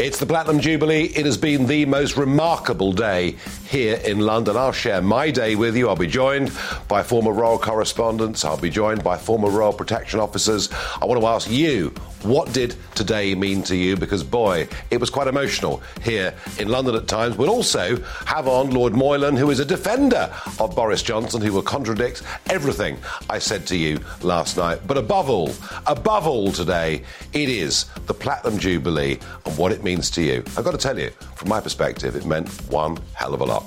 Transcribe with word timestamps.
It's 0.00 0.20
the 0.20 0.26
Platinum 0.26 0.60
Jubilee. 0.60 1.06
It 1.06 1.26
has 1.26 1.36
been 1.36 1.66
the 1.66 1.84
most 1.84 2.16
remarkable 2.16 2.92
day 2.92 3.34
here 3.68 3.96
in 4.04 4.20
London. 4.20 4.56
I'll 4.56 4.72
share 4.72 5.02
my 5.02 5.30
day 5.30 5.54
with 5.54 5.76
you. 5.76 5.88
I'll 5.88 5.96
be 5.96 6.06
joined 6.06 6.50
by 6.88 7.02
former 7.02 7.32
royal 7.32 7.58
correspondents. 7.58 8.44
I'll 8.44 8.56
be 8.56 8.70
joined 8.70 9.04
by 9.04 9.18
former 9.18 9.50
royal 9.50 9.72
protection 9.72 10.20
officers. 10.20 10.70
I 11.00 11.04
want 11.04 11.20
to 11.20 11.26
ask 11.26 11.50
you, 11.50 11.92
what 12.22 12.52
did 12.52 12.74
today 12.94 13.34
mean 13.34 13.62
to 13.64 13.76
you? 13.76 13.96
Because, 13.96 14.24
boy, 14.24 14.66
it 14.90 14.98
was 14.98 15.10
quite 15.10 15.28
emotional 15.28 15.82
here 16.02 16.34
in 16.58 16.68
London 16.68 16.94
at 16.96 17.06
times. 17.06 17.36
We'll 17.36 17.50
also 17.50 18.02
have 18.26 18.48
on 18.48 18.70
Lord 18.70 18.94
Moylan, 18.94 19.36
who 19.36 19.50
is 19.50 19.60
a 19.60 19.64
defender 19.64 20.32
of 20.58 20.74
Boris 20.74 21.02
Johnson, 21.02 21.40
who 21.40 21.52
will 21.52 21.62
contradict 21.62 22.22
everything 22.50 22.98
I 23.30 23.38
said 23.38 23.66
to 23.68 23.76
you 23.76 24.00
last 24.22 24.56
night. 24.56 24.80
But 24.86 24.96
above 24.96 25.30
all, 25.30 25.52
above 25.86 26.26
all 26.26 26.50
today, 26.50 27.02
it 27.32 27.48
is 27.48 27.84
the 28.06 28.14
Platinum 28.14 28.58
Jubilee 28.58 29.18
and 29.46 29.56
what 29.56 29.72
it 29.72 29.84
means 29.84 30.10
to 30.12 30.22
you. 30.22 30.42
I've 30.56 30.64
got 30.64 30.72
to 30.72 30.78
tell 30.78 30.98
you, 30.98 31.10
from 31.36 31.48
my 31.48 31.60
perspective, 31.60 32.16
it 32.16 32.26
meant 32.26 32.48
one 32.70 32.98
hell 33.14 33.34
of 33.34 33.40
a 33.40 33.44
lot. 33.44 33.57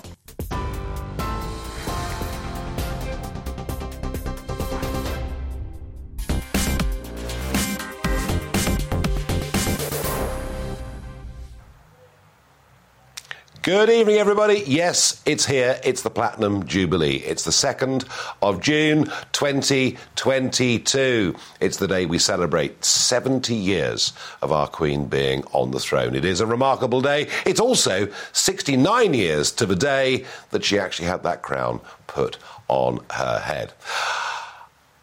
Good 13.63 13.91
evening, 13.91 14.15
everybody. 14.15 14.63
Yes, 14.65 15.21
it's 15.23 15.45
here. 15.45 15.79
It's 15.83 16.01
the 16.01 16.09
Platinum 16.09 16.65
Jubilee. 16.65 17.17
It's 17.17 17.43
the 17.43 17.51
2nd 17.51 18.07
of 18.41 18.59
June 18.59 19.03
2022. 19.34 21.35
It's 21.59 21.77
the 21.77 21.87
day 21.87 22.07
we 22.07 22.17
celebrate 22.17 22.84
70 22.84 23.54
years 23.54 24.13
of 24.41 24.51
our 24.51 24.65
Queen 24.65 25.05
being 25.05 25.43
on 25.54 25.70
the 25.70 25.79
throne. 25.79 26.15
It 26.15 26.26
is 26.26 26.41
a 26.41 26.48
remarkable 26.48 27.01
day. 27.01 27.27
It's 27.45 27.59
also 27.59 28.07
69 28.34 29.13
years 29.13 29.51
to 29.51 29.67
the 29.67 29.76
day 29.76 30.26
that 30.49 30.65
she 30.65 30.79
actually 30.79 31.09
had 31.09 31.21
that 31.21 31.43
crown 31.43 31.82
put 32.07 32.39
on 32.67 32.99
her 33.12 33.37
head. 33.37 33.73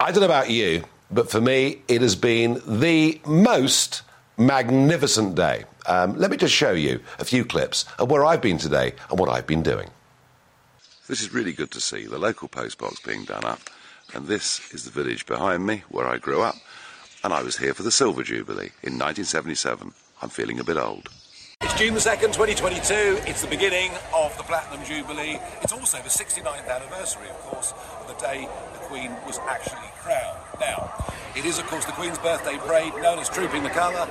I 0.00 0.10
don't 0.10 0.18
know 0.18 0.26
about 0.26 0.50
you, 0.50 0.82
but 1.12 1.30
for 1.30 1.40
me, 1.40 1.82
it 1.86 2.02
has 2.02 2.16
been 2.16 2.60
the 2.66 3.20
most 3.24 4.02
magnificent 4.36 5.36
day. 5.36 5.62
Um, 5.88 6.18
let 6.18 6.30
me 6.30 6.36
just 6.36 6.54
show 6.54 6.72
you 6.72 7.00
a 7.18 7.24
few 7.24 7.46
clips 7.46 7.86
of 7.98 8.10
where 8.10 8.22
I've 8.22 8.42
been 8.42 8.58
today 8.58 8.92
and 9.08 9.18
what 9.18 9.30
I've 9.30 9.46
been 9.46 9.62
doing. 9.62 9.88
This 11.08 11.22
is 11.22 11.32
really 11.32 11.54
good 11.54 11.70
to 11.70 11.80
see, 11.80 12.04
the 12.04 12.18
local 12.18 12.46
postbox 12.46 13.02
being 13.02 13.24
done 13.24 13.46
up. 13.46 13.60
And 14.14 14.26
this 14.26 14.70
is 14.74 14.84
the 14.84 14.90
village 14.90 15.24
behind 15.24 15.66
me 15.66 15.84
where 15.88 16.06
I 16.06 16.18
grew 16.18 16.42
up. 16.42 16.56
And 17.24 17.32
I 17.32 17.42
was 17.42 17.56
here 17.56 17.72
for 17.72 17.82
the 17.82 17.90
Silver 17.90 18.22
Jubilee 18.22 18.70
in 18.82 18.98
1977. 18.98 19.94
I'm 20.20 20.28
feeling 20.28 20.60
a 20.60 20.64
bit 20.64 20.76
old. 20.76 21.08
It's 21.62 21.72
June 21.74 21.94
the 21.94 22.00
2nd, 22.00 22.34
2022. 22.34 23.22
It's 23.26 23.40
the 23.40 23.48
beginning 23.48 23.90
of 24.14 24.36
the 24.36 24.42
Platinum 24.42 24.84
Jubilee. 24.84 25.40
It's 25.62 25.72
also 25.72 25.96
the 25.98 26.10
69th 26.10 26.68
anniversary, 26.68 27.30
of 27.30 27.38
course, 27.38 27.72
of 27.72 28.08
the 28.08 28.26
day 28.26 28.46
the 28.74 28.78
Queen 28.80 29.10
was 29.26 29.38
actually 29.48 29.88
crowned. 30.00 30.38
Now, 30.60 30.92
it 31.34 31.46
is, 31.46 31.58
of 31.58 31.66
course, 31.66 31.86
the 31.86 31.92
Queen's 31.92 32.18
birthday 32.18 32.58
parade, 32.58 32.92
known 33.02 33.18
as 33.18 33.30
Trooping 33.30 33.62
the 33.62 33.70
Colour. 33.70 34.06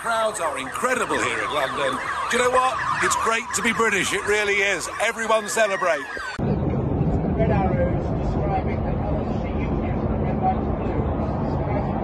Crowds 0.00 0.40
are 0.40 0.56
incredible 0.56 1.22
here 1.22 1.42
in 1.42 1.52
London. 1.52 2.00
Do 2.30 2.38
you 2.38 2.42
know 2.42 2.48
what? 2.48 2.74
It's 3.04 3.16
great 3.16 3.44
to 3.54 3.60
be 3.60 3.70
British. 3.74 4.14
It 4.14 4.26
really 4.26 4.54
is. 4.54 4.88
Everyone 5.02 5.46
celebrate. 5.46 6.00
Red 6.38 7.50
arrows 7.50 8.24
describing 8.24 8.82
the 8.82 8.92
colours 8.92 9.28
of 9.28 9.42
the 9.42 9.48
Union, 9.50 10.00
red, 10.24 10.40
white 10.40 10.56
and 10.56 10.78
blue. 10.80 11.04
Describing 11.44 12.00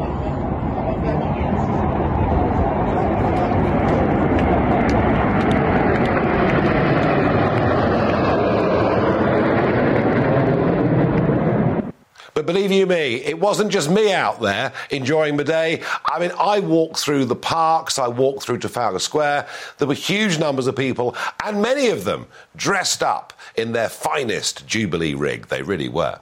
the 12.34 12.35
Believe 12.46 12.70
you 12.70 12.86
me, 12.86 13.16
it 13.16 13.38
wasn't 13.38 13.70
just 13.70 13.90
me 13.90 14.12
out 14.12 14.40
there 14.40 14.72
enjoying 14.90 15.36
the 15.36 15.44
day. 15.44 15.82
I 16.06 16.18
mean, 16.20 16.30
I 16.38 16.60
walked 16.60 16.98
through 16.98 17.24
the 17.24 17.36
parks, 17.36 17.98
I 17.98 18.08
walked 18.08 18.44
through 18.44 18.58
Trafalgar 18.58 19.00
Square. 19.00 19.48
There 19.78 19.88
were 19.88 19.94
huge 19.94 20.38
numbers 20.38 20.66
of 20.66 20.76
people, 20.76 21.16
and 21.44 21.60
many 21.60 21.88
of 21.88 22.04
them 22.04 22.26
dressed 22.54 23.02
up 23.02 23.32
in 23.56 23.72
their 23.72 23.88
finest 23.88 24.66
Jubilee 24.66 25.14
rig. 25.14 25.48
They 25.48 25.62
really 25.62 25.88
were. 25.88 26.20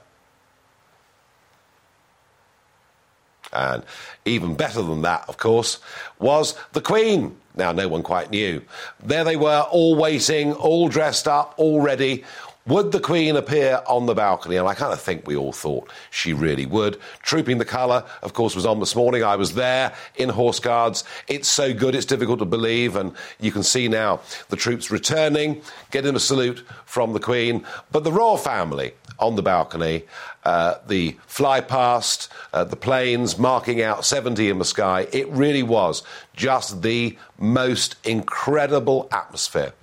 And 3.53 3.83
even 4.25 4.55
better 4.55 4.81
than 4.81 5.01
that, 5.03 5.25
of 5.29 5.37
course, 5.37 5.79
was 6.19 6.55
the 6.73 6.81
Queen. 6.81 7.37
Now, 7.55 7.71
no 7.71 7.87
one 7.87 8.03
quite 8.03 8.31
knew. 8.31 8.61
There 9.01 9.23
they 9.23 9.37
were, 9.37 9.65
all 9.71 9.95
waiting, 9.95 10.51
all 10.53 10.89
dressed 10.89 11.27
up, 11.27 11.53
all 11.55 11.79
ready. 11.81 12.25
Would 12.67 12.91
the 12.91 12.99
Queen 12.99 13.35
appear 13.35 13.83
on 13.85 14.07
the 14.07 14.15
balcony? 14.15 14.55
And 14.55 14.67
I 14.67 14.73
kind 14.73 14.91
of 14.91 14.99
think 14.99 15.27
we 15.27 15.35
all 15.35 15.51
thought 15.51 15.87
she 16.09 16.33
really 16.33 16.65
would. 16.65 16.99
Trooping 17.21 17.59
the 17.59 17.65
Colour, 17.65 18.03
of 18.23 18.33
course, 18.33 18.55
was 18.55 18.65
on 18.65 18.79
this 18.79 18.95
morning. 18.95 19.23
I 19.23 19.35
was 19.35 19.53
there 19.53 19.93
in 20.15 20.29
Horse 20.29 20.59
Guards. 20.59 21.03
It's 21.27 21.47
so 21.47 21.75
good, 21.75 21.93
it's 21.93 22.07
difficult 22.07 22.39
to 22.39 22.45
believe. 22.45 22.95
And 22.95 23.13
you 23.39 23.51
can 23.51 23.61
see 23.61 23.87
now 23.87 24.21
the 24.49 24.55
troops 24.55 24.89
returning, 24.89 25.61
getting 25.91 26.15
a 26.15 26.19
salute 26.19 26.65
from 26.85 27.13
the 27.13 27.19
Queen. 27.19 27.63
But 27.91 28.03
the 28.03 28.11
royal 28.11 28.37
family 28.37 28.93
on 29.19 29.35
the 29.35 29.43
balcony, 29.43 30.05
uh, 30.43 30.75
the 30.87 31.17
fly 31.27 31.61
past, 31.61 32.31
uh, 32.51 32.63
the 32.63 32.75
planes 32.75 33.37
marking 33.37 33.83
out 33.83 34.05
70 34.05 34.49
in 34.49 34.57
the 34.57 34.65
sky. 34.65 35.07
It 35.13 35.29
really 35.29 35.61
was 35.61 36.01
just 36.35 36.81
the 36.81 37.15
most 37.37 37.95
incredible 38.03 39.07
atmosphere 39.11 39.73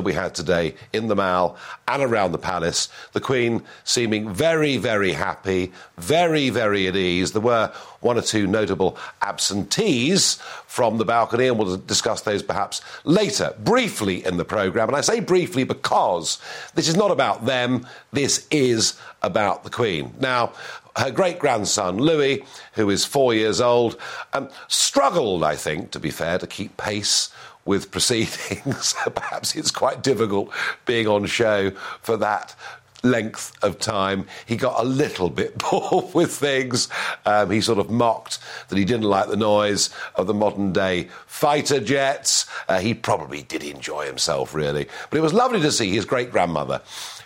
that 0.00 0.06
we 0.06 0.14
had 0.14 0.34
today 0.34 0.74
in 0.94 1.08
the 1.08 1.14
Mall 1.14 1.56
and 1.86 2.02
around 2.02 2.32
the 2.32 2.38
palace. 2.38 2.88
The 3.12 3.20
Queen 3.20 3.62
seeming 3.84 4.32
very, 4.32 4.78
very 4.78 5.12
happy, 5.12 5.72
very, 5.98 6.48
very 6.48 6.86
at 6.86 6.96
ease. 6.96 7.32
There 7.32 7.42
were 7.42 7.70
one 8.00 8.16
or 8.16 8.22
two 8.22 8.46
notable 8.46 8.96
absentees 9.20 10.36
from 10.66 10.96
the 10.96 11.04
balcony, 11.04 11.48
and 11.48 11.58
we'll 11.58 11.76
discuss 11.76 12.22
those 12.22 12.42
perhaps 12.42 12.80
later, 13.04 13.54
briefly 13.58 14.24
in 14.24 14.38
the 14.38 14.44
programme. 14.44 14.88
And 14.88 14.96
I 14.96 15.02
say 15.02 15.20
briefly 15.20 15.64
because 15.64 16.38
this 16.74 16.88
is 16.88 16.96
not 16.96 17.10
about 17.10 17.44
them, 17.44 17.86
this 18.10 18.46
is 18.50 18.98
about 19.22 19.64
the 19.64 19.70
Queen. 19.70 20.14
Now, 20.18 20.54
her 20.96 21.10
great 21.10 21.38
grandson, 21.38 21.98
Louis, 21.98 22.42
who 22.72 22.88
is 22.88 23.04
four 23.04 23.34
years 23.34 23.60
old, 23.60 23.98
um, 24.32 24.48
struggled, 24.68 25.44
I 25.44 25.56
think, 25.56 25.90
to 25.90 26.00
be 26.00 26.10
fair, 26.10 26.38
to 26.38 26.46
keep 26.46 26.76
pace 26.78 27.30
with 27.64 27.90
proceedings. 27.90 28.94
Perhaps 29.14 29.54
it's 29.56 29.70
quite 29.70 30.02
difficult 30.02 30.50
being 30.86 31.06
on 31.06 31.26
show 31.26 31.70
for 32.00 32.16
that 32.18 32.54
length 33.02 33.52
of 33.62 33.78
time. 33.78 34.26
He 34.46 34.56
got 34.56 34.80
a 34.80 34.86
little 34.86 35.30
bit 35.30 35.58
bored 35.70 36.14
with 36.14 36.32
things. 36.32 36.88
Um, 37.24 37.50
he 37.50 37.60
sort 37.60 37.78
of 37.78 37.90
mocked 37.90 38.38
that 38.68 38.78
he 38.78 38.84
didn't 38.84 39.08
like 39.08 39.28
the 39.28 39.36
noise 39.36 39.90
of 40.14 40.26
the 40.26 40.34
modern 40.34 40.72
day 40.72 41.08
fighter 41.26 41.80
jets. 41.80 42.46
Uh, 42.68 42.80
he 42.80 42.94
probably 42.94 43.42
did 43.42 43.62
enjoy 43.62 44.06
himself, 44.06 44.54
really. 44.54 44.86
But 45.08 45.18
it 45.18 45.22
was 45.22 45.32
lovely 45.32 45.60
to 45.60 45.72
see 45.72 45.90
his 45.90 46.04
great 46.04 46.30
grandmother 46.30 46.80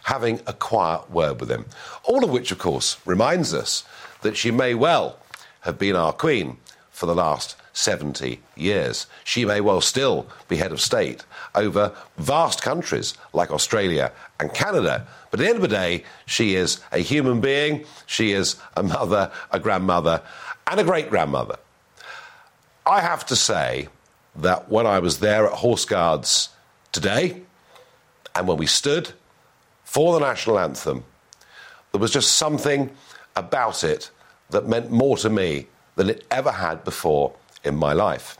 having 0.04 0.40
a 0.46 0.52
quiet 0.52 1.10
word 1.10 1.40
with 1.40 1.50
him. 1.50 1.64
All 2.04 2.24
of 2.24 2.30
which, 2.30 2.52
of 2.52 2.58
course, 2.58 2.98
reminds 3.06 3.54
us 3.54 3.84
that 4.20 4.36
she 4.36 4.50
may 4.50 4.74
well 4.74 5.18
have 5.60 5.78
been 5.78 5.96
our 5.96 6.12
queen 6.12 6.58
for 6.90 7.06
the 7.06 7.14
last 7.14 7.56
70 7.74 8.40
years. 8.56 9.06
She 9.24 9.44
may 9.44 9.60
well 9.60 9.80
still 9.80 10.26
be 10.48 10.56
head 10.56 10.72
of 10.72 10.80
state 10.80 11.24
over 11.54 11.92
vast 12.16 12.62
countries 12.62 13.14
like 13.32 13.50
Australia 13.50 14.12
and 14.40 14.54
Canada. 14.54 15.06
But 15.30 15.40
at 15.40 15.42
the 15.42 15.48
end 15.48 15.56
of 15.56 15.62
the 15.62 15.68
day, 15.68 16.04
she 16.24 16.54
is 16.54 16.80
a 16.92 16.98
human 16.98 17.40
being, 17.40 17.84
she 18.06 18.32
is 18.32 18.56
a 18.76 18.82
mother, 18.82 19.30
a 19.50 19.58
grandmother, 19.58 20.22
and 20.68 20.80
a 20.80 20.84
great 20.84 21.10
grandmother. 21.10 21.56
I 22.86 23.00
have 23.00 23.26
to 23.26 23.36
say 23.36 23.88
that 24.36 24.70
when 24.70 24.86
I 24.86 25.00
was 25.00 25.18
there 25.18 25.46
at 25.46 25.52
Horse 25.52 25.84
Guards 25.84 26.50
today, 26.92 27.42
and 28.36 28.46
when 28.46 28.56
we 28.56 28.66
stood 28.66 29.12
for 29.84 30.12
the 30.12 30.20
national 30.24 30.58
anthem, 30.58 31.04
there 31.92 32.00
was 32.00 32.12
just 32.12 32.36
something 32.36 32.90
about 33.36 33.82
it 33.82 34.10
that 34.50 34.68
meant 34.68 34.90
more 34.90 35.16
to 35.18 35.30
me 35.30 35.66
than 35.96 36.10
it 36.10 36.24
ever 36.30 36.52
had 36.52 36.84
before 36.84 37.34
in 37.64 37.76
my 37.76 37.92
life. 37.92 38.38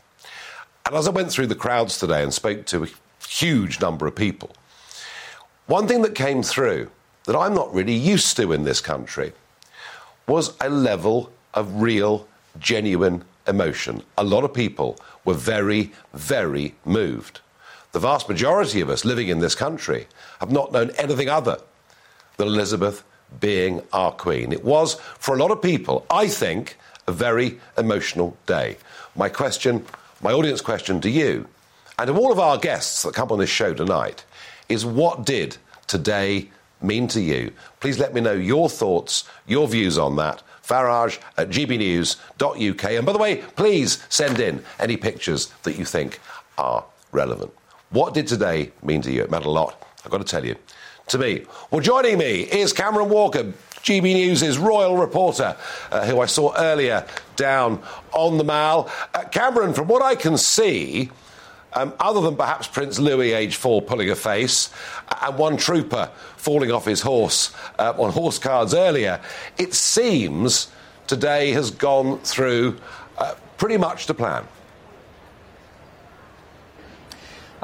And 0.85 0.95
as 0.95 1.07
I 1.07 1.11
went 1.11 1.31
through 1.31 1.47
the 1.47 1.55
crowds 1.55 1.97
today 1.97 2.21
and 2.21 2.33
spoke 2.33 2.65
to 2.67 2.83
a 2.83 2.87
huge 3.27 3.81
number 3.81 4.05
of 4.05 4.15
people, 4.15 4.55
one 5.67 5.87
thing 5.87 6.03
that 6.03 6.13
came 6.13 6.43
through 6.43 6.91
that 7.25 7.35
I'm 7.35 7.55
not 7.55 7.73
really 7.73 7.95
used 7.95 8.37
to 8.37 8.51
in 8.51 8.63
this 8.63 8.81
country 8.81 9.33
was 10.27 10.55
a 10.61 10.69
level 10.69 11.31
of 11.53 11.81
real, 11.81 12.27
genuine 12.59 13.23
emotion. 13.47 14.03
A 14.17 14.23
lot 14.23 14.43
of 14.43 14.53
people 14.53 14.97
were 15.23 15.33
very, 15.33 15.91
very 16.13 16.75
moved. 16.85 17.41
The 17.91 17.99
vast 17.99 18.27
majority 18.29 18.81
of 18.81 18.89
us 18.89 19.05
living 19.05 19.29
in 19.29 19.39
this 19.39 19.55
country 19.55 20.07
have 20.39 20.51
not 20.51 20.71
known 20.71 20.91
anything 20.97 21.29
other 21.29 21.59
than 22.37 22.47
Elizabeth 22.47 23.03
being 23.39 23.81
our 23.93 24.11
Queen. 24.11 24.51
It 24.51 24.63
was, 24.63 24.95
for 25.17 25.35
a 25.35 25.37
lot 25.37 25.51
of 25.51 25.61
people, 25.61 26.05
I 26.09 26.27
think, 26.27 26.77
a 27.07 27.11
very 27.11 27.59
emotional 27.77 28.37
day. 28.45 28.77
My 29.15 29.29
question, 29.29 29.85
my 30.21 30.31
audience 30.31 30.61
question 30.61 31.01
to 31.01 31.09
you 31.09 31.47
And 31.97 32.07
to 32.07 32.17
all 32.17 32.31
of 32.31 32.39
our 32.39 32.57
guests 32.57 33.03
that 33.03 33.13
come 33.13 33.31
on 33.31 33.39
this 33.39 33.49
show 33.49 33.73
tonight, 33.73 34.25
is 34.67 34.85
what 34.85 35.25
did 35.25 35.57
today 35.87 36.49
mean 36.81 37.07
to 37.09 37.21
you? 37.21 37.53
Please 37.79 37.99
let 37.99 38.13
me 38.13 38.21
know 38.21 38.33
your 38.33 38.69
thoughts, 38.69 39.23
your 39.47 39.67
views 39.67 39.97
on 39.97 40.15
that. 40.17 40.43
Farage 40.63 41.19
at 41.37 41.49
gbnews.uk. 41.49 42.83
And 42.83 43.05
by 43.05 43.11
the 43.13 43.19
way, 43.19 43.37
please 43.55 44.03
send 44.09 44.39
in 44.39 44.63
any 44.79 44.97
pictures 44.97 45.53
that 45.63 45.77
you 45.77 45.85
think 45.85 46.19
are 46.57 46.83
relevant. 47.11 47.53
What 47.91 48.13
did 48.13 48.27
today 48.27 48.71
mean 48.83 49.01
to 49.03 49.11
you? 49.11 49.21
It 49.21 49.31
meant 49.31 49.45
a 49.45 49.49
lot, 49.49 49.87
I've 50.03 50.11
got 50.11 50.17
to 50.17 50.23
tell 50.23 50.43
you. 50.43 50.55
To 51.09 51.19
me. 51.19 51.45
Well, 51.69 51.81
joining 51.81 52.17
me 52.17 52.41
is 52.41 52.73
Cameron 52.73 53.09
Walker, 53.09 53.53
GB 53.85 54.15
News' 54.15 54.57
royal 54.57 54.97
reporter, 54.97 55.55
uh, 55.91 56.05
who 56.07 56.19
I 56.19 56.25
saw 56.25 56.55
earlier 56.57 57.05
down 57.35 57.83
on 58.13 58.39
the 58.39 58.43
Mall. 58.43 58.89
Uh, 59.13 59.25
Cameron, 59.25 59.75
from 59.75 59.87
what 59.87 60.01
I 60.01 60.15
can 60.15 60.37
see, 60.37 61.11
um, 61.73 61.93
other 61.99 62.19
than 62.21 62.35
perhaps 62.35 62.67
Prince 62.67 62.97
Louis, 62.97 63.33
age 63.33 63.57
four, 63.57 63.83
pulling 63.83 64.09
a 64.09 64.15
face, 64.15 64.71
and 65.21 65.37
one 65.37 65.55
trooper 65.55 66.09
falling 66.35 66.71
off 66.71 66.85
his 66.85 67.01
horse 67.01 67.53
uh, 67.77 67.93
on 67.95 68.11
Horse 68.11 68.39
Guards 68.39 68.73
earlier, 68.73 69.21
it 69.59 69.75
seems 69.75 70.67
today 71.05 71.51
has 71.51 71.69
gone 71.69 72.17
through 72.19 72.79
uh, 73.19 73.35
pretty 73.57 73.77
much 73.77 74.07
to 74.07 74.15
plan. 74.15 74.47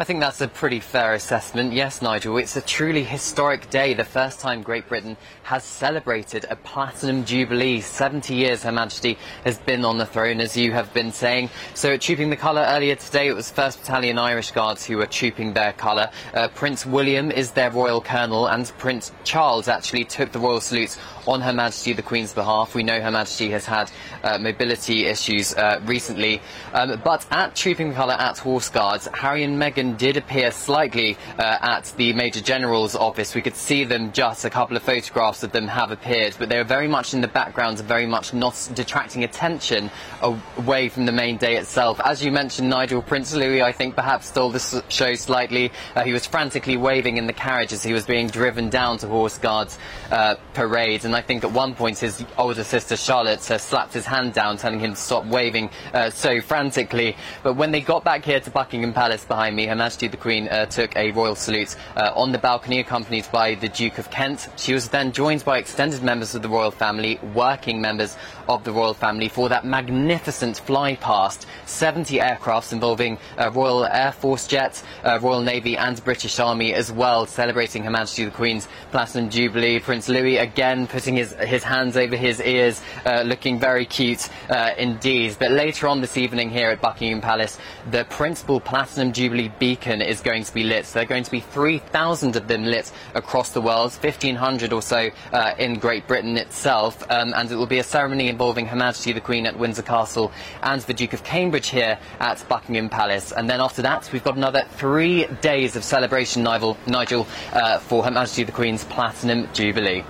I 0.01 0.03
think 0.03 0.19
that's 0.19 0.41
a 0.41 0.47
pretty 0.47 0.79
fair 0.79 1.13
assessment. 1.13 1.73
Yes, 1.73 2.01
Nigel, 2.01 2.37
it's 2.37 2.55
a 2.55 2.61
truly 2.61 3.03
historic 3.03 3.69
day. 3.69 3.93
The 3.93 4.03
first 4.03 4.39
time 4.39 4.63
Great 4.63 4.89
Britain 4.89 5.15
has 5.43 5.63
celebrated 5.63 6.43
a 6.49 6.55
platinum 6.55 7.23
jubilee. 7.23 7.81
70 7.81 8.33
years 8.33 8.63
Her 8.63 8.71
Majesty 8.71 9.19
has 9.43 9.59
been 9.59 9.85
on 9.85 9.99
the 9.99 10.07
throne, 10.07 10.41
as 10.41 10.57
you 10.57 10.71
have 10.71 10.91
been 10.91 11.11
saying. 11.11 11.51
So, 11.75 11.97
trooping 11.97 12.31
the 12.31 12.35
colour 12.35 12.65
earlier 12.67 12.95
today, 12.95 13.27
it 13.27 13.35
was 13.35 13.51
1st 13.51 13.81
Battalion 13.81 14.17
Irish 14.17 14.49
Guards 14.49 14.83
who 14.87 14.97
were 14.97 15.05
trooping 15.05 15.53
their 15.53 15.73
colour. 15.73 16.09
Uh, 16.33 16.47
Prince 16.47 16.83
William 16.83 17.29
is 17.29 17.51
their 17.51 17.69
royal 17.69 18.01
colonel, 18.01 18.47
and 18.47 18.73
Prince 18.79 19.11
Charles 19.23 19.67
actually 19.67 20.05
took 20.05 20.31
the 20.31 20.39
royal 20.39 20.61
salute 20.61 20.97
on 21.27 21.41
Her 21.41 21.53
Majesty 21.53 21.93
the 21.93 22.01
Queen's 22.01 22.33
behalf. 22.33 22.75
We 22.75 22.83
know 22.83 22.99
Her 23.01 23.11
Majesty 23.11 23.49
has 23.51 23.65
had 23.65 23.91
uh, 24.23 24.37
mobility 24.37 25.05
issues 25.05 25.53
uh, 25.55 25.81
recently. 25.85 26.41
Um, 26.73 27.01
but 27.03 27.25
at 27.31 27.55
Trooping 27.55 27.93
Colour 27.93 28.13
at 28.13 28.37
Horse 28.37 28.69
Guards, 28.69 29.07
Harry 29.13 29.43
and 29.43 29.61
Meghan 29.61 29.97
did 29.97 30.17
appear 30.17 30.51
slightly 30.51 31.17
uh, 31.37 31.57
at 31.61 31.93
the 31.97 32.13
Major 32.13 32.41
General's 32.41 32.95
office. 32.95 33.35
We 33.35 33.41
could 33.41 33.55
see 33.55 33.83
them 33.83 34.11
just, 34.11 34.45
a 34.45 34.49
couple 34.49 34.77
of 34.77 34.83
photographs 34.83 35.43
of 35.43 35.51
them 35.51 35.67
have 35.67 35.91
appeared, 35.91 36.35
but 36.39 36.49
they 36.49 36.57
were 36.57 36.63
very 36.63 36.87
much 36.87 37.13
in 37.13 37.21
the 37.21 37.27
background 37.27 37.79
and 37.79 37.87
very 37.87 38.05
much 38.05 38.33
not 38.33 38.69
detracting 38.73 39.23
attention 39.23 39.89
away 40.21 40.89
from 40.89 41.05
the 41.05 41.11
main 41.11 41.37
day 41.37 41.57
itself. 41.57 41.99
As 42.03 42.23
you 42.23 42.31
mentioned, 42.31 42.69
Nigel, 42.69 43.01
Prince 43.01 43.33
Louis, 43.33 43.61
I 43.61 43.71
think, 43.71 43.95
perhaps 43.95 44.27
stole 44.27 44.49
the 44.49 44.83
show 44.89 45.15
slightly. 45.15 45.71
Uh, 45.95 46.03
he 46.03 46.13
was 46.13 46.25
frantically 46.25 46.77
waving 46.77 47.17
in 47.17 47.27
the 47.27 47.33
carriage 47.33 47.73
as 47.73 47.83
he 47.83 47.93
was 47.93 48.05
being 48.05 48.27
driven 48.27 48.69
down 48.69 48.97
to 48.99 49.07
Horse 49.07 49.37
Guards 49.37 49.77
uh, 50.11 50.35
parade 50.53 51.03
and 51.03 51.10
I 51.15 51.21
think 51.21 51.43
at 51.43 51.51
one 51.51 51.75
point 51.75 51.97
his 51.99 52.23
older 52.37 52.63
sister 52.63 52.95
Charlotte 52.95 53.49
uh, 53.49 53.57
slapped 53.57 53.93
his 53.93 54.05
hand 54.05 54.33
down, 54.33 54.57
telling 54.57 54.79
him 54.79 54.91
to 54.91 54.99
stop 54.99 55.25
waving 55.25 55.69
uh, 55.93 56.09
so 56.09 56.41
frantically. 56.41 57.15
But 57.43 57.55
when 57.55 57.71
they 57.71 57.81
got 57.81 58.03
back 58.03 58.25
here 58.25 58.39
to 58.39 58.49
Buckingham 58.49 58.93
Palace 58.93 59.25
behind 59.25 59.55
me, 59.55 59.65
Her 59.65 59.75
Majesty 59.75 60.07
the 60.07 60.17
Queen 60.17 60.47
uh, 60.47 60.65
took 60.65 60.95
a 60.95 61.11
royal 61.11 61.35
salute 61.35 61.75
uh, 61.95 62.11
on 62.15 62.31
the 62.31 62.37
balcony, 62.37 62.79
accompanied 62.79 63.27
by 63.31 63.55
the 63.55 63.69
Duke 63.69 63.97
of 63.97 64.09
Kent. 64.11 64.47
She 64.57 64.73
was 64.73 64.89
then 64.89 65.11
joined 65.11 65.45
by 65.45 65.57
extended 65.57 66.03
members 66.03 66.35
of 66.35 66.41
the 66.41 66.49
royal 66.49 66.71
family, 66.71 67.19
working 67.33 67.81
members 67.81 68.17
of 68.47 68.63
the 68.63 68.71
royal 68.71 68.93
family, 68.93 69.29
for 69.29 69.49
that 69.49 69.65
magnificent 69.65 70.57
fly 70.57 70.95
past. 70.95 71.45
70 71.65 72.17
aircrafts 72.19 72.73
involving 72.73 73.17
uh, 73.37 73.51
Royal 73.51 73.85
Air 73.85 74.11
Force 74.11 74.47
jets, 74.47 74.83
uh, 75.03 75.19
Royal 75.21 75.41
Navy, 75.41 75.77
and 75.77 76.03
British 76.03 76.39
Army 76.39 76.73
as 76.73 76.91
well, 76.91 77.25
celebrating 77.25 77.83
Her 77.83 77.91
Majesty 77.91 78.25
the 78.25 78.31
Queen's 78.31 78.67
Platinum 78.91 79.29
Jubilee. 79.29 79.79
Prince 79.79 80.09
Louis 80.09 80.37
again 80.37 80.87
putting 81.01 81.15
his, 81.15 81.33
his 81.33 81.63
hands 81.63 81.97
over 81.97 82.15
his 82.15 82.39
ears, 82.39 82.79
uh, 83.07 83.23
looking 83.23 83.59
very 83.59 83.87
cute 83.87 84.29
uh, 84.51 84.69
indeed. 84.77 85.35
But 85.39 85.49
later 85.49 85.87
on 85.87 85.99
this 85.99 86.15
evening 86.15 86.51
here 86.51 86.69
at 86.69 86.79
Buckingham 86.79 87.21
Palace, 87.21 87.57
the 87.89 88.05
principal 88.05 88.59
Platinum 88.59 89.11
Jubilee 89.11 89.51
beacon 89.57 89.99
is 89.99 90.21
going 90.21 90.43
to 90.43 90.53
be 90.53 90.63
lit. 90.63 90.85
So 90.85 90.99
there 90.99 91.03
are 91.03 91.07
going 91.07 91.23
to 91.23 91.31
be 91.31 91.39
3,000 91.39 92.35
of 92.35 92.47
them 92.47 92.65
lit 92.65 92.91
across 93.15 93.49
the 93.49 93.61
world, 93.61 93.93
1,500 93.93 94.71
or 94.71 94.83
so 94.83 95.09
uh, 95.33 95.55
in 95.57 95.79
Great 95.79 96.05
Britain 96.05 96.37
itself. 96.37 97.03
Um, 97.09 97.33
and 97.35 97.49
it 97.49 97.55
will 97.55 97.65
be 97.65 97.79
a 97.79 97.83
ceremony 97.83 98.27
involving 98.27 98.67
Her 98.67 98.77
Majesty 98.77 99.11
the 99.11 99.21
Queen 99.21 99.47
at 99.47 99.57
Windsor 99.57 99.81
Castle 99.81 100.31
and 100.61 100.81
the 100.81 100.93
Duke 100.93 101.13
of 101.13 101.23
Cambridge 101.23 101.69
here 101.69 101.97
at 102.19 102.47
Buckingham 102.47 102.89
Palace. 102.89 103.31
And 103.31 103.49
then 103.49 103.59
after 103.59 103.81
that, 103.81 104.07
we've 104.13 104.23
got 104.23 104.37
another 104.37 104.65
three 104.73 105.25
days 105.41 105.75
of 105.75 105.83
celebration, 105.83 106.43
Nigel, 106.43 106.77
Nigel 106.85 107.25
uh, 107.53 107.79
for 107.79 108.03
Her 108.03 108.11
Majesty 108.11 108.43
the 108.43 108.51
Queen's 108.51 108.83
Platinum 108.83 109.49
Jubilee. 109.51 110.05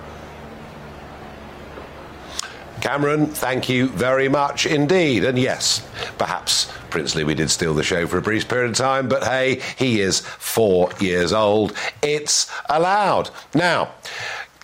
Cameron, 2.82 3.28
thank 3.28 3.68
you 3.68 3.86
very 3.86 4.28
much 4.28 4.66
indeed. 4.66 5.22
And 5.22 5.38
yes, 5.38 5.86
perhaps 6.18 6.68
Prince 6.90 7.14
Louis 7.14 7.36
did 7.36 7.48
steal 7.48 7.74
the 7.74 7.84
show 7.84 8.08
for 8.08 8.18
a 8.18 8.22
brief 8.22 8.48
period 8.48 8.70
of 8.70 8.76
time, 8.76 9.08
but 9.08 9.22
hey, 9.22 9.62
he 9.76 10.00
is 10.00 10.18
four 10.18 10.90
years 10.98 11.32
old. 11.32 11.76
It's 12.02 12.50
allowed. 12.68 13.30
Now, 13.54 13.92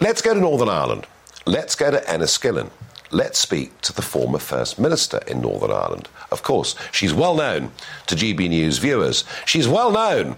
let's 0.00 0.20
go 0.20 0.34
to 0.34 0.40
Northern 0.40 0.68
Ireland. 0.68 1.06
Let's 1.46 1.76
go 1.76 1.92
to 1.92 1.98
Enniskillen. 1.98 2.70
Let's 3.12 3.38
speak 3.38 3.80
to 3.82 3.92
the 3.92 4.02
former 4.02 4.40
First 4.40 4.80
Minister 4.80 5.20
in 5.28 5.40
Northern 5.40 5.70
Ireland. 5.70 6.08
Of 6.32 6.42
course, 6.42 6.74
she's 6.90 7.14
well 7.14 7.36
known 7.36 7.70
to 8.08 8.16
GB 8.16 8.48
News 8.48 8.78
viewers. 8.78 9.22
She's 9.46 9.68
well 9.68 9.92
known 9.92 10.34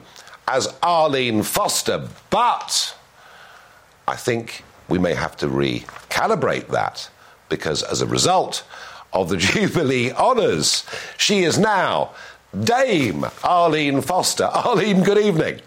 as 0.46 0.68
Arlene 0.82 1.42
Foster, 1.42 2.06
but 2.28 2.94
I 4.06 4.16
think 4.16 4.64
we 4.86 4.98
may 4.98 5.14
have 5.14 5.34
to 5.38 5.46
recalibrate 5.46 6.68
that 6.68 7.08
because 7.50 7.82
as 7.82 8.00
a 8.00 8.06
result 8.06 8.64
of 9.12 9.28
the 9.28 9.36
Jubilee 9.48 10.12
honours, 10.12 10.86
she 11.18 11.40
is 11.40 11.58
now 11.58 12.14
Dame 12.58 13.26
Arlene 13.44 14.00
Foster. 14.00 14.44
Arlene, 14.44 15.02
good 15.02 15.18
evening. 15.18 15.60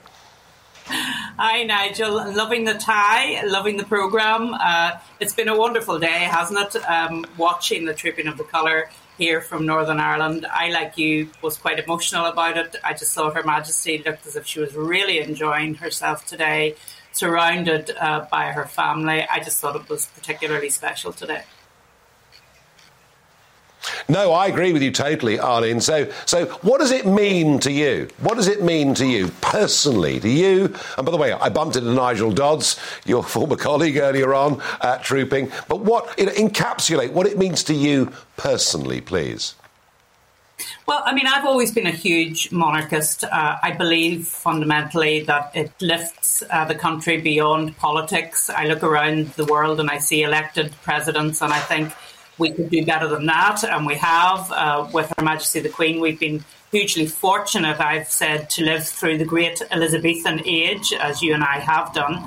Hi, 0.88 1.64
Nigel. 1.64 2.14
Loving 2.34 2.66
the 2.66 2.74
tie, 2.74 3.44
loving 3.46 3.78
the 3.78 3.86
programme. 3.86 4.54
Uh, 4.54 5.00
it's 5.20 5.34
been 5.34 5.48
a 5.48 5.58
wonderful 5.58 5.98
day, 5.98 6.28
hasn't 6.30 6.60
it? 6.60 6.76
Um, 6.90 7.26
watching 7.38 7.86
the 7.86 7.94
Trooping 7.94 8.28
of 8.28 8.38
the 8.38 8.44
Colour 8.44 8.90
here 9.18 9.42
from 9.42 9.66
Northern 9.66 10.00
Ireland. 10.00 10.46
I, 10.52 10.70
like 10.70 10.98
you, 10.98 11.30
was 11.42 11.58
quite 11.58 11.80
emotional 11.80 12.26
about 12.26 12.58
it. 12.58 12.76
I 12.84 12.94
just 12.94 13.14
saw 13.14 13.32
Her 13.32 13.44
Majesty 13.44 14.04
looked 14.06 14.26
as 14.28 14.36
if 14.36 14.46
she 14.46 14.60
was 14.60 14.76
really 14.76 15.20
enjoying 15.20 15.76
herself 15.76 16.26
today, 16.26 16.76
surrounded 17.14 17.92
uh, 18.00 18.28
by 18.30 18.52
her 18.52 18.66
family. 18.66 19.26
I 19.32 19.40
just 19.40 19.60
thought 19.60 19.76
it 19.76 19.88
was 19.90 20.08
particularly 20.08 20.70
special 20.70 21.14
today. 21.14 21.44
No, 24.08 24.32
I 24.32 24.48
agree 24.48 24.74
with 24.74 24.82
you 24.82 24.92
totally, 24.92 25.40
Arlene. 25.40 25.82
So, 25.82 26.12
so 26.26 26.46
what 26.62 26.80
does 26.80 26.92
it 26.92 27.06
mean 27.06 27.60
to 27.60 27.72
you? 27.72 28.10
What 28.20 28.36
does 28.36 28.48
it 28.48 28.64
mean 28.64 28.94
to 28.96 29.06
you 29.06 29.30
personally? 29.42 30.20
To 30.20 30.30
you? 30.30 30.74
And 30.98 31.06
by 31.06 31.12
the 31.12 31.18
way, 31.18 31.34
I 31.34 31.50
bumped 31.50 31.76
into 31.76 31.92
Nigel 31.92 32.32
Dodds, 32.32 32.80
your 33.06 33.24
former 33.34 33.56
colleague 33.56 33.98
earlier 33.98 34.34
on 34.34 34.62
at 34.82 35.04
Trooping. 35.04 35.52
But 35.68 35.82
what 35.82 36.18
you 36.18 36.26
know, 36.26 36.32
encapsulate 36.34 37.12
what 37.12 37.28
it 37.28 37.38
means 37.38 37.64
to 37.66 37.74
you 37.74 38.12
personally, 38.38 39.02
please. 39.02 39.56
Well, 40.86 41.02
I 41.06 41.14
mean, 41.14 41.28
I've 41.28 41.46
always 41.46 41.72
been 41.72 41.88
a 41.88 41.92
huge 41.92 42.52
monarchist. 42.52 43.24
Uh, 43.24 43.58
I 43.62 43.72
believe 43.72 44.28
fundamentally 44.28 45.22
that 45.24 45.52
it 45.56 45.72
lifts 45.82 46.44
uh, 46.50 46.66
the 46.66 46.76
country 46.76 47.22
beyond 47.22 47.78
politics. 47.78 48.50
I 48.50 48.66
look 48.66 48.84
around 48.84 49.30
the 49.32 49.46
world 49.46 49.80
and 49.80 49.90
I 49.90 49.98
see 50.00 50.24
elected 50.24 50.74
presidents, 50.84 51.42
and 51.42 51.54
I 51.54 51.60
think 51.60 51.94
we 52.38 52.52
could 52.52 52.70
do 52.70 52.86
better 52.86 53.08
than 53.08 53.26
that, 53.28 53.64
and 53.64 53.86
we 53.86 53.96
have. 53.96 54.52
Uh, 54.52 54.88
with 54.94 55.14
Her 55.18 55.24
Majesty 55.24 55.60
the 55.60 55.70
Queen, 55.70 56.00
we've 56.00 56.20
been 56.20 56.44
hugely 56.72 57.06
fortunate, 57.06 57.80
I've 57.80 58.10
said, 58.10 58.50
to 58.52 58.64
live 58.64 58.88
through 58.88 59.20
the 59.20 59.26
great 59.26 59.62
Elizabethan 59.72 60.42
age, 60.46 60.92
as 60.94 61.22
you 61.22 61.34
and 61.34 61.44
I 61.44 61.60
have 61.60 61.94
done. 61.94 62.26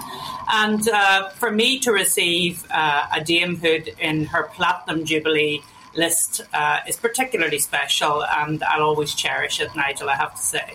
And 0.49 0.89
uh, 0.89 1.31
for 1.31 1.51
me 1.51 1.81
to 1.81 1.91
receive 1.91 2.65
uh, 2.71 3.07
a 3.15 3.21
damehood 3.21 3.99
in 3.99 4.27
her 4.27 4.45
Platinum 4.55 5.05
Jubilee 5.05 5.63
list 5.97 6.43
uh, 6.55 6.81
is 6.87 6.97
particularly 6.97 7.59
special, 7.59 8.25
and 8.25 8.63
I'll 8.63 8.83
always 8.85 9.15
cherish 9.15 9.61
it, 9.61 9.75
Nigel, 9.75 10.09
I 10.09 10.15
have 10.15 10.35
to 10.37 10.43
say. 10.43 10.75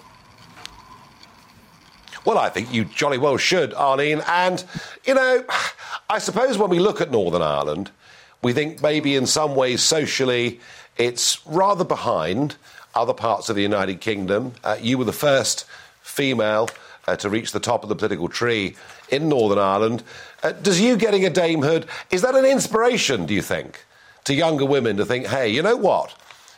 Well, 2.26 2.38
I 2.38 2.50
think 2.50 2.74
you 2.74 2.86
jolly 2.86 3.18
well 3.18 3.38
should, 3.38 3.74
Arlene. 3.74 4.22
And, 4.28 4.64
you 5.06 5.14
know, 5.14 5.44
I 6.10 6.20
suppose 6.20 6.58
when 6.58 6.70
we 6.70 6.80
look 6.80 7.02
at 7.02 7.10
Northern 7.10 7.42
Ireland, 7.42 7.92
we 8.42 8.54
think 8.54 8.82
maybe 8.82 9.16
in 9.16 9.26
some 9.26 9.56
ways 9.56 9.82
socially 9.82 10.60
it's 10.98 11.46
rather 11.46 11.84
behind 11.84 12.56
other 12.94 13.14
parts 13.14 13.50
of 13.50 13.56
the 13.56 13.62
United 13.62 14.02
Kingdom. 14.02 14.54
Uh, 14.64 14.78
you 14.82 14.98
were 14.98 15.06
the 15.06 15.14
first 15.14 15.66
female 16.02 16.70
uh, 17.08 17.16
to 17.16 17.30
reach 17.30 17.52
the 17.52 17.60
top 17.60 17.84
of 17.84 17.90
the 17.90 17.96
political 17.96 18.28
tree 18.28 18.76
in 19.10 19.30
Northern 19.30 19.60
Ireland. 19.60 20.04
Uh, 20.44 20.52
does 20.52 20.80
you 20.80 20.98
getting 20.98 21.26
a 21.26 21.30
damehood, 21.30 21.88
is 22.10 22.22
that 22.22 22.36
an 22.36 22.46
inspiration, 22.46 23.26
do 23.26 23.34
you 23.34 23.42
think, 23.42 23.86
to 24.26 24.34
younger 24.34 24.66
women 24.66 24.98
to 24.98 25.06
think, 25.06 25.28
hey, 25.28 25.50
you 25.50 25.62
know 25.62 25.78
what? 25.78 26.14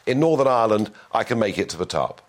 In 0.06 0.20
Northern 0.20 0.48
Ireland, 0.48 0.92
I 1.14 1.24
can 1.24 1.40
make 1.40 1.58
it 1.58 1.70
to 1.70 1.78
the 1.78 1.86
top? 1.86 2.22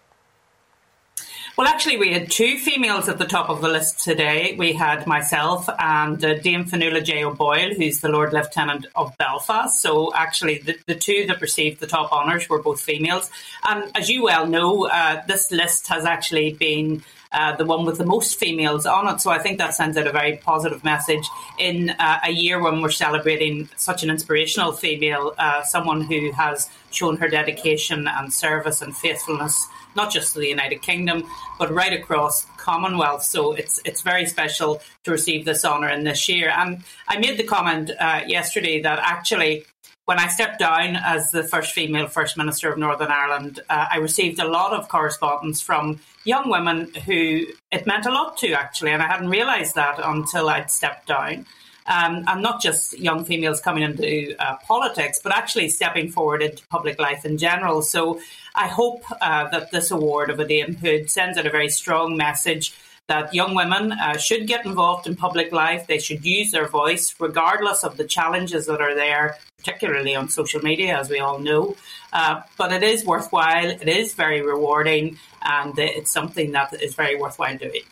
Well, 1.56 1.68
actually, 1.68 1.98
we 1.98 2.12
had 2.12 2.32
two 2.32 2.58
females 2.58 3.08
at 3.08 3.18
the 3.18 3.26
top 3.26 3.48
of 3.48 3.60
the 3.60 3.68
list 3.68 4.00
today. 4.00 4.56
We 4.58 4.72
had 4.72 5.06
myself 5.06 5.68
and 5.78 6.22
uh, 6.24 6.34
Dame 6.40 6.64
Fionnuala 6.64 7.04
Jay-O'Boyle, 7.04 7.74
who's 7.74 8.00
the 8.00 8.08
Lord 8.08 8.32
Lieutenant 8.32 8.86
of 8.96 9.16
Belfast. 9.18 9.80
So, 9.80 10.12
actually, 10.12 10.58
the, 10.58 10.76
the 10.86 10.96
two 10.96 11.26
that 11.28 11.40
received 11.40 11.78
the 11.78 11.86
top 11.86 12.10
honours 12.10 12.48
were 12.48 12.60
both 12.60 12.80
females. 12.80 13.30
And 13.68 13.88
as 13.96 14.08
you 14.08 14.24
well 14.24 14.48
know, 14.48 14.88
uh, 14.88 15.22
this 15.28 15.52
list 15.52 15.86
has 15.90 16.04
actually 16.04 16.54
been 16.54 17.04
uh, 17.34 17.56
the 17.56 17.64
one 17.64 17.84
with 17.84 17.98
the 17.98 18.06
most 18.06 18.38
females 18.38 18.86
on 18.86 19.12
it. 19.12 19.20
So 19.20 19.30
I 19.30 19.38
think 19.38 19.58
that 19.58 19.74
sends 19.74 19.96
out 19.96 20.06
a 20.06 20.12
very 20.12 20.36
positive 20.36 20.84
message 20.84 21.28
in 21.58 21.90
uh, 21.90 22.20
a 22.24 22.30
year 22.30 22.62
when 22.62 22.80
we're 22.80 22.90
celebrating 22.90 23.68
such 23.76 24.02
an 24.02 24.10
inspirational 24.10 24.72
female, 24.72 25.34
uh, 25.36 25.62
someone 25.64 26.02
who 26.02 26.30
has 26.32 26.70
shown 26.90 27.16
her 27.16 27.28
dedication 27.28 28.06
and 28.08 28.32
service 28.32 28.80
and 28.80 28.96
faithfulness 28.96 29.68
not 29.96 30.12
just 30.12 30.34
to 30.34 30.40
the 30.40 30.48
United 30.48 30.82
Kingdom, 30.82 31.24
but 31.58 31.70
right 31.70 31.92
across 31.92 32.46
Commonwealth. 32.56 33.22
So 33.22 33.52
it's 33.52 33.80
it's 33.84 34.00
very 34.00 34.26
special 34.26 34.80
to 35.04 35.10
receive 35.10 35.44
this 35.44 35.64
honour 35.64 35.90
in 35.90 36.04
this 36.04 36.28
year. 36.28 36.50
And 36.50 36.82
I 37.06 37.18
made 37.18 37.38
the 37.38 37.44
comment 37.44 37.90
uh, 38.00 38.22
yesterday 38.26 38.82
that 38.82 38.98
actually 38.98 39.66
when 40.06 40.18
I 40.18 40.28
stepped 40.28 40.58
down 40.58 40.96
as 40.96 41.30
the 41.30 41.42
first 41.42 41.72
female 41.72 42.08
First 42.08 42.36
Minister 42.36 42.70
of 42.70 42.78
Northern 42.78 43.10
Ireland, 43.10 43.60
uh, 43.70 43.86
I 43.90 43.98
received 43.98 44.38
a 44.38 44.46
lot 44.46 44.72
of 44.72 44.88
correspondence 44.88 45.62
from 45.62 46.00
young 46.24 46.50
women 46.50 46.92
who 47.06 47.46
it 47.72 47.86
meant 47.86 48.06
a 48.06 48.12
lot 48.12 48.36
to, 48.38 48.52
actually, 48.52 48.90
and 48.90 49.02
I 49.02 49.06
hadn't 49.06 49.30
realised 49.30 49.74
that 49.76 49.98
until 50.02 50.48
I'd 50.48 50.70
stepped 50.70 51.08
down. 51.08 51.46
Um, 51.86 52.24
and 52.26 52.42
not 52.42 52.62
just 52.62 52.98
young 52.98 53.26
females 53.26 53.60
coming 53.60 53.82
into 53.82 54.34
uh, 54.38 54.56
politics, 54.66 55.20
but 55.22 55.36
actually 55.36 55.68
stepping 55.68 56.10
forward 56.10 56.40
into 56.42 56.66
public 56.68 56.98
life 56.98 57.26
in 57.26 57.36
general. 57.36 57.82
So 57.82 58.20
I 58.54 58.68
hope 58.68 59.04
uh, 59.20 59.48
that 59.48 59.70
this 59.70 59.90
award 59.90 60.30
of 60.30 60.40
a 60.40 60.46
damehood 60.46 61.10
sends 61.10 61.36
out 61.36 61.44
a 61.46 61.50
very 61.50 61.68
strong 61.68 62.16
message 62.16 62.74
that 63.08 63.34
young 63.34 63.54
women 63.54 63.92
uh, 63.92 64.16
should 64.16 64.46
get 64.46 64.64
involved 64.64 65.06
in 65.06 65.14
public 65.14 65.52
life. 65.52 65.86
They 65.86 65.98
should 65.98 66.24
use 66.24 66.52
their 66.52 66.66
voice, 66.66 67.14
regardless 67.20 67.84
of 67.84 67.96
the 67.96 68.04
challenges 68.04 68.66
that 68.66 68.80
are 68.80 68.94
there, 68.94 69.36
particularly 69.58 70.14
on 70.14 70.28
social 70.28 70.62
media, 70.62 70.98
as 70.98 71.10
we 71.10 71.18
all 71.18 71.38
know. 71.38 71.76
Uh, 72.12 72.40
but 72.56 72.72
it 72.72 72.82
is 72.82 73.04
worthwhile, 73.04 73.68
it 73.68 73.88
is 73.88 74.14
very 74.14 74.40
rewarding, 74.40 75.18
and 75.42 75.78
it's 75.78 76.10
something 76.10 76.52
that 76.52 76.72
is 76.82 76.94
very 76.94 77.16
worthwhile 77.16 77.58
doing. 77.58 77.82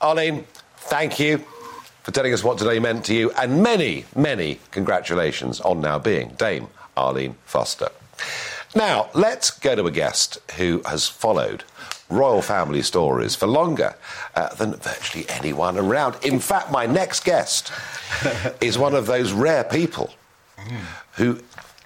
Arlene, 0.00 0.46
thank 0.76 1.18
you 1.18 1.38
for 2.02 2.12
telling 2.12 2.32
us 2.32 2.42
what 2.42 2.56
today 2.56 2.78
meant 2.78 3.04
to 3.06 3.14
you, 3.14 3.30
and 3.32 3.62
many, 3.62 4.06
many 4.16 4.58
congratulations 4.70 5.60
on 5.60 5.80
now 5.80 5.98
being 5.98 6.30
Dame 6.38 6.68
Arlene 6.96 7.34
Foster. 7.44 7.90
Now, 8.74 9.10
let's 9.14 9.50
go 9.50 9.74
to 9.74 9.86
a 9.86 9.90
guest 9.90 10.38
who 10.56 10.82
has 10.86 11.08
followed 11.08 11.64
royal 12.08 12.42
family 12.42 12.82
stories 12.82 13.34
for 13.34 13.46
longer 13.46 13.94
uh, 14.34 14.54
than 14.54 14.74
virtually 14.74 15.26
anyone 15.28 15.76
around. 15.76 16.16
In 16.24 16.38
fact, 16.38 16.70
my 16.70 16.86
next 16.86 17.24
guest 17.24 17.72
is 18.60 18.78
one 18.78 18.94
of 18.94 19.06
those 19.06 19.32
rare 19.32 19.64
people 19.64 20.14
who 21.12 21.38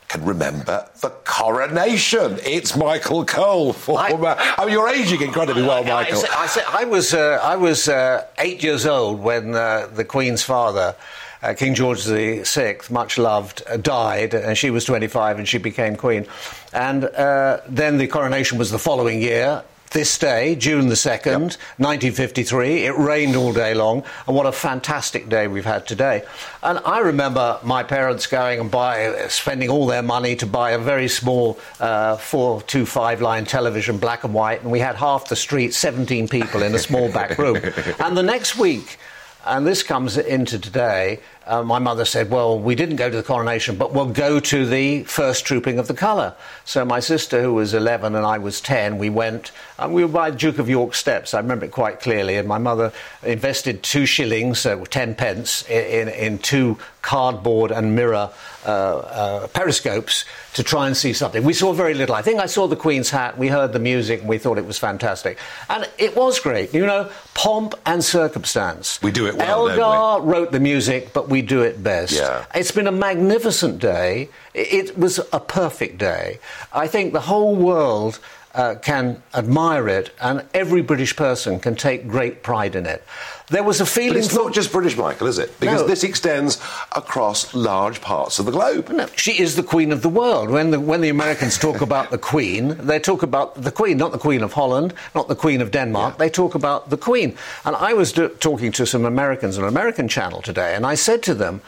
can 0.09 0.25
remember 0.25 0.87
the 1.01 1.09
coronation. 1.25 2.39
It's 2.45 2.77
Michael 2.77 3.25
Cole, 3.25 3.73
former. 3.73 4.37
I, 4.39 4.55
I 4.59 4.65
mean, 4.65 4.75
you're 4.75 4.89
aging 4.89 5.23
incredibly 5.23 5.63
well, 5.63 5.83
Michael. 5.85 6.23
I, 6.31 6.63
I, 6.69 6.83
I 6.83 6.85
was 6.85 7.15
uh, 7.15 7.41
I 7.43 7.57
was 7.57 7.89
uh, 7.89 8.27
eight 8.39 8.63
years 8.63 8.85
old 8.85 9.21
when 9.21 9.55
uh, 9.55 9.89
the 9.93 10.05
Queen's 10.05 10.43
father. 10.43 10.95
Uh, 11.43 11.55
King 11.55 11.75
George 11.75 12.05
VI, 12.05 12.79
much 12.89 13.19
loved, 13.19 13.65
uh, 13.69 13.77
died, 13.77 14.33
and 14.33 14.57
she 14.57 14.71
was 14.71 14.85
25 14.85 15.39
and 15.39 15.49
she 15.49 15.59
became 15.59 15.97
Queen. 15.97 16.25
And 16.73 17.05
uh, 17.05 17.59
then 17.69 17.99
the 17.99 18.07
coronation 18.07 18.59
was 18.59 18.71
the 18.71 18.79
following 18.79 19.21
year, 19.21 19.65
this 19.93 20.19
day, 20.19 20.55
June 20.55 20.89
the 20.89 20.95
2nd, 20.95 21.25
yep. 21.25 21.41
1953. 21.79 22.87
It 22.87 22.97
rained 22.97 23.37
all 23.37 23.53
day 23.53 23.75
long, 23.75 24.05
and 24.27 24.35
what 24.35 24.47
a 24.47 24.53
fantastic 24.53 25.29
day 25.29 25.49
we've 25.49 25.65
had 25.65 25.87
today. 25.87 26.25
And 26.63 26.79
I 26.85 27.01
remember 27.01 27.59
my 27.63 27.83
parents 27.83 28.27
going 28.27 28.61
and 28.61 28.71
buy, 28.71 29.27
spending 29.29 29.69
all 29.69 29.87
their 29.87 30.03
money 30.03 30.37
to 30.37 30.47
buy 30.47 30.73
a 30.73 30.79
very 30.79 31.09
small 31.09 31.59
uh, 31.81 32.17
425 32.17 33.21
line 33.21 33.45
television, 33.45 33.99
black 33.99 34.25
and 34.25 34.35
white, 34.35 34.63
and 34.63 34.71
we 34.71 34.81
had 34.81 34.97
half 34.97 35.29
the 35.29 35.37
street, 35.37 35.75
17 35.75 36.29
people 36.29 36.63
in 36.63 36.75
a 36.75 36.79
small 36.79 37.11
back 37.13 37.39
room. 37.39 37.57
and 38.01 38.17
the 38.17 38.23
next 38.23 38.57
week, 38.57 38.99
and 39.45 39.67
this 39.67 39.83
comes 39.83 40.17
into 40.17 40.59
today. 40.59 41.21
Uh, 41.47 41.63
my 41.63 41.79
mother 41.79 42.05
said, 42.05 42.31
Well, 42.31 42.59
we 42.59 42.75
didn't 42.75 42.97
go 42.97 43.11
to 43.11 43.17
the 43.17 43.23
coronation, 43.23 43.77
but 43.77 43.93
we'll 43.93 44.07
go 44.07 44.41
to 44.41 44.67
the 44.67 45.03
first 45.05 45.45
trooping 45.45 45.79
of 45.79 45.89
the 45.89 45.95
colour. 45.95 46.35
So 46.65 46.85
my 46.85 47.01
sister, 47.01 47.43
who 47.43 47.55
was 47.55 47.75
11 47.75 48.15
and 48.15 48.25
I 48.25 48.39
was 48.39 48.61
10, 48.61 48.99
we 48.99 49.11
went 49.11 49.53
and 49.79 49.93
we 49.93 50.05
were 50.05 50.13
by 50.13 50.31
Duke 50.31 50.59
of 50.59 50.69
York 50.69 50.95
Steps. 50.95 51.35
I 51.35 51.41
remember 51.41 51.67
it 51.67 51.73
quite 51.73 52.01
clearly. 52.01 52.37
And 52.37 52.47
my 52.47 52.59
mother 52.59 52.93
invested 53.23 53.83
two 53.83 54.07
shillings, 54.07 54.61
so 54.61 54.85
10 54.85 55.15
pence, 55.17 55.69
in, 55.69 56.09
in, 56.09 56.15
in 56.15 56.39
two 56.39 56.79
cardboard 57.03 57.73
and 57.73 57.97
mirror 57.97 58.31
uh, 58.65 58.69
uh, 58.69 59.47
periscopes 59.49 60.25
to 60.55 60.63
try 60.63 60.87
and 60.87 60.97
see 60.97 61.13
something. 61.13 61.43
We 61.43 61.53
saw 61.53 61.73
very 61.73 61.95
little. 61.95 62.15
I 62.15 62.23
think 62.23 62.39
I 62.39 62.47
saw 62.47 62.69
the 62.69 62.77
Queen's 62.77 63.11
hat, 63.11 63.37
we 63.37 63.49
heard 63.49 63.73
the 63.73 63.81
music, 63.81 64.21
and 64.21 64.29
we 64.29 64.39
thought 64.39 64.57
it 64.57 64.67
was 64.67 64.79
fantastic. 64.79 65.39
And 65.69 65.89
it 65.99 66.15
was 66.15 66.39
great. 66.39 66.73
You 66.73 66.87
know, 66.87 67.11
pomp 67.35 67.75
and 67.85 68.05
circumstance. 68.05 69.03
We 69.03 69.11
do 69.11 69.27
it 69.27 69.35
well. 69.35 69.69
Elgar 69.69 70.25
wrote 70.25 70.53
the 70.53 70.61
music, 70.61 71.13
but 71.13 71.29
we 71.33 71.41
do 71.41 71.63
it 71.63 71.83
best. 71.83 72.13
Yeah. 72.13 72.45
It's 72.55 72.73
been 72.73 72.87
a 72.87 72.93
magnificent 72.93 73.79
day. 73.79 74.29
It 74.53 74.99
was 74.99 75.19
a 75.33 75.41
perfect 75.41 75.97
day. 75.97 76.39
I 76.75 76.87
think 76.87 77.15
the 77.15 77.21
whole 77.21 77.57
world 77.57 78.21
uh, 78.55 78.75
can 78.77 79.23
admire 79.35 79.89
it, 79.89 80.11
and 80.21 80.45
every 80.55 80.83
British 80.83 81.17
person 81.17 81.59
can 81.59 81.75
take 81.75 82.07
great 82.07 82.43
pride 82.43 82.75
in 82.77 82.87
it. 82.87 83.03
There 83.49 83.63
was 83.63 83.81
a 83.81 83.87
feeling. 83.87 84.15
But 84.15 84.25
it's 84.25 84.35
not 84.35 84.53
just 84.53 84.73
British, 84.73 84.97
Michael, 84.97 85.27
is 85.27 85.39
it? 85.39 85.59
Because 85.61 85.83
no. 85.83 85.87
this 85.87 86.05
extends 86.05 86.59
across 86.97 87.55
large 87.55 88.01
parts 88.01 88.39
of 88.39 88.47
the 88.47 88.53
globe. 88.53 88.89
No, 88.89 89.07
she 89.17 89.41
is 89.41 89.57
the 89.57 89.63
Queen 89.63 89.93
of 89.93 90.03
the 90.03 90.09
world. 90.09 90.51
When 90.51 90.71
the, 90.71 90.81
when 90.81 91.01
the 91.01 91.11
Americans 91.11 91.59
talk 91.59 91.81
about 91.81 92.11
the 92.11 92.19
Queen, 92.19 92.77
they 92.79 92.99
talk 92.99 93.23
about 93.23 93.55
the 93.55 93.71
Queen, 93.71 93.99
not 93.99 94.13
the 94.13 94.19
Queen 94.19 94.43
of 94.43 94.55
Holland, 94.55 94.95
not 95.15 95.29
the 95.29 95.35
Queen 95.35 95.61
of 95.61 95.71
Denmark. 95.71 96.15
Yeah. 96.15 96.19
They 96.19 96.31
talk 96.31 96.55
about 96.55 96.91
the 96.91 96.97
Queen. 96.97 97.37
And 97.65 97.77
I 97.77 97.93
was 97.93 98.13
do- 98.13 98.29
talking 98.29 98.73
to 98.73 98.87
some 98.87 99.05
Americans 99.05 99.59
on 99.59 99.65
an 99.65 99.69
American 99.69 100.09
channel 100.09 100.41
today, 100.41 100.75
and 100.75 100.87
I 100.87 100.95
said 100.95 101.23
to 101.25 101.35
them, 101.35 101.61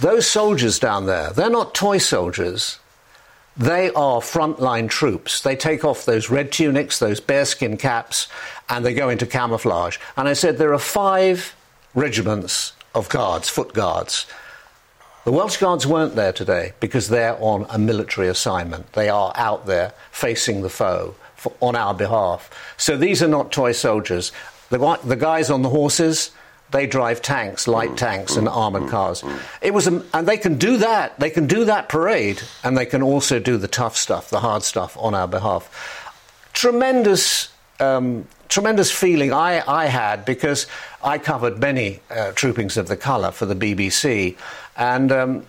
those 0.00 0.26
soldiers 0.28 0.78
down 0.78 1.06
there, 1.06 1.30
they're 1.30 1.50
not 1.50 1.74
toy 1.74 1.98
soldiers. 1.98 2.77
They 3.58 3.90
are 3.90 4.20
frontline 4.20 4.88
troops. 4.88 5.40
They 5.40 5.56
take 5.56 5.84
off 5.84 6.04
those 6.04 6.30
red 6.30 6.52
tunics, 6.52 7.00
those 7.00 7.18
bearskin 7.18 7.76
caps, 7.76 8.28
and 8.68 8.86
they 8.86 8.94
go 8.94 9.08
into 9.08 9.26
camouflage. 9.26 9.98
And 10.16 10.28
I 10.28 10.34
said 10.34 10.58
there 10.58 10.72
are 10.72 10.78
five 10.78 11.56
regiments 11.94 12.72
of 12.94 13.08
guards, 13.08 13.48
foot 13.48 13.74
guards. 13.74 14.26
The 15.24 15.32
Welsh 15.32 15.58
Guards 15.58 15.86
weren't 15.86 16.14
there 16.14 16.32
today 16.32 16.72
because 16.80 17.08
they're 17.08 17.36
on 17.40 17.66
a 17.68 17.78
military 17.78 18.28
assignment. 18.28 18.92
They 18.92 19.08
are 19.08 19.32
out 19.34 19.66
there 19.66 19.92
facing 20.12 20.62
the 20.62 20.70
foe 20.70 21.16
for, 21.34 21.52
on 21.60 21.76
our 21.76 21.92
behalf. 21.92 22.50
So 22.78 22.96
these 22.96 23.22
are 23.22 23.28
not 23.28 23.52
toy 23.52 23.72
soldiers. 23.72 24.32
The, 24.70 24.98
the 25.04 25.16
guys 25.16 25.50
on 25.50 25.62
the 25.62 25.68
horses, 25.68 26.30
they 26.70 26.86
drive 26.86 27.22
tanks, 27.22 27.66
light 27.66 27.96
tanks, 27.96 28.36
and 28.36 28.48
armored 28.48 28.90
cars. 28.90 29.24
It 29.62 29.72
was, 29.72 29.86
a, 29.86 30.04
and 30.12 30.28
they 30.28 30.36
can 30.36 30.58
do 30.58 30.76
that. 30.78 31.18
They 31.18 31.30
can 31.30 31.46
do 31.46 31.64
that 31.64 31.88
parade, 31.88 32.42
and 32.62 32.76
they 32.76 32.86
can 32.86 33.02
also 33.02 33.38
do 33.38 33.56
the 33.56 33.68
tough 33.68 33.96
stuff, 33.96 34.28
the 34.28 34.40
hard 34.40 34.62
stuff 34.62 34.96
on 34.98 35.14
our 35.14 35.26
behalf. 35.28 36.04
Tremendous, 36.52 37.50
um, 37.80 38.26
tremendous 38.48 38.90
feeling 38.90 39.32
I, 39.32 39.62
I 39.66 39.86
had 39.86 40.24
because 40.24 40.66
I 41.02 41.18
covered 41.18 41.58
many 41.58 42.00
uh, 42.10 42.32
troopings 42.32 42.76
of 42.76 42.88
the 42.88 42.96
colour 42.96 43.30
for 43.30 43.46
the 43.46 43.54
BBC, 43.54 44.36
and 44.76 45.10
um, 45.10 45.46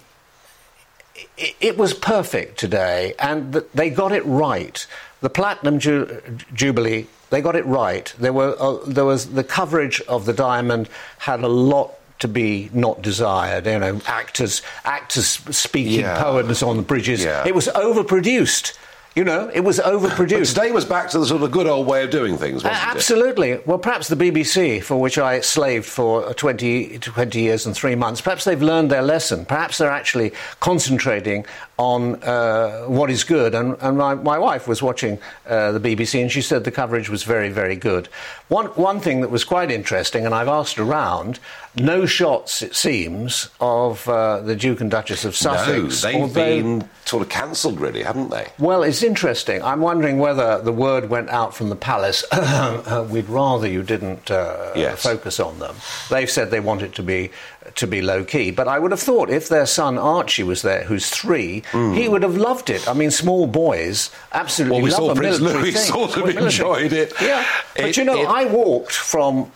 it, 1.37 1.55
it, 1.59 1.77
was 1.77 1.93
perfect 1.93 2.57
today, 2.57 3.13
and 3.19 3.53
they 3.73 3.89
got 3.89 4.13
it 4.13 4.25
right. 4.25 4.85
The 5.19 5.29
Platinum 5.29 5.79
Ju- 5.79 6.21
Jubilee 6.53 7.07
they 7.29 7.41
got 7.41 7.55
it 7.55 7.65
right. 7.65 8.13
There, 8.19 8.33
were, 8.33 8.55
uh, 8.59 8.77
there 8.85 9.05
was 9.05 9.31
the 9.31 9.43
coverage 9.43 10.01
of 10.01 10.25
the 10.25 10.33
diamond 10.33 10.89
had 11.19 11.41
a 11.41 11.47
lot 11.47 11.95
to 12.19 12.27
be 12.27 12.69
not 12.73 13.01
desired. 13.01 13.65
You 13.65 13.79
know, 13.79 14.01
actors 14.05 14.61
actors 14.83 15.27
speaking 15.27 16.01
yeah. 16.01 16.21
poems 16.21 16.61
on 16.61 16.77
the 16.77 16.83
bridges. 16.83 17.23
Yeah. 17.23 17.47
It 17.47 17.55
was 17.55 17.67
overproduced. 17.67 18.77
You 19.15 19.23
know, 19.23 19.49
it 19.51 19.61
was 19.61 19.79
overproduced. 19.79 20.53
Today 20.53 20.71
was 20.71 20.85
back 20.85 21.09
to 21.09 21.19
the 21.19 21.25
sort 21.25 21.41
of 21.41 21.51
good 21.51 21.65
old 21.65 21.87
way 21.87 22.03
of 22.03 22.11
doing 22.11 22.37
things, 22.37 22.63
wasn't 22.63 22.75
uh, 22.75 22.91
absolutely. 22.91 23.49
It? 23.51 23.67
Well, 23.67 23.79
perhaps 23.79 24.07
the 24.07 24.15
BBC, 24.15 24.83
for 24.83 24.97
which 24.97 25.17
I 25.17 25.41
slaved 25.41 25.87
for 25.87 26.31
20, 26.35 26.99
20 26.99 27.41
years 27.41 27.65
and 27.65 27.75
three 27.75 27.95
months, 27.95 28.21
perhaps 28.21 28.43
they've 28.43 28.61
learned 28.61 28.91
their 28.91 29.01
lesson. 29.01 29.45
Perhaps 29.45 29.79
they're 29.79 29.89
actually 29.89 30.31
concentrating 30.59 31.45
on 31.79 32.21
uh, 32.23 32.81
what 32.87 33.09
is 33.09 33.23
good. 33.23 33.55
And, 33.55 33.77
and 33.79 33.97
my, 33.97 34.13
my 34.13 34.37
wife 34.37 34.67
was 34.67 34.83
watching 34.83 35.17
uh, 35.47 35.71
the 35.71 35.79
BBC 35.79 36.21
and 36.21 36.29
she 36.29 36.41
said 36.41 36.65
the 36.65 36.71
coverage 36.71 37.09
was 37.09 37.23
very, 37.23 37.47
very 37.49 37.77
good. 37.77 38.07
One, 38.49 38.65
one 38.67 38.99
thing 38.99 39.21
that 39.21 39.31
was 39.31 39.45
quite 39.45 39.71
interesting, 39.71 40.25
and 40.25 40.35
I've 40.35 40.49
asked 40.49 40.77
around, 40.77 41.39
no 41.77 42.05
shots, 42.05 42.61
it 42.61 42.75
seems, 42.75 43.47
of 43.61 44.09
uh, 44.09 44.41
the 44.41 44.57
Duke 44.57 44.81
and 44.81 44.91
Duchess 44.91 45.23
of 45.23 45.37
Sussex. 45.37 46.03
no, 46.03 46.09
they've 46.11 46.21
although- 46.21 46.33
been 46.61 46.89
sort 47.05 47.23
of 47.23 47.29
cancelled, 47.29 47.79
really, 47.79 48.03
haven't 48.03 48.29
they? 48.29 48.47
well, 48.59 48.83
it's 48.83 49.01
interesting. 49.01 49.63
I'm 49.63 49.79
wondering 49.79 50.19
whether 50.19 50.61
the 50.61 50.73
word 50.73 51.09
went 51.09 51.29
out 51.29 51.55
from 51.55 51.69
the 51.69 51.75
palace. 51.77 52.23
we'd 53.09 53.29
rather 53.29 53.67
you 53.67 53.83
didn't 53.83 54.29
uh, 54.29 54.73
Yes. 54.75 55.01
focus 55.01 55.39
on 55.39 55.57
them. 55.59 55.75
They've 56.09 56.29
said 56.29 56.51
they 56.51 56.59
want 56.59 56.81
it 56.81 56.93
to 56.95 57.03
be 57.03 57.31
to 57.79 57.87
be 57.87 58.01
low 58.01 58.23
key. 58.23 58.51
But 58.51 58.67
I 58.67 58.77
would 58.79 58.91
have 58.91 58.99
thought 58.99 59.29
if 59.29 59.49
their 59.49 59.65
son 59.65 59.97
Archie 59.97 60.43
was 60.43 60.61
there, 60.61 60.83
who's 60.83 61.09
three, 61.09 61.63
he 61.71 62.07
would 62.07 62.23
have 62.23 62.37
loved 62.37 62.69
it. 62.69 62.87
I 62.87 62.93
mean, 62.93 63.11
small 63.11 63.47
boys 63.47 64.11
absolutely. 64.31 64.77
Well, 64.77 64.83
we 64.83 64.89
love 64.91 64.97
saw 64.99 65.11
a 65.11 65.15
Prince 65.15 65.39
military 65.39 65.63
Louis 65.63 65.71
thing. 65.73 65.91
sort 65.93 66.17
of 66.17 66.37
enjoyed 66.37 66.93
it. 66.93 67.13
Yeah, 67.21 67.45
but 67.75 67.85
It- 67.85 67.97
you 67.97 68.03
know, 68.03 68.21
it- 68.21 68.27
I 68.27 68.45
walked 68.45 68.93
from 68.93 69.51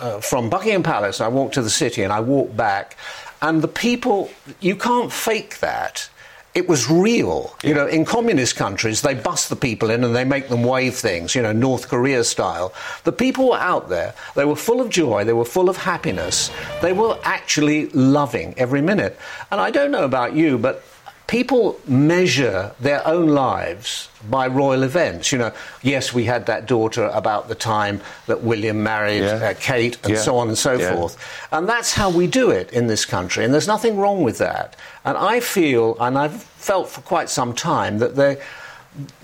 uh, 0.00 0.20
from 0.20 0.50
Buckingham 0.50 0.82
Palace, 0.82 1.20
I 1.22 1.28
walked 1.28 1.54
to 1.54 1.62
the 1.62 1.70
city 1.70 2.02
and 2.02 2.12
I 2.12 2.20
walked 2.20 2.54
back, 2.56 2.96
and 3.40 3.62
the 3.62 3.68
people, 3.68 4.30
you 4.60 4.76
can't 4.76 5.10
fake 5.12 5.60
that. 5.60 6.10
It 6.56 6.70
was 6.70 6.90
real. 6.90 7.54
You 7.62 7.74
know, 7.74 7.86
in 7.86 8.06
communist 8.06 8.56
countries, 8.56 9.02
they 9.02 9.12
bust 9.12 9.50
the 9.50 9.56
people 9.56 9.90
in 9.90 10.02
and 10.02 10.16
they 10.16 10.24
make 10.24 10.48
them 10.48 10.62
wave 10.62 10.94
things, 10.94 11.34
you 11.34 11.42
know, 11.42 11.52
North 11.52 11.88
Korea 11.88 12.24
style. 12.24 12.72
The 13.04 13.12
people 13.12 13.50
were 13.50 13.58
out 13.58 13.90
there. 13.90 14.14
They 14.34 14.46
were 14.46 14.56
full 14.56 14.80
of 14.80 14.88
joy. 14.88 15.24
They 15.24 15.34
were 15.34 15.44
full 15.44 15.68
of 15.68 15.76
happiness. 15.76 16.50
They 16.80 16.94
were 16.94 17.18
actually 17.24 17.90
loving 17.90 18.54
every 18.56 18.80
minute. 18.80 19.18
And 19.50 19.60
I 19.60 19.70
don't 19.70 19.90
know 19.90 20.04
about 20.04 20.32
you, 20.32 20.56
but 20.56 20.82
people 21.26 21.78
measure 21.86 22.72
their 22.78 23.06
own 23.06 23.28
lives 23.28 24.08
by 24.30 24.46
royal 24.46 24.82
events. 24.84 25.32
You 25.32 25.38
know, 25.38 25.52
yes, 25.82 26.12
we 26.12 26.24
had 26.24 26.46
that 26.46 26.66
daughter 26.66 27.06
about 27.12 27.48
the 27.48 27.54
time 27.54 28.00
that 28.26 28.42
William 28.42 28.82
married 28.82 29.22
Yeah. 29.22 29.50
uh, 29.50 29.54
Kate 29.58 29.98
and 30.04 30.14
Yeah. 30.14 30.20
so 30.20 30.38
on 30.38 30.48
and 30.48 30.58
so 30.58 30.74
Yeah. 30.74 30.94
forth. 30.94 31.16
And 31.50 31.68
that's 31.68 31.92
how 31.92 32.10
we 32.10 32.26
do 32.26 32.50
it 32.50 32.70
in 32.72 32.86
this 32.86 33.04
country, 33.04 33.44
and 33.44 33.52
there's 33.52 33.66
nothing 33.66 33.96
wrong 33.96 34.22
with 34.22 34.38
that. 34.38 34.76
And 35.04 35.16
I 35.16 35.40
feel, 35.40 35.96
and 36.00 36.16
I've 36.18 36.42
felt 36.58 36.88
for 36.88 37.00
quite 37.00 37.28
some 37.30 37.52
time, 37.54 37.98
that 37.98 38.14
there, 38.16 38.38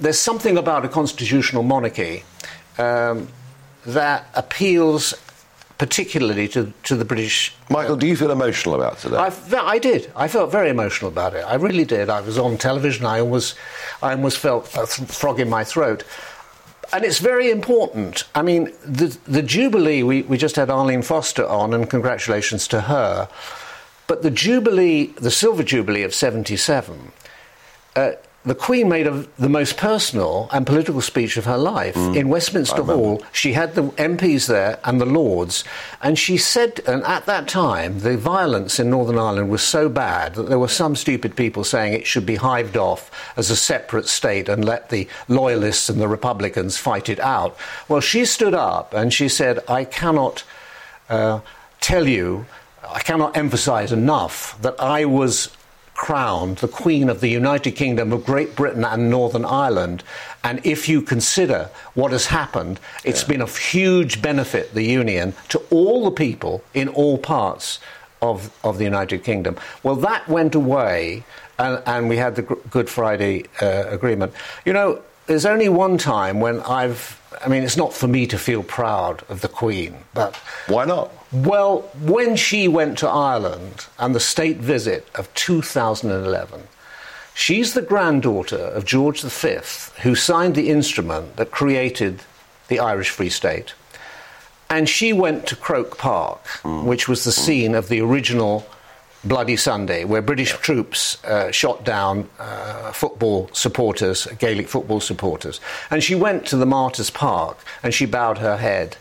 there's 0.01 0.21
something 0.21 0.57
about 0.59 0.85
a 0.85 0.89
constitutional 0.89 1.63
monarchy 1.63 2.25
um, 2.79 3.29
that 3.87 4.27
appeals 4.35 5.15
particularly 5.83 6.47
to, 6.47 6.73
to 6.85 6.95
the 6.95 7.05
British 7.05 7.53
Michael, 7.69 7.97
do 7.97 8.07
you 8.07 8.17
feel 8.17 8.31
emotional 8.31 8.77
about 8.77 8.99
today? 8.99 9.17
I, 9.17 9.33
I 9.53 9.81
did. 9.81 10.13
I 10.15 10.29
felt 10.29 10.53
very 10.53 10.71
emotional 10.71 11.11
about 11.11 11.35
it. 11.35 11.41
I 11.41 11.57
really 11.57 11.85
did. 11.85 12.09
I 12.09 12.21
was 12.21 12.39
on 12.39 12.57
television. 12.57 13.05
I 13.05 13.19
almost, 13.19 13.57
I 14.01 14.13
almost 14.13 14.39
felt 14.39 14.69
a 14.77 14.87
th- 14.87 15.11
frog 15.11 15.41
in 15.41 15.51
my 15.51 15.65
throat. 15.65 16.05
And 16.93 17.05
it's 17.05 17.19
very 17.19 17.51
important. 17.51 18.29
I 18.33 18.43
mean, 18.43 18.73
the, 18.85 19.19
the 19.25 19.43
Jubilee, 19.43 20.05
we, 20.05 20.23
we 20.23 20.39
just 20.39 20.55
had 20.55 20.71
Arlene 20.71 21.03
Foster 21.03 21.45
on, 21.45 21.75
and 21.75 21.91
congratulations 21.91 22.69
to 22.69 22.83
her. 22.83 23.29
But 24.07 24.23
the 24.23 24.31
Jubilee, 24.31 25.07
the 25.17 25.33
Silver 25.33 25.65
Jubilee 25.65 26.05
of 26.05 26.15
77, 26.15 27.11
uh, 27.97 28.13
the 28.45 28.55
Queen 28.55 28.89
made 28.89 29.07
a, 29.07 29.25
the 29.39 29.49
most 29.49 29.77
personal 29.77 30.49
and 30.53 30.67
political 30.67 31.01
speech 31.01 31.37
of 31.37 31.45
her 31.45 31.57
life. 31.57 31.97
In 31.97 32.29
Westminster 32.29 32.83
Hall, 32.83 33.23
she 33.33 33.53
had 33.53 33.75
the 33.75 33.85
MPs 33.85 34.49
there 34.49 34.81
and 34.85 35.01
the 35.01 35.07
Lords, 35.07 35.63
and 36.03 36.19
she 36.19 36.37
said, 36.37 36.81
and 36.87 37.05
at 37.05 37.27
that 37.27 37.47
time, 37.47 38.01
the 38.01 38.17
violence 38.17 38.81
in 38.81 38.91
Northern 38.91 39.17
Ireland 39.19 39.49
was 39.49 39.63
so 39.63 39.89
bad 39.89 40.35
that 40.35 40.49
there 40.49 40.59
were 40.59 40.67
some 40.69 40.97
stupid 40.97 41.37
people 41.37 41.63
saying 41.63 41.93
it 41.93 42.07
should 42.07 42.27
be 42.27 42.37
hived 42.37 42.77
off 42.77 43.11
as 43.37 43.49
a 43.51 43.57
separate 43.57 44.09
state 44.09 44.49
and 44.49 44.65
let 44.65 44.91
the 44.91 45.07
Loyalists 45.29 45.89
and 45.89 46.01
the 46.01 46.09
Republicans 46.09 46.77
fight 46.77 47.09
it 47.09 47.21
out. 47.21 47.57
Well, 47.89 48.01
she 48.01 48.25
stood 48.25 48.55
up 48.55 48.93
and 48.93 49.13
she 49.13 49.29
said, 49.29 49.61
I 49.69 49.85
cannot 49.85 50.43
uh, 51.09 51.41
tell 51.81 52.09
you, 52.09 52.47
I 52.89 53.01
cannot 53.01 53.37
emphasize 53.37 53.93
enough 53.93 54.61
that 54.63 54.81
I 54.81 55.05
was 55.05 55.49
crowned 55.95 56.59
the 56.59 56.69
Queen 56.69 57.09
of 57.09 57.21
the 57.21 57.29
United 57.29 57.73
Kingdom 57.73 58.13
of 58.13 58.25
Great 58.25 58.57
Britain 58.57 58.85
and 58.85 59.11
Northern 59.11 59.45
Ireland. 59.45 60.03
And 60.43 60.61
if 60.65 60.89
you 60.89 61.03
consider 61.03 61.71
what 61.95 62.13
has 62.13 62.27
happened, 62.27 62.81
it's 63.05 63.25
been 63.25 63.41
of 63.41 63.57
huge 63.57 64.21
benefit, 64.21 64.75
the 64.75 64.85
Union, 64.85 65.35
to 65.51 65.61
all 65.71 66.05
the 66.05 66.11
people 66.11 66.65
in 66.75 66.89
all 66.89 67.19
parts 67.19 67.79
of, 68.21 68.57
of 68.65 68.79
the 68.79 68.85
United 68.85 69.23
Kingdom. 69.25 69.57
Well, 69.83 69.97
that 69.97 70.27
went 70.29 70.55
away, 70.55 71.25
and, 71.59 71.83
and 71.87 72.09
we 72.09 72.17
had 72.17 72.37
the 72.37 72.43
Good 72.43 72.89
Friday 72.89 73.45
uh, 73.61 73.85
Agreement. 73.89 74.33
You 74.65 74.73
know, 74.73 75.03
there's 75.27 75.47
only 75.47 75.69
one 75.69 75.99
time 75.99 76.41
when 76.41 76.61
I've, 76.63 77.21
I 77.45 77.49
mean, 77.49 77.63
it's 77.63 77.77
not 77.77 77.93
for 77.93 78.09
me 78.09 78.27
to 78.29 78.39
feel 78.39 78.63
proud 78.63 79.23
of 79.29 79.41
the 79.41 79.49
Queen, 79.49 79.97
but 80.15 80.37
Why 80.67 80.85
not? 80.85 81.11
Well, 81.33 81.81
when 81.99 82.37
she 82.37 82.69
went 82.69 82.99
to 82.99 83.09
Ireland 83.09 83.87
and 83.99 84.15
the 84.15 84.21
state 84.21 84.59
visit 84.59 85.09
of 85.15 85.33
2011, 85.35 86.69
she's 87.35 87.75
the 87.75 87.83
granddaughter 87.83 88.57
of 88.57 88.85
George 88.85 89.23
V, 89.23 89.59
who 90.03 90.15
signed 90.15 90.55
the 90.55 90.69
instrument 90.69 91.37
that 91.37 91.51
created 91.51 92.21
the 92.69 92.79
Irish 92.79 93.11
Free 93.11 93.31
State. 93.31 93.75
And 94.69 94.89
she 94.89 95.13
went 95.13 95.47
to 95.49 95.57
Croke 95.57 95.99
Park, 95.99 96.47
which 96.65 97.09
was 97.09 97.25
the 97.25 97.33
scene 97.33 97.75
of 97.75 97.89
the 97.89 98.01
original 98.01 98.67
Bloody 99.25 99.57
Sunday, 99.57 100.05
where 100.05 100.21
British 100.21 100.53
troops 100.53 101.23
uh, 101.25 101.53
shot 101.53 101.85
down 101.85 102.29
uh, 102.39 102.91
football 102.93 103.49
supporters, 103.53 104.27
Gaelic 104.39 104.69
football 104.69 105.01
supporters. 105.01 105.61
And 105.91 106.03
she 106.03 106.15
went 106.15 106.47
to 106.47 106.57
the 106.57 106.67
Martyrs 106.67 107.11
Park 107.11 107.59
and 107.83 107.95
she 107.95 108.05
bowed 108.05 108.39
her 108.39 108.57
head. 108.57 108.97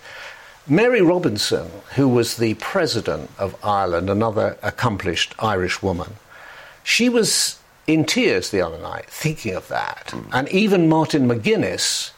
Mary 0.68 1.02
Robinson, 1.02 1.70
who 1.96 2.08
was 2.08 2.38
the 2.38 2.54
president 2.56 3.30
of 3.38 3.56
Ireland, 3.64 4.10
another 4.10 4.58
accomplished 4.62 5.34
Irish 5.40 5.82
woman, 5.82 6.16
she 6.84 7.10
was 7.10 7.60
in 7.88 8.06
tears 8.06 8.52
the 8.52 8.62
other 8.62 8.78
night 8.78 9.06
thinking 9.10 9.56
of 9.56 9.68
that. 9.70 10.14
And 10.32 10.48
even 10.50 10.88
Martin 10.88 11.28
McGuinness, 11.28 12.12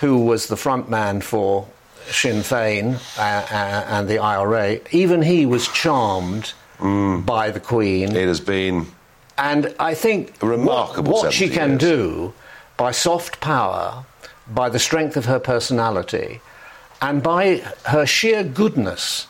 who 0.00 0.18
was 0.18 0.46
the 0.46 0.56
front 0.56 0.88
man 0.88 1.20
for 1.20 1.68
Sinn 2.06 2.42
Féin 2.42 2.94
uh, 3.18 3.20
uh, 3.20 3.84
and 3.88 4.08
the 4.08 4.18
IRA, 4.18 4.78
even 4.92 5.22
he 5.22 5.44
was 5.46 5.68
charmed 5.68 6.52
by 6.78 7.50
the 7.50 7.60
Queen. 7.60 8.14
It 8.14 8.28
has 8.28 8.40
been. 8.40 8.86
And 9.36 9.74
I 9.80 9.94
think 9.94 10.40
A 10.42 10.46
remarkable 10.46 11.12
what, 11.12 11.24
what 11.24 11.32
she 11.32 11.48
can 11.48 11.70
years. 11.70 11.80
do 11.80 12.32
by 12.76 12.92
soft 12.92 13.40
power, 13.40 14.04
by 14.48 14.68
the 14.68 14.78
strength 14.78 15.16
of 15.16 15.24
her 15.26 15.40
personality, 15.40 16.40
and 17.04 17.22
by 17.22 17.58
her 17.84 18.06
sheer 18.06 18.42
goodness, 18.42 19.26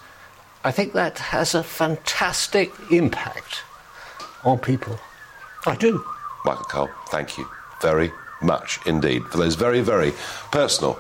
I 0.62 0.70
think 0.70 0.92
that 0.92 1.18
has 1.18 1.56
a 1.56 1.64
fantastic 1.64 2.72
impact 2.92 3.64
on 4.44 4.60
people. 4.60 4.96
I 5.66 5.74
do. 5.74 6.04
Michael 6.44 6.64
Cole, 6.66 6.90
thank 7.08 7.36
you 7.36 7.48
very 7.82 8.12
much 8.40 8.78
indeed 8.86 9.24
for 9.24 9.38
those 9.38 9.56
very, 9.56 9.80
very 9.80 10.12
personal 10.52 10.96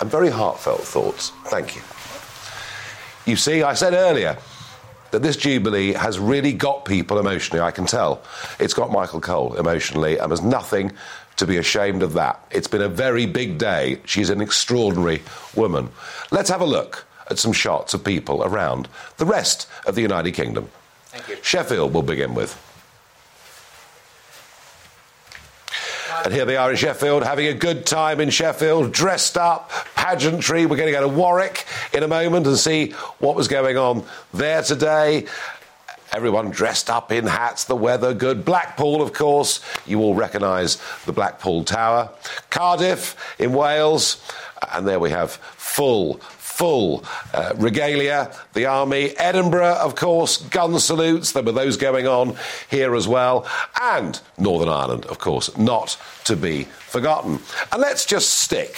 and 0.00 0.10
very 0.10 0.30
heartfelt 0.30 0.80
thoughts. 0.80 1.32
Thank 1.48 1.76
you. 1.76 1.82
You 3.30 3.36
see, 3.36 3.62
I 3.62 3.74
said 3.74 3.92
earlier 3.92 4.38
that 5.10 5.20
this 5.20 5.36
Jubilee 5.36 5.92
has 5.92 6.18
really 6.18 6.54
got 6.54 6.86
people 6.86 7.18
emotionally, 7.18 7.60
I 7.60 7.70
can 7.70 7.84
tell. 7.84 8.22
It's 8.58 8.72
got 8.72 8.90
Michael 8.90 9.20
Cole 9.20 9.56
emotionally, 9.56 10.16
and 10.16 10.30
there's 10.30 10.40
nothing 10.40 10.90
to 11.38 11.46
be 11.46 11.56
ashamed 11.56 12.02
of 12.02 12.12
that. 12.14 12.40
It's 12.50 12.68
been 12.68 12.82
a 12.82 12.88
very 12.88 13.26
big 13.26 13.58
day. 13.58 14.00
She's 14.04 14.30
an 14.30 14.40
extraordinary 14.40 15.22
woman. 15.54 15.88
Let's 16.30 16.50
have 16.50 16.60
a 16.60 16.66
look 16.66 17.06
at 17.30 17.38
some 17.38 17.52
shots 17.52 17.94
of 17.94 18.04
people 18.04 18.44
around 18.44 18.88
the 19.16 19.26
rest 19.26 19.68
of 19.86 19.94
the 19.94 20.02
United 20.02 20.32
Kingdom. 20.32 20.68
Thank 21.06 21.28
you. 21.28 21.36
Sheffield 21.42 21.94
we'll 21.94 22.02
begin 22.02 22.34
with. 22.34 22.64
And 26.24 26.34
here 26.34 26.44
they 26.44 26.56
are 26.56 26.70
in 26.70 26.76
Sheffield, 26.76 27.22
having 27.22 27.46
a 27.46 27.54
good 27.54 27.86
time 27.86 28.20
in 28.20 28.30
Sheffield, 28.30 28.92
dressed 28.92 29.38
up, 29.38 29.70
pageantry. 29.94 30.66
We're 30.66 30.76
going 30.76 30.92
to 30.92 30.92
go 30.92 31.00
to 31.00 31.08
Warwick 31.08 31.64
in 31.92 32.02
a 32.02 32.08
moment 32.08 32.46
and 32.46 32.58
see 32.58 32.90
what 33.20 33.36
was 33.36 33.46
going 33.46 33.76
on 33.76 34.04
there 34.34 34.62
today. 34.62 35.26
Everyone 36.12 36.50
dressed 36.50 36.88
up 36.88 37.12
in 37.12 37.26
hats, 37.26 37.64
the 37.64 37.76
weather 37.76 38.14
good. 38.14 38.44
Blackpool, 38.44 39.02
of 39.02 39.12
course, 39.12 39.60
you 39.86 40.00
all 40.00 40.14
recognise 40.14 40.78
the 41.04 41.12
Blackpool 41.12 41.64
Tower. 41.64 42.10
Cardiff 42.50 43.16
in 43.38 43.52
Wales, 43.52 44.22
and 44.72 44.86
there 44.86 44.98
we 44.98 45.10
have 45.10 45.32
full, 45.32 46.14
full 46.14 47.04
uh, 47.34 47.52
regalia, 47.56 48.34
the 48.54 48.66
army. 48.66 49.16
Edinburgh, 49.18 49.76
of 49.76 49.94
course, 49.94 50.38
gun 50.38 50.78
salutes. 50.80 51.32
There 51.32 51.42
were 51.42 51.52
those 51.52 51.76
going 51.76 52.06
on 52.06 52.36
here 52.70 52.94
as 52.94 53.06
well. 53.06 53.46
And 53.80 54.18
Northern 54.38 54.68
Ireland, 54.68 55.04
of 55.06 55.18
course, 55.18 55.56
not 55.56 55.96
to 56.24 56.36
be 56.36 56.64
forgotten. 56.64 57.38
And 57.70 57.80
let's 57.80 58.06
just 58.06 58.30
stick 58.30 58.74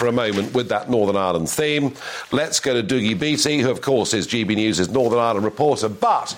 for 0.00 0.06
a 0.06 0.12
moment 0.12 0.54
with 0.54 0.70
that 0.70 0.88
Northern 0.88 1.18
Ireland 1.18 1.50
theme. 1.50 1.92
Let's 2.32 2.58
go 2.58 2.72
to 2.72 2.82
Doogie 2.82 3.20
Beattie, 3.20 3.58
who, 3.58 3.70
of 3.70 3.82
course, 3.82 4.14
is 4.14 4.26
GB 4.26 4.56
News' 4.56 4.88
Northern 4.88 5.18
Ireland 5.18 5.44
reporter. 5.44 5.90
But 5.90 6.34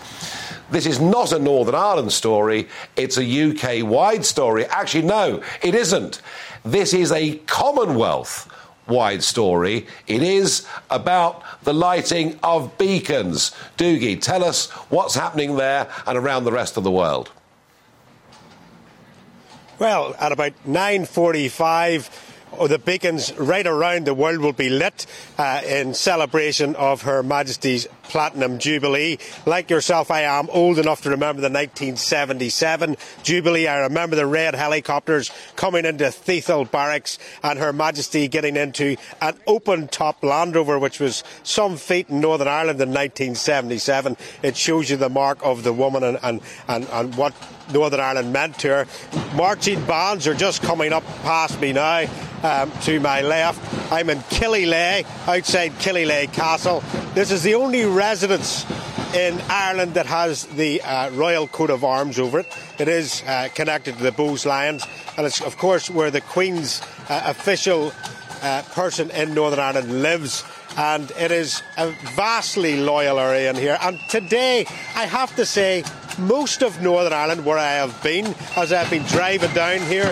this 0.72 0.84
is 0.84 1.00
not 1.00 1.30
a 1.30 1.38
Northern 1.38 1.76
Ireland 1.76 2.12
story, 2.12 2.66
it's 2.96 3.18
a 3.18 3.22
UK 3.24 3.88
wide 3.88 4.24
story. 4.24 4.66
Actually, 4.66 5.04
no, 5.04 5.44
it 5.62 5.76
isn't. 5.76 6.20
This 6.64 6.92
is 6.92 7.12
a 7.12 7.36
Commonwealth 7.46 8.52
wide 8.88 9.22
story. 9.22 9.86
It 10.08 10.24
is 10.24 10.66
about 10.90 11.44
the 11.62 11.72
lighting 11.72 12.40
of 12.42 12.76
beacons. 12.78 13.52
Doogie, 13.78 14.20
tell 14.20 14.42
us 14.42 14.70
what's 14.90 15.14
happening 15.14 15.54
there 15.54 15.88
and 16.04 16.18
around 16.18 16.42
the 16.42 16.52
rest 16.52 16.76
of 16.76 16.82
the 16.82 16.90
world. 16.90 17.30
Well, 19.78 20.16
at 20.18 20.32
about 20.32 20.52
9:45 20.66 22.31
oh, 22.58 22.66
the 22.66 22.78
beacons 22.78 23.36
right 23.36 23.66
around 23.66 24.06
the 24.06 24.14
world 24.14 24.38
will 24.38 24.52
be 24.52 24.68
lit 24.68 25.06
uh, 25.38 25.60
in 25.66 25.94
celebration 25.94 26.74
of 26.76 27.02
Her 27.02 27.22
Majesty's 27.22 27.86
Platinum 28.04 28.58
Jubilee. 28.58 29.18
Like 29.46 29.70
yourself, 29.70 30.10
I 30.10 30.22
am 30.22 30.48
old 30.50 30.78
enough 30.78 31.02
to 31.02 31.10
remember 31.10 31.40
the 31.40 31.48
1977 31.48 32.96
Jubilee. 33.22 33.66
I 33.66 33.80
remember 33.80 34.16
the 34.16 34.26
red 34.26 34.54
helicopters 34.54 35.30
coming 35.56 35.84
into 35.84 36.04
Thiepval 36.04 36.70
Barracks 36.70 37.18
and 37.42 37.58
Her 37.58 37.72
Majesty 37.72 38.28
getting 38.28 38.56
into 38.56 38.96
an 39.20 39.38
open 39.46 39.88
top 39.88 40.22
Land 40.22 40.54
Rover, 40.54 40.78
which 40.78 41.00
was 41.00 41.24
some 41.42 41.76
feat 41.76 42.10
in 42.10 42.20
Northern 42.20 42.48
Ireland 42.48 42.80
in 42.80 42.90
1977. 42.90 44.16
It 44.42 44.56
shows 44.56 44.90
you 44.90 44.96
the 44.96 45.08
mark 45.08 45.38
of 45.42 45.62
the 45.62 45.72
woman 45.72 46.02
and, 46.02 46.18
and, 46.22 46.40
and, 46.68 46.86
and 46.92 47.14
what 47.16 47.34
Northern 47.72 48.00
Ireland 48.00 48.32
meant 48.32 48.58
to 48.60 48.68
her. 48.68 48.86
Marching 49.34 49.84
bands 49.84 50.26
are 50.26 50.34
just 50.34 50.62
coming 50.62 50.92
up 50.92 51.04
past 51.22 51.60
me 51.60 51.72
now 51.72 52.06
um, 52.42 52.70
to 52.82 53.00
my 53.00 53.20
left. 53.20 53.92
I'm 53.92 54.10
in 54.10 54.18
Killyleagh, 54.18 55.04
outside 55.28 55.72
Killyleagh 55.72 56.32
Castle. 56.32 56.82
This 57.14 57.30
is 57.30 57.42
the 57.42 57.54
only 57.54 57.84
residence 57.84 58.64
in 59.14 59.38
Ireland 59.48 59.94
that 59.94 60.06
has 60.06 60.46
the 60.46 60.80
uh, 60.82 61.10
royal 61.10 61.46
coat 61.46 61.70
of 61.70 61.84
arms 61.84 62.18
over 62.18 62.40
it. 62.40 62.58
It 62.78 62.88
is 62.88 63.22
uh, 63.26 63.48
connected 63.54 63.96
to 63.98 64.02
the 64.02 64.12
Bowes 64.12 64.46
Lyons, 64.46 64.86
and 65.16 65.26
it's, 65.26 65.40
of 65.40 65.58
course, 65.58 65.90
where 65.90 66.10
the 66.10 66.20
Queen's 66.20 66.80
uh, 67.08 67.22
official 67.26 67.92
uh, 68.42 68.62
person 68.72 69.10
in 69.10 69.34
Northern 69.34 69.60
Ireland 69.60 70.02
lives 70.02 70.44
and 70.76 71.10
it 71.12 71.30
is 71.30 71.62
a 71.76 71.90
vastly 72.14 72.78
loyal 72.78 73.18
area 73.18 73.50
in 73.50 73.56
here. 73.56 73.78
And 73.82 73.98
today, 74.08 74.66
I 74.94 75.06
have 75.06 75.34
to 75.36 75.46
say, 75.46 75.84
most 76.18 76.62
of 76.62 76.80
Northern 76.82 77.12
Ireland, 77.12 77.44
where 77.44 77.58
I 77.58 77.72
have 77.72 78.02
been, 78.02 78.34
as 78.56 78.72
I've 78.72 78.90
been 78.90 79.04
driving 79.04 79.52
down 79.52 79.80
here 79.86 80.08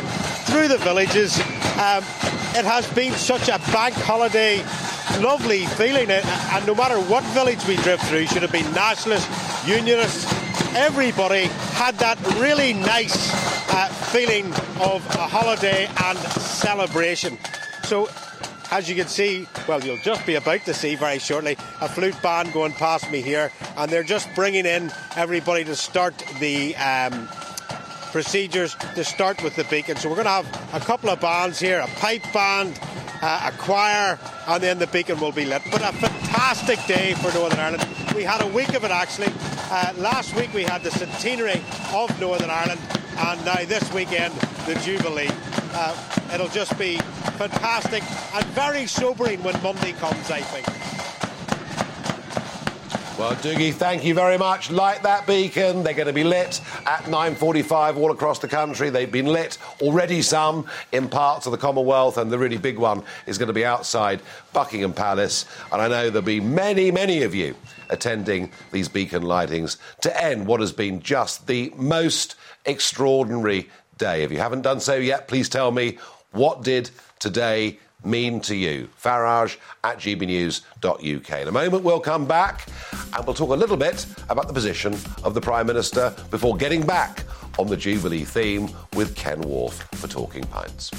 through 0.46 0.68
the 0.68 0.78
villages, 0.78 1.38
um, 1.78 2.04
it 2.52 2.64
has 2.64 2.90
been 2.94 3.12
such 3.12 3.48
a 3.48 3.58
bank 3.72 3.94
holiday, 3.94 4.58
lovely 5.20 5.66
feeling. 5.66 6.10
And 6.10 6.66
no 6.66 6.74
matter 6.74 6.98
what 7.00 7.24
village 7.34 7.64
we 7.66 7.76
drove 7.76 8.00
through, 8.02 8.26
should 8.26 8.42
have 8.42 8.52
been 8.52 8.70
nationalists, 8.72 9.28
unionists, 9.66 10.26
everybody 10.74 11.44
had 11.74 11.94
that 11.96 12.18
really 12.38 12.72
nice 12.72 13.32
uh, 13.72 13.88
feeling 14.12 14.46
of 14.80 15.04
a 15.16 15.26
holiday 15.26 15.88
and 16.04 16.18
celebration. 16.18 17.38
So 17.84 18.08
as 18.70 18.88
you 18.88 18.94
can 18.94 19.08
see, 19.08 19.46
well, 19.68 19.82
you'll 19.82 19.98
just 19.98 20.24
be 20.26 20.36
about 20.36 20.64
to 20.64 20.74
see 20.74 20.94
very 20.94 21.18
shortly 21.18 21.56
a 21.80 21.88
flute 21.88 22.20
band 22.22 22.52
going 22.52 22.72
past 22.72 23.10
me 23.10 23.20
here, 23.20 23.50
and 23.76 23.90
they're 23.90 24.02
just 24.02 24.28
bringing 24.34 24.66
in 24.66 24.92
everybody 25.16 25.64
to 25.64 25.76
start 25.76 26.16
the. 26.40 26.76
Um, 26.76 27.28
procedures 28.10 28.74
to 28.94 29.04
start 29.04 29.42
with 29.42 29.56
the 29.56 29.64
beacon. 29.64 29.96
So 29.96 30.08
we're 30.08 30.16
going 30.16 30.26
to 30.26 30.42
have 30.42 30.74
a 30.74 30.84
couple 30.84 31.10
of 31.10 31.20
bands 31.20 31.58
here, 31.58 31.80
a 31.80 31.86
pipe 31.86 32.24
band, 32.32 32.78
uh, 33.22 33.50
a 33.52 33.58
choir, 33.58 34.18
and 34.48 34.62
then 34.62 34.78
the 34.78 34.86
beacon 34.86 35.20
will 35.20 35.32
be 35.32 35.44
lit. 35.44 35.62
But 35.70 35.82
a 35.82 35.92
fantastic 35.92 36.84
day 36.86 37.14
for 37.14 37.32
Northern 37.32 37.58
Ireland. 37.58 37.86
We 38.14 38.22
had 38.22 38.42
a 38.42 38.46
week 38.48 38.74
of 38.74 38.84
it 38.84 38.90
actually. 38.90 39.32
Uh, 39.70 39.92
last 39.98 40.34
week 40.34 40.52
we 40.52 40.64
had 40.64 40.82
the 40.82 40.90
centenary 40.90 41.62
of 41.94 42.18
Northern 42.20 42.50
Ireland, 42.50 42.80
and 43.20 43.44
now 43.44 43.64
this 43.64 43.92
weekend 43.92 44.32
the 44.66 44.74
Jubilee. 44.82 45.28
Uh, 45.72 45.94
it'll 46.32 46.48
just 46.48 46.76
be 46.78 46.96
fantastic 47.38 48.02
and 48.34 48.44
very 48.46 48.86
sobering 48.86 49.42
when 49.42 49.60
Monday 49.62 49.92
comes, 49.92 50.30
I 50.30 50.40
think. 50.40 50.66
Well, 53.18 53.34
Doogie, 53.34 53.74
thank 53.74 54.02
you 54.02 54.14
very 54.14 54.38
much. 54.38 54.70
Light 54.70 55.02
that 55.02 55.26
beacon. 55.26 55.82
They're 55.82 55.92
going 55.92 56.06
to 56.06 56.12
be 56.12 56.24
lit 56.24 56.62
at 56.86 57.02
9.45 57.04 57.98
all 57.98 58.10
across 58.12 58.38
the 58.38 58.48
country. 58.48 58.88
They've 58.88 59.12
been 59.12 59.26
lit 59.26 59.58
already 59.82 60.22
some 60.22 60.66
in 60.92 61.06
parts 61.06 61.44
of 61.44 61.52
the 61.52 61.58
Commonwealth, 61.58 62.16
and 62.16 62.32
the 62.32 62.38
really 62.38 62.56
big 62.56 62.78
one 62.78 63.02
is 63.26 63.36
going 63.36 63.48
to 63.48 63.52
be 63.52 63.66
outside 63.66 64.22
Buckingham 64.54 64.94
Palace. 64.94 65.44
And 65.70 65.82
I 65.82 65.88
know 65.88 66.08
there'll 66.08 66.22
be 66.22 66.40
many, 66.40 66.90
many 66.90 67.22
of 67.22 67.34
you 67.34 67.54
attending 67.90 68.50
these 68.72 68.88
beacon 68.88 69.22
lightings 69.22 69.76
to 70.00 70.22
end 70.22 70.46
what 70.46 70.60
has 70.60 70.72
been 70.72 71.00
just 71.00 71.46
the 71.46 71.72
most 71.76 72.36
extraordinary 72.64 73.68
day. 73.98 74.22
If 74.22 74.32
you 74.32 74.38
haven't 74.38 74.62
done 74.62 74.80
so 74.80 74.94
yet, 74.96 75.28
please 75.28 75.48
tell 75.48 75.70
me 75.70 75.98
what 76.32 76.62
did 76.62 76.90
today 77.18 77.78
mean 78.04 78.40
to 78.40 78.54
you? 78.54 78.88
Farage 79.00 79.56
at 79.84 79.98
gbnews.uk. 79.98 81.40
In 81.40 81.48
a 81.48 81.52
moment, 81.52 81.84
we'll 81.84 82.00
come 82.00 82.26
back 82.26 82.66
and 83.14 83.26
we'll 83.26 83.34
talk 83.34 83.50
a 83.50 83.54
little 83.54 83.76
bit 83.76 84.06
about 84.28 84.46
the 84.46 84.54
position 84.54 84.96
of 85.22 85.34
the 85.34 85.40
Prime 85.40 85.66
Minister 85.66 86.14
before 86.30 86.56
getting 86.56 86.86
back 86.86 87.24
on 87.58 87.66
the 87.66 87.76
Jubilee 87.76 88.24
theme 88.24 88.70
with 88.94 89.14
Ken 89.16 89.42
Wharfe 89.42 89.82
for 89.96 90.08
Talking 90.08 90.44
Pints. 90.44 90.90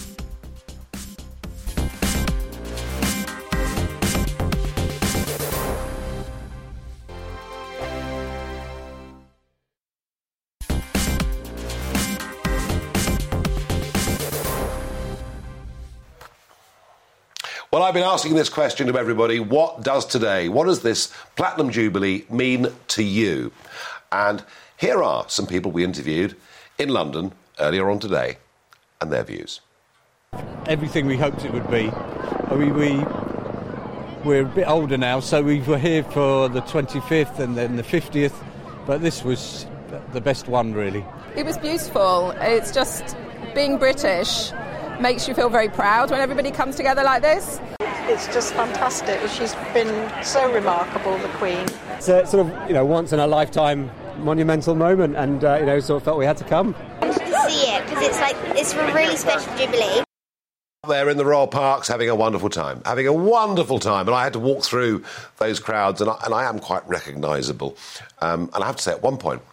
I've 17.92 17.96
been 17.96 18.04
asking 18.04 18.36
this 18.36 18.48
question 18.48 18.88
to 18.88 18.98
everybody 18.98 19.42
what 19.42 19.84
does 19.84 20.06
today, 20.06 20.48
what 20.48 20.64
does 20.64 20.82
this 20.82 21.14
Platinum 21.36 21.72
Jubilee 21.72 22.24
mean 22.30 22.68
to 22.88 23.04
you? 23.04 23.52
And 24.14 24.42
here 24.78 25.04
are 25.04 25.26
some 25.28 25.46
people 25.46 25.74
we 25.74 25.84
interviewed 25.84 26.38
in 26.78 26.88
London 26.88 27.34
earlier 27.60 27.90
on 27.90 28.00
today 28.00 28.38
and 29.02 29.12
their 29.12 29.26
views. 29.26 29.60
Everything 30.68 31.06
we 31.06 31.18
hoped 31.18 31.44
it 31.44 31.52
would 31.52 31.70
be. 31.70 31.90
I 31.90 32.56
mean, 32.56 32.76
we, 32.76 32.96
we're 34.24 34.44
a 34.44 34.46
bit 34.46 34.70
older 34.70 34.98
now, 34.98 35.20
so 35.20 35.42
we 35.42 35.60
were 35.60 35.78
here 35.78 36.06
for 36.06 36.48
the 36.48 36.62
25th 36.62 37.40
and 37.40 37.58
then 37.58 37.76
the 37.76 37.84
50th, 37.84 38.42
but 38.88 39.02
this 39.02 39.22
was 39.22 39.68
the 40.14 40.22
best 40.22 40.48
one, 40.48 40.72
really. 40.74 41.04
It 41.36 41.46
was 41.46 41.58
beautiful. 41.58 42.32
It's 42.40 42.72
just 42.72 43.18
being 43.54 43.78
British 43.78 44.54
makes 45.02 45.28
you 45.28 45.34
feel 45.34 45.50
very 45.50 45.70
proud 45.70 46.12
when 46.12 46.22
everybody 46.22 46.52
comes 46.52 46.76
together 46.76 47.04
like 47.04 47.22
this. 47.22 47.60
It's 47.82 48.28
just 48.28 48.54
fantastic. 48.54 49.20
She's 49.30 49.56
been 49.74 50.24
so 50.24 50.52
remarkable, 50.54 51.18
the 51.18 51.28
Queen. 51.30 51.66
It's 51.92 52.08
a 52.08 52.26
sort 52.26 52.48
of, 52.48 52.68
you 52.68 52.74
know, 52.74 52.86
once 52.86 53.12
in 53.14 53.20
a 53.20 53.28
lifetime 53.28 53.90
monumental 54.18 54.76
moment, 54.76 55.16
and, 55.16 55.44
uh, 55.44 55.58
you 55.60 55.66
know, 55.66 55.80
sort 55.80 56.02
of 56.02 56.04
felt 56.04 56.18
we 56.18 56.26
had 56.26 56.38
to 56.38 56.44
come. 56.44 56.74
to 57.02 57.14
see 57.14 57.72
it 57.72 57.84
because 57.86 58.06
it's 58.06 58.20
like, 58.20 58.36
it's 58.58 58.74
a 58.74 58.94
really 58.94 59.16
special 59.16 59.56
Jubilee 59.58 60.04
there 60.88 61.10
in 61.10 61.18
the 61.18 61.26
Royal 61.26 61.46
Parks 61.46 61.88
having 61.88 62.10
a 62.10 62.16
wonderful 62.16 62.50
time, 62.50 62.82
having 62.86 63.06
a 63.06 63.14
wonderful 63.14 63.78
time. 63.78 64.08
And 64.08 64.16
I 64.16 64.24
had 64.24 64.34
to 64.34 64.40
walk 64.40 64.64
through 64.64 65.04
those 65.38 65.60
crowds, 65.60 66.02
and 66.02 66.10
I, 66.10 66.18
and 66.26 66.34
I 66.34 66.50
am 66.50 66.58
quite 66.58 66.88
recognisable. 66.88 67.78
Um, 68.20 68.50
and 68.56 68.64
I 68.64 68.68
have 68.68 68.78
to 68.78 68.82
say, 68.82 68.92
at 68.92 69.04
one 69.04 69.18
point, 69.18 69.44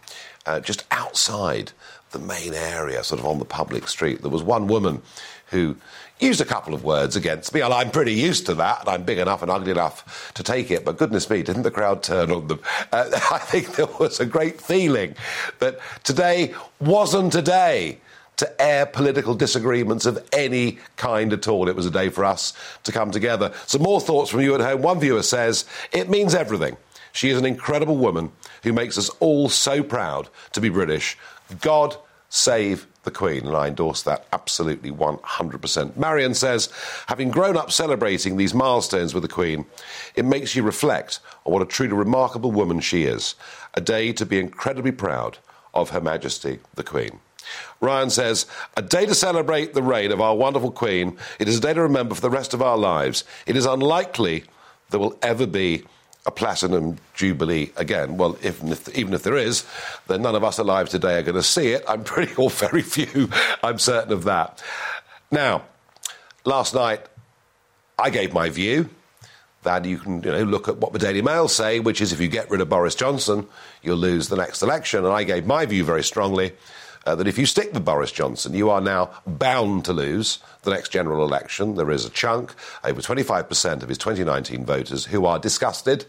uh, 0.47 0.59
just 0.59 0.85
outside 0.89 1.71
the 2.11 2.19
main 2.19 2.53
area, 2.53 3.03
sort 3.03 3.19
of 3.19 3.25
on 3.25 3.39
the 3.39 3.45
public 3.45 3.87
street, 3.87 4.21
there 4.21 4.31
was 4.31 4.43
one 4.43 4.67
woman 4.67 5.01
who 5.47 5.75
used 6.19 6.41
a 6.41 6.45
couple 6.45 6.73
of 6.73 6.83
words 6.83 7.15
against 7.15 7.53
me. 7.53 7.61
And 7.61 7.73
I'm 7.73 7.91
pretty 7.91 8.13
used 8.13 8.45
to 8.47 8.55
that, 8.55 8.81
and 8.81 8.89
I'm 8.89 9.03
big 9.03 9.17
enough 9.17 9.41
and 9.41 9.49
ugly 9.49 9.71
enough 9.71 10.33
to 10.33 10.43
take 10.43 10.69
it. 10.69 10.85
But 10.85 10.97
goodness 10.97 11.29
me, 11.29 11.43
didn't 11.43 11.63
the 11.63 11.71
crowd 11.71 12.03
turn 12.03 12.31
on 12.31 12.47
them? 12.47 12.59
Uh, 12.91 13.09
I 13.31 13.39
think 13.39 13.75
there 13.75 13.87
was 13.99 14.19
a 14.19 14.25
great 14.25 14.61
feeling 14.61 15.15
that 15.59 15.79
today 16.03 16.53
wasn't 16.79 17.35
a 17.35 17.41
day 17.41 17.99
to 18.37 18.61
air 18.61 18.85
political 18.85 19.35
disagreements 19.35 20.05
of 20.05 20.25
any 20.31 20.79
kind 20.95 21.33
at 21.33 21.47
all. 21.47 21.67
It 21.67 21.75
was 21.75 21.85
a 21.85 21.91
day 21.91 22.07
for 22.07 22.23
us 22.23 22.53
to 22.83 22.91
come 22.91 23.11
together. 23.11 23.51
Some 23.65 23.81
more 23.81 23.99
thoughts 23.99 24.29
from 24.29 24.41
you 24.41 24.55
at 24.55 24.61
home. 24.61 24.81
One 24.81 24.99
viewer 24.99 25.23
says, 25.23 25.65
It 25.91 26.09
means 26.09 26.33
everything. 26.33 26.77
She 27.11 27.29
is 27.29 27.37
an 27.37 27.45
incredible 27.45 27.97
woman 27.97 28.31
who 28.63 28.71
makes 28.71 28.97
us 28.97 29.09
all 29.19 29.49
so 29.49 29.83
proud 29.83 30.29
to 30.53 30.61
be 30.61 30.69
British. 30.69 31.17
God 31.61 31.95
save 32.29 32.87
the 33.03 33.11
Queen, 33.11 33.47
and 33.47 33.55
I 33.55 33.67
endorse 33.67 34.03
that 34.03 34.27
absolutely 34.33 34.91
100%. 34.91 35.97
Marion 35.97 36.33
says, 36.33 36.69
having 37.07 37.29
grown 37.29 37.57
up 37.57 37.71
celebrating 37.71 38.37
these 38.37 38.53
milestones 38.53 39.13
with 39.13 39.23
the 39.23 39.29
Queen, 39.29 39.65
it 40.15 40.25
makes 40.25 40.55
you 40.55 40.63
reflect 40.63 41.19
on 41.45 41.53
what 41.53 41.61
a 41.61 41.65
truly 41.65 41.93
remarkable 41.93 42.51
woman 42.51 42.79
she 42.79 43.03
is. 43.03 43.35
A 43.73 43.81
day 43.81 44.11
to 44.13 44.25
be 44.25 44.39
incredibly 44.39 44.91
proud 44.91 45.37
of 45.73 45.89
Her 45.91 46.01
Majesty 46.01 46.59
the 46.75 46.83
Queen. 46.83 47.19
Ryan 47.79 48.09
says, 48.09 48.45
a 48.75 48.81
day 48.81 49.05
to 49.05 49.15
celebrate 49.15 49.73
the 49.73 49.81
reign 49.81 50.11
of 50.11 50.21
our 50.21 50.35
wonderful 50.35 50.71
Queen. 50.71 51.17
It 51.39 51.47
is 51.47 51.57
a 51.57 51.61
day 51.61 51.73
to 51.73 51.81
remember 51.81 52.13
for 52.13 52.21
the 52.21 52.29
rest 52.29 52.53
of 52.53 52.61
our 52.61 52.77
lives. 52.77 53.23
It 53.45 53.55
is 53.55 53.65
unlikely 53.65 54.43
there 54.89 54.99
will 54.99 55.17
ever 55.21 55.47
be 55.47 55.85
a 56.25 56.31
platinum 56.31 56.97
jubilee 57.13 57.71
again. 57.75 58.17
Well, 58.17 58.37
if, 58.43 58.63
if, 58.63 58.97
even 58.97 59.13
if 59.13 59.23
there 59.23 59.37
is, 59.37 59.65
then 60.07 60.21
none 60.21 60.35
of 60.35 60.43
us 60.43 60.57
alive 60.57 60.89
today 60.89 61.17
are 61.17 61.23
going 61.23 61.35
to 61.35 61.43
see 61.43 61.71
it. 61.71 61.83
I'm 61.87 62.03
pretty, 62.13 62.35
or 62.35 62.49
very 62.49 62.81
few, 62.81 63.29
I'm 63.63 63.79
certain 63.79 64.13
of 64.13 64.25
that. 64.25 64.61
Now, 65.31 65.63
last 66.45 66.73
night, 66.73 67.01
I 67.97 68.09
gave 68.09 68.33
my 68.33 68.49
view 68.49 68.89
that 69.63 69.83
you 69.83 69.97
can 69.97 70.23
you 70.23 70.31
know, 70.31 70.43
look 70.43 70.67
at 70.67 70.77
what 70.77 70.93
the 70.93 70.99
Daily 70.99 71.21
Mail 71.21 71.47
say, 71.47 71.79
which 71.79 71.99
is 71.99 72.13
if 72.13 72.21
you 72.21 72.27
get 72.27 72.49
rid 72.49 72.61
of 72.61 72.69
Boris 72.69 72.95
Johnson, 72.95 73.45
you'll 73.81 73.97
lose 73.97 74.29
the 74.29 74.37
next 74.37 74.61
election. 74.61 75.03
And 75.03 75.13
I 75.13 75.23
gave 75.23 75.45
my 75.45 75.65
view 75.65 75.83
very 75.83 76.03
strongly 76.03 76.53
uh, 77.05 77.15
that 77.15 77.27
if 77.27 77.37
you 77.37 77.45
stick 77.45 77.73
with 77.73 77.85
Boris 77.85 78.11
Johnson, 78.11 78.53
you 78.53 78.69
are 78.69 78.81
now 78.81 79.11
bound 79.25 79.85
to 79.85 79.93
lose 79.93 80.39
the 80.63 80.71
next 80.71 80.89
general 80.89 81.23
election. 81.23 81.75
There 81.75 81.91
is 81.91 82.05
a 82.05 82.09
chunk, 82.09 82.53
over 82.83 83.01
25% 83.01 83.83
of 83.83 83.89
his 83.89 83.97
2019 83.97 84.65
voters, 84.65 85.05
who 85.05 85.25
are 85.25 85.39
disgusted 85.39 86.05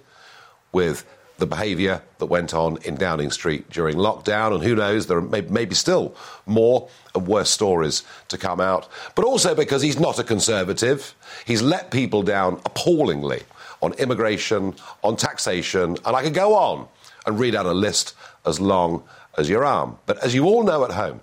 with 0.72 1.06
the 1.40 1.46
behaviour 1.46 2.02
that 2.18 2.26
went 2.26 2.54
on 2.54 2.76
in 2.84 2.94
Downing 2.94 3.30
Street 3.30 3.68
during 3.70 3.96
lockdown, 3.96 4.54
and 4.54 4.62
who 4.62 4.76
knows, 4.76 5.06
there 5.06 5.20
may, 5.20 5.40
be 5.40 5.74
still 5.74 6.14
more 6.46 6.88
and 7.14 7.26
worse 7.26 7.50
stories 7.50 8.04
to 8.28 8.38
come 8.38 8.60
out. 8.60 8.88
But 9.16 9.24
also 9.24 9.54
because 9.54 9.82
he's 9.82 9.98
not 9.98 10.18
a 10.18 10.24
conservative, 10.24 11.14
he's 11.46 11.62
let 11.62 11.90
people 11.90 12.22
down 12.22 12.60
appallingly 12.66 13.42
on 13.82 13.94
immigration, 13.94 14.74
on 15.02 15.16
taxation, 15.16 15.96
and 16.04 16.16
I 16.16 16.22
could 16.22 16.34
go 16.34 16.54
on 16.54 16.86
and 17.26 17.40
read 17.40 17.54
out 17.54 17.66
a 17.66 17.72
list 17.72 18.14
as 18.46 18.60
long 18.60 19.02
as 19.40 19.48
your 19.48 19.64
arm. 19.64 19.98
But 20.06 20.22
as 20.22 20.34
you 20.34 20.44
all 20.44 20.62
know 20.62 20.84
at 20.84 20.92
home, 20.92 21.20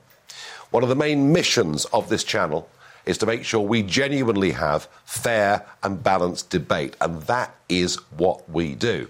one 0.72 0.84
of 0.84 0.90
the 0.90 0.96
main 0.96 1.32
missions 1.32 1.86
of 1.86 2.10
this 2.10 2.24
channel 2.24 2.70
is 3.06 3.18
to 3.20 3.26
make 3.26 3.46
sure 3.46 3.62
we 3.62 3.84
genuinely 3.84 4.52
have 4.52 4.90
fair 5.06 5.66
and 5.82 6.04
balanced 6.04 6.50
debate, 6.50 6.98
and 7.00 7.22
that 7.24 7.56
is 7.70 7.96
what 8.18 8.50
we 8.50 8.76
do. 8.76 9.08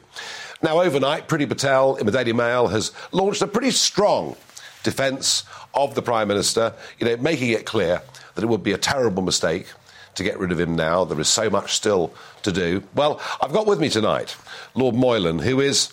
Now, 0.62 0.82
overnight, 0.82 1.28
Priti 1.28 1.48
Patel 1.48 1.96
in 1.96 2.06
the 2.06 2.12
Daily 2.12 2.34
Mail 2.34 2.68
has 2.68 2.92
launched 3.12 3.42
a 3.42 3.48
pretty 3.48 3.72
strong 3.72 4.36
defence 4.84 5.44
of 5.74 5.96
the 5.96 6.02
Prime 6.02 6.28
Minister, 6.28 6.74
you 7.00 7.08
know, 7.08 7.18
making 7.18 7.50
it 7.50 7.66
clear 7.66 8.02
that 8.36 8.44
it 8.44 8.48
would 8.48 8.64
be 8.64 8.72
a 8.72 8.78
terrible 8.78 9.24
mistake 9.24 9.68
to 10.16 10.24
get 10.24 10.38
rid 10.38 10.52
of 10.52 10.60
him 10.60 10.76
now. 10.76 11.04
There 11.04 11.20
is 11.20 11.28
so 11.28 11.50
much 11.50 11.74
still 11.74 12.14
to 12.44 12.52
do. 12.52 12.84
Well, 12.96 13.22
I've 13.42 13.54
got 13.54 13.68
with 13.68 13.80
me 13.80 13.90
tonight 13.90 14.36
Lord 14.76 14.96
Moylan, 14.96 15.40
who 15.40 15.60
is, 15.60 15.92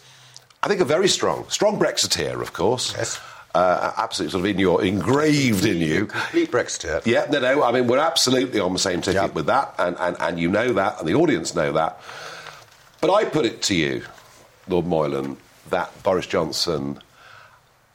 I 0.65 0.69
think, 0.69 0.81
a 0.81 0.85
very 0.87 1.09
strong, 1.09 1.45
strong 1.51 1.79
Brexiteer, 1.79 2.41
of 2.41 2.55
course. 2.55 2.95
Yes. 2.97 3.21
Uh, 3.55 3.93
absolutely 3.99 4.33
sort 4.33 4.41
of 4.47 4.51
in 4.51 4.59
your 4.59 4.83
engraved 4.83 5.65
in 5.65 5.77
you. 5.77 6.07
Complete 6.07 6.51
Brexiteer. 6.51 7.05
Yeah, 7.07 7.27
no, 7.31 7.39
no. 7.39 7.63
I 7.63 7.71
mean, 7.71 7.87
we're 7.87 7.99
absolutely 7.99 8.59
on 8.59 8.73
the 8.73 8.79
same 8.79 9.01
ticket 9.03 9.23
Yep. 9.23 9.35
with 9.35 9.47
that, 9.47 9.75
and, 9.79 9.97
and, 10.01 10.17
and 10.19 10.41
you 10.41 10.49
know 10.49 10.73
that, 10.73 10.99
and 10.99 11.07
the 11.09 11.15
audience 11.15 11.55
know 11.55 11.71
that. 11.73 12.01
But 13.03 13.11
I 13.13 13.27
put 13.27 13.45
it 13.45 13.61
to 13.65 13.75
you, 13.77 14.03
Lord 14.67 14.87
Moylan, 14.87 15.37
that 15.69 16.03
Boris 16.03 16.27
Johnson 16.27 16.99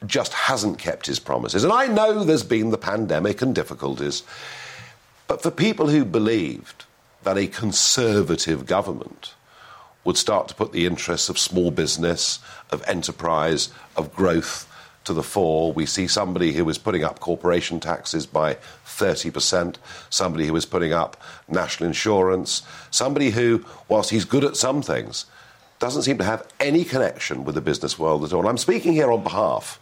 just 0.06 0.32
hasn't 0.34 0.78
kept 0.78 1.08
his 1.08 1.20
promises. 1.20 1.64
And 1.64 1.74
I 1.74 1.88
know 1.88 2.24
there's 2.24 2.44
been 2.44 2.70
the 2.70 2.78
pandemic 2.78 3.42
and 3.42 3.54
difficulties, 3.54 4.24
but 5.28 5.42
for 5.42 5.52
people 5.52 5.88
who 5.90 6.06
believed 6.06 6.86
that 7.24 7.38
a 7.38 7.48
conservative 7.48 8.66
government 8.66 9.34
would 10.04 10.18
start 10.18 10.48
to 10.48 10.56
put 10.56 10.72
the 10.72 10.86
interests 10.86 11.30
of 11.30 11.38
small 11.38 11.72
business, 11.72 12.40
of 12.72 12.84
enterprise, 12.88 13.70
of 13.96 14.14
growth 14.14 14.66
to 15.04 15.14
the 15.14 15.24
fore. 15.24 15.74
We 15.74 15.86
see 15.86 16.08
somebody 16.08 16.54
who 16.54 16.68
is 16.70 16.78
putting 16.78 17.04
up 17.04 17.20
corporation 17.20 17.80
taxes 17.80 18.26
by 18.26 18.58
30%, 18.86 19.76
somebody 20.10 20.48
who 20.48 20.56
is 20.56 20.66
putting 20.66 20.94
up 20.94 21.22
national 21.48 21.88
insurance, 21.88 22.64
somebody 22.92 23.32
who, 23.32 23.66
whilst 23.88 24.10
he's 24.10 24.26
good 24.26 24.44
at 24.44 24.58
some 24.58 24.82
things, 24.82 25.26
doesn't 25.80 26.04
seem 26.04 26.18
to 26.18 26.24
have 26.24 26.46
any 26.60 26.84
connection 26.84 27.46
with 27.46 27.56
the 27.56 27.62
business 27.62 27.98
world 27.98 28.24
at 28.24 28.34
all. 28.34 28.48
I'm 28.48 28.58
speaking 28.58 28.94
here 28.94 29.12
on 29.12 29.24
behalf 29.24 29.80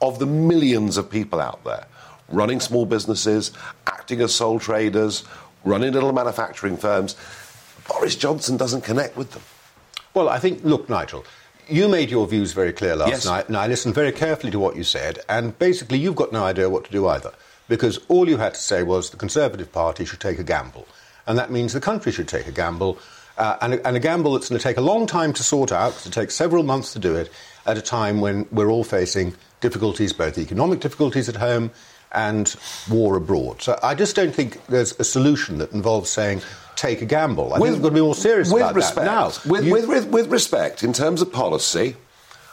of 0.00 0.18
the 0.18 0.26
millions 0.26 0.96
of 0.96 1.10
people 1.10 1.40
out 1.40 1.64
there 1.64 1.86
running 2.28 2.60
small 2.60 2.86
businesses, 2.86 3.52
acting 3.86 4.20
as 4.20 4.34
sole 4.34 4.58
traders, 4.58 5.24
running 5.64 5.92
little 5.92 6.12
manufacturing 6.12 6.76
firms. 6.76 7.14
Boris 7.88 8.16
Johnson 8.16 8.56
doesn't 8.56 8.82
connect 8.82 9.16
with 9.16 9.32
them. 9.32 9.42
Well, 10.14 10.28
I 10.28 10.38
think, 10.38 10.62
look, 10.62 10.88
Nigel, 10.88 11.24
you 11.68 11.88
made 11.88 12.10
your 12.10 12.26
views 12.26 12.52
very 12.52 12.72
clear 12.72 12.96
last 12.96 13.10
Yes. 13.10 13.24
night, 13.26 13.48
and 13.48 13.56
I 13.56 13.66
listened 13.66 13.94
very 13.94 14.12
carefully 14.12 14.50
to 14.50 14.58
what 14.58 14.76
you 14.76 14.84
said, 14.84 15.20
and 15.28 15.58
basically 15.58 15.98
you've 15.98 16.16
got 16.16 16.32
no 16.32 16.44
idea 16.44 16.68
what 16.68 16.84
to 16.84 16.90
do 16.90 17.08
either. 17.08 17.32
Because 17.68 18.00
all 18.08 18.28
you 18.28 18.36
had 18.36 18.54
to 18.54 18.60
say 18.60 18.82
was 18.82 19.10
the 19.10 19.16
Conservative 19.16 19.72
Party 19.72 20.04
should 20.04 20.20
take 20.20 20.38
a 20.38 20.44
gamble. 20.44 20.86
And 21.26 21.38
that 21.38 21.50
means 21.50 21.72
the 21.72 21.80
country 21.80 22.12
should 22.12 22.28
take 22.28 22.46
a 22.46 22.52
gamble, 22.52 22.98
uh, 23.38 23.56
and, 23.62 23.74
a, 23.74 23.86
and 23.86 23.96
a 23.96 24.00
gamble 24.00 24.34
that's 24.34 24.48
going 24.48 24.58
to 24.58 24.62
take 24.62 24.76
a 24.76 24.82
long 24.82 25.06
time 25.06 25.32
to 25.32 25.42
sort 25.42 25.72
out, 25.72 25.92
because 25.92 26.06
it 26.06 26.12
takes 26.12 26.34
several 26.34 26.64
months 26.64 26.92
to 26.92 26.98
do 26.98 27.14
it, 27.14 27.32
at 27.64 27.78
a 27.78 27.82
time 27.82 28.20
when 28.20 28.46
we're 28.50 28.68
all 28.68 28.84
facing 28.84 29.34
difficulties, 29.60 30.12
both 30.12 30.36
economic 30.36 30.80
difficulties 30.80 31.28
at 31.28 31.36
home 31.36 31.70
and 32.12 32.54
war 32.90 33.16
abroad. 33.16 33.62
So 33.62 33.78
I 33.82 33.94
just 33.94 34.14
don't 34.16 34.34
think 34.34 34.64
there's 34.66 34.98
a 35.00 35.04
solution 35.04 35.58
that 35.58 35.72
involves 35.72 36.10
saying 36.10 36.42
take 36.76 37.02
a 37.02 37.06
gamble. 37.06 37.54
I 37.54 37.58
think 37.58 37.70
we've 37.70 37.82
got 37.82 37.88
to 37.88 37.94
be 37.94 38.00
more 38.00 38.14
serious 38.14 38.52
with 38.52 38.62
about 38.62 38.74
respect, 38.74 38.96
that 38.96 39.04
now. 39.04 39.50
With, 39.50 39.64
You- 39.64 39.72
with, 39.72 39.88
with, 39.88 40.06
with 40.08 40.26
respect, 40.30 40.82
in 40.82 40.92
terms 40.92 41.22
of 41.22 41.32
policy, 41.32 41.96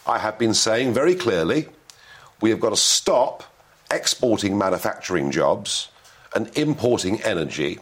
I 0.07 0.19
have 0.19 0.37
been 0.37 0.53
saying 0.53 0.93
very 0.93 1.15
clearly 1.15 1.67
we 2.41 2.49
have 2.49 2.59
got 2.59 2.69
to 2.69 2.77
stop 2.77 3.43
exporting 3.91 4.57
manufacturing 4.57 5.31
jobs 5.31 5.89
and 6.35 6.55
importing 6.57 7.21
energy, 7.23 7.79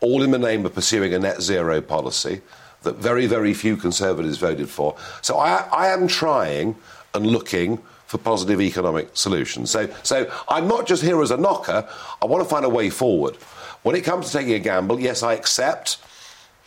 all 0.00 0.22
in 0.22 0.30
the 0.30 0.38
name 0.38 0.64
of 0.66 0.74
pursuing 0.74 1.14
a 1.14 1.18
net 1.18 1.40
zero 1.42 1.80
policy 1.80 2.42
that 2.82 2.96
very, 2.96 3.26
very 3.26 3.54
few 3.54 3.76
Conservatives 3.76 4.38
voted 4.38 4.68
for. 4.68 4.94
So 5.22 5.36
I, 5.38 5.66
I 5.72 5.88
am 5.88 6.06
trying 6.06 6.76
and 7.14 7.26
looking 7.26 7.82
for 8.08 8.16
positive 8.16 8.58
economic 8.58 9.10
solutions. 9.12 9.70
So, 9.70 9.86
so 10.02 10.32
I'm 10.48 10.66
not 10.66 10.86
just 10.86 11.02
here 11.02 11.20
as 11.20 11.30
a 11.30 11.36
knocker, 11.36 11.86
I 12.22 12.24
want 12.24 12.42
to 12.42 12.48
find 12.48 12.64
a 12.64 12.68
way 12.68 12.88
forward. 12.88 13.36
When 13.82 13.94
it 13.94 14.00
comes 14.00 14.26
to 14.26 14.38
taking 14.38 14.54
a 14.54 14.58
gamble, 14.58 14.98
yes, 14.98 15.22
I 15.22 15.34
accept 15.34 15.98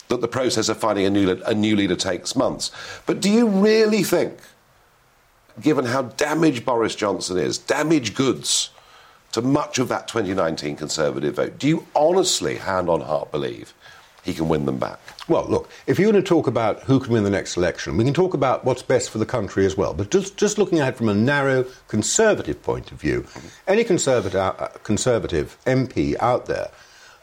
that 0.06 0.20
the 0.20 0.28
process 0.28 0.68
of 0.68 0.78
finding 0.78 1.04
a 1.04 1.10
new, 1.10 1.42
a 1.44 1.52
new 1.52 1.74
leader 1.74 1.96
takes 1.96 2.36
months. 2.36 2.70
But 3.06 3.20
do 3.20 3.28
you 3.28 3.48
really 3.48 4.04
think, 4.04 4.38
given 5.60 5.84
how 5.84 6.02
damaged 6.02 6.64
Boris 6.64 6.94
Johnson 6.94 7.38
is, 7.38 7.58
damaged 7.58 8.14
goods 8.14 8.70
to 9.32 9.42
much 9.42 9.80
of 9.80 9.88
that 9.88 10.06
2019 10.06 10.76
Conservative 10.76 11.34
vote, 11.34 11.58
do 11.58 11.66
you 11.66 11.86
honestly, 11.96 12.54
hand 12.54 12.88
on 12.88 13.00
heart, 13.00 13.32
believe 13.32 13.74
he 14.22 14.34
can 14.34 14.48
win 14.48 14.66
them 14.66 14.78
back? 14.78 15.00
Well, 15.28 15.46
look, 15.48 15.68
if 15.86 15.98
you 15.98 16.06
want 16.06 16.16
to 16.16 16.22
talk 16.22 16.46
about 16.46 16.82
who 16.84 17.00
can 17.00 17.12
win 17.12 17.24
the 17.24 17.30
next 17.30 17.56
election, 17.56 17.96
we 17.96 18.04
can 18.04 18.14
talk 18.14 18.34
about 18.34 18.64
what's 18.64 18.82
best 18.82 19.10
for 19.10 19.18
the 19.18 19.26
country 19.26 19.66
as 19.66 19.76
well. 19.76 19.94
But 19.94 20.10
just, 20.10 20.36
just 20.36 20.58
looking 20.58 20.78
at 20.78 20.88
it 20.88 20.96
from 20.96 21.08
a 21.08 21.14
narrow 21.14 21.64
conservative 21.88 22.62
point 22.62 22.92
of 22.92 23.00
view, 23.00 23.26
any 23.66 23.84
conservative, 23.84 24.36
uh, 24.36 24.68
conservative 24.84 25.58
MP 25.66 26.16
out 26.20 26.46
there 26.46 26.70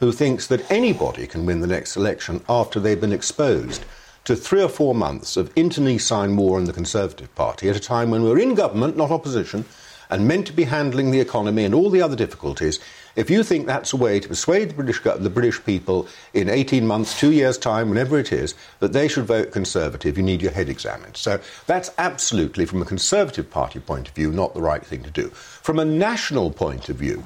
who 0.00 0.12
thinks 0.12 0.46
that 0.46 0.70
anybody 0.70 1.26
can 1.26 1.44
win 1.44 1.60
the 1.60 1.66
next 1.66 1.96
election 1.96 2.42
after 2.48 2.80
they've 2.80 3.00
been 3.00 3.12
exposed 3.12 3.84
to 4.24 4.36
three 4.36 4.62
or 4.62 4.68
four 4.68 4.94
months 4.94 5.36
of 5.36 5.52
internecine 5.56 6.36
war 6.36 6.58
in 6.58 6.64
the 6.64 6.72
Conservative 6.72 7.34
Party 7.34 7.68
at 7.68 7.76
a 7.76 7.80
time 7.80 8.10
when 8.10 8.22
we're 8.22 8.38
in 8.38 8.54
government, 8.54 8.96
not 8.96 9.10
opposition, 9.10 9.64
and 10.10 10.26
meant 10.26 10.46
to 10.46 10.52
be 10.52 10.64
handling 10.64 11.10
the 11.10 11.20
economy 11.20 11.64
and 11.64 11.74
all 11.74 11.88
the 11.88 12.02
other 12.02 12.16
difficulties, 12.16 12.80
if 13.16 13.30
you 13.30 13.42
think 13.42 13.66
that's 13.66 13.92
a 13.92 13.96
way 13.96 14.20
to 14.20 14.28
persuade 14.28 14.70
the 14.70 14.74
British, 14.74 15.00
the 15.00 15.30
British 15.30 15.64
people 15.64 16.06
in 16.32 16.48
18 16.48 16.86
months, 16.86 17.18
two 17.18 17.32
years' 17.32 17.58
time, 17.58 17.88
whenever 17.88 18.18
it 18.18 18.32
is, 18.32 18.54
that 18.78 18.92
they 18.92 19.08
should 19.08 19.24
vote 19.24 19.52
Conservative, 19.52 20.16
you 20.16 20.22
need 20.22 20.42
your 20.42 20.52
head 20.52 20.68
examined. 20.68 21.16
So 21.16 21.40
that's 21.66 21.90
absolutely, 21.98 22.66
from 22.66 22.82
a 22.82 22.84
Conservative 22.84 23.50
Party 23.50 23.80
point 23.80 24.08
of 24.08 24.14
view, 24.14 24.30
not 24.30 24.54
the 24.54 24.62
right 24.62 24.84
thing 24.84 25.02
to 25.02 25.10
do. 25.10 25.28
From 25.30 25.78
a 25.78 25.84
national 25.84 26.50
point 26.50 26.88
of 26.88 26.96
view, 26.96 27.24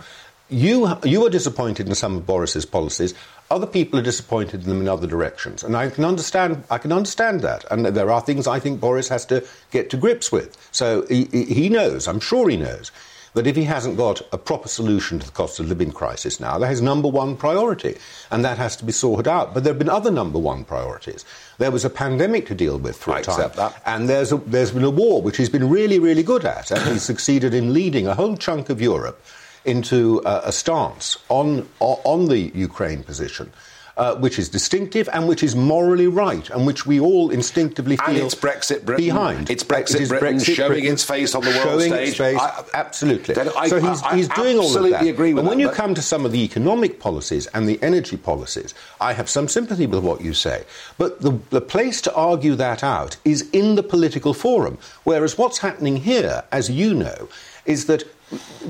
you, 0.50 0.96
you 1.04 1.24
are 1.26 1.30
disappointed 1.30 1.88
in 1.88 1.94
some 1.94 2.16
of 2.16 2.26
Boris's 2.26 2.66
policies. 2.66 3.14
Other 3.50 3.66
people 3.66 3.98
are 3.98 4.02
disappointed 4.02 4.62
in 4.62 4.68
them 4.68 4.80
in 4.80 4.88
other 4.88 5.06
directions, 5.06 5.62
and 5.62 5.76
I 5.76 5.90
can 5.90 6.04
understand. 6.04 6.64
I 6.70 6.78
can 6.78 6.92
understand 6.92 7.42
that. 7.42 7.64
And 7.70 7.86
there 7.86 8.10
are 8.10 8.20
things 8.20 8.46
I 8.46 8.58
think 8.58 8.80
Boris 8.80 9.08
has 9.08 9.26
to 9.26 9.44
get 9.70 9.90
to 9.90 9.96
grips 9.96 10.32
with. 10.32 10.56
So 10.72 11.06
he, 11.06 11.28
he 11.30 11.44
he 11.44 11.68
knows. 11.68 12.08
I'm 12.08 12.20
sure 12.20 12.48
he 12.48 12.56
knows 12.56 12.90
that 13.34 13.46
if 13.46 13.56
he 13.56 13.64
hasn't 13.64 13.96
got 13.96 14.22
a 14.32 14.38
proper 14.38 14.68
solution 14.68 15.18
to 15.18 15.26
the 15.26 15.32
cost 15.32 15.60
of 15.60 15.68
living 15.68 15.92
crisis 15.92 16.40
now, 16.40 16.58
that 16.58 16.72
is 16.72 16.80
number 16.80 17.08
one 17.08 17.36
priority, 17.36 17.96
and 18.30 18.44
that 18.44 18.58
has 18.58 18.76
to 18.76 18.84
be 18.84 18.92
sorted 18.92 19.28
out. 19.28 19.52
But 19.52 19.64
there 19.64 19.72
have 19.72 19.78
been 19.78 19.88
other 19.88 20.10
number 20.10 20.38
one 20.38 20.64
priorities. 20.64 21.24
There 21.58 21.70
was 21.70 21.84
a 21.84 21.90
pandemic 21.90 22.46
to 22.46 22.54
deal 22.54 22.78
with 22.78 22.96
for 22.96 23.14
I 23.14 23.20
a 23.20 23.22
time, 23.22 23.50
that. 23.56 23.82
and 23.84 24.08
there's 24.08 24.32
a, 24.32 24.36
there's 24.36 24.70
been 24.70 24.84
a 24.84 24.90
war 24.90 25.20
which 25.20 25.36
he's 25.36 25.50
been 25.50 25.68
really, 25.68 25.98
really 25.98 26.22
good 26.22 26.44
at, 26.44 26.70
and 26.70 26.80
he's 26.92 27.02
succeeded 27.12 27.54
in 27.54 27.72
leading 27.72 28.06
a 28.06 28.14
whole 28.14 28.36
chunk 28.36 28.70
of 28.70 28.80
Europe 28.80 29.20
into 29.64 30.22
uh, 30.24 30.42
a 30.44 30.52
stance 30.52 31.16
on 31.28 31.68
on 31.80 32.26
the 32.26 32.52
Ukraine 32.54 33.02
position. 33.02 33.52
Uh, 33.96 34.16
which 34.16 34.38
is 34.38 34.48
distinctive 34.48 35.08
and 35.12 35.28
which 35.28 35.42
is 35.42 35.54
morally 35.54 36.06
right 36.08 36.50
and 36.50 36.66
which 36.66 36.84
we 36.84 36.98
all 36.98 37.30
instinctively 37.30 37.96
feel 37.96 38.08
And 38.08 38.16
it's 38.18 38.34
Brexit 38.34 38.84
Britain. 38.84 39.04
behind. 39.04 39.50
It's 39.50 39.62
Brexit 39.62 39.96
It 39.96 40.00
is 40.02 40.08
Britain 40.08 40.40
showing 40.40 40.70
Britain, 40.72 40.92
its 40.92 41.04
face 41.04 41.34
on 41.34 41.42
the 41.42 41.50
world 41.50 41.62
showing 41.62 41.92
stage. 41.92 42.08
Its 42.08 42.16
face, 42.18 42.38
I- 42.40 42.64
absolutely. 42.74 43.36
I- 43.36 43.68
so 43.68 43.80
he's, 43.80 44.02
I- 44.02 44.16
he's 44.16 44.28
doing 44.28 44.58
all 44.58 44.66
of 44.66 44.72
that. 44.72 44.78
absolutely 44.84 45.10
agree 45.10 45.32
with 45.34 45.40
and 45.42 45.48
when 45.48 45.58
that, 45.58 45.62
you 45.64 45.70
come 45.70 45.94
to 45.94 46.02
some 46.02 46.24
of 46.26 46.32
the 46.32 46.42
economic 46.42 46.98
policies 46.98 47.46
and 47.54 47.68
the 47.68 47.80
energy 47.82 48.16
policies, 48.16 48.74
I 49.00 49.12
have 49.12 49.28
some 49.30 49.46
sympathy 49.48 49.86
with 49.86 50.02
what 50.02 50.20
you 50.20 50.34
say. 50.34 50.64
But 50.98 51.20
the, 51.20 51.38
the 51.50 51.60
place 51.60 52.00
to 52.02 52.14
argue 52.14 52.56
that 52.56 52.82
out 52.82 53.16
is 53.24 53.48
in 53.52 53.76
the 53.76 53.82
political 53.84 54.34
forum. 54.34 54.78
Whereas 55.04 55.38
what's 55.38 55.58
happening 55.58 55.96
here, 55.98 56.42
as 56.50 56.68
you 56.68 56.94
know, 56.94 57.28
is 57.64 57.86
that 57.86 58.02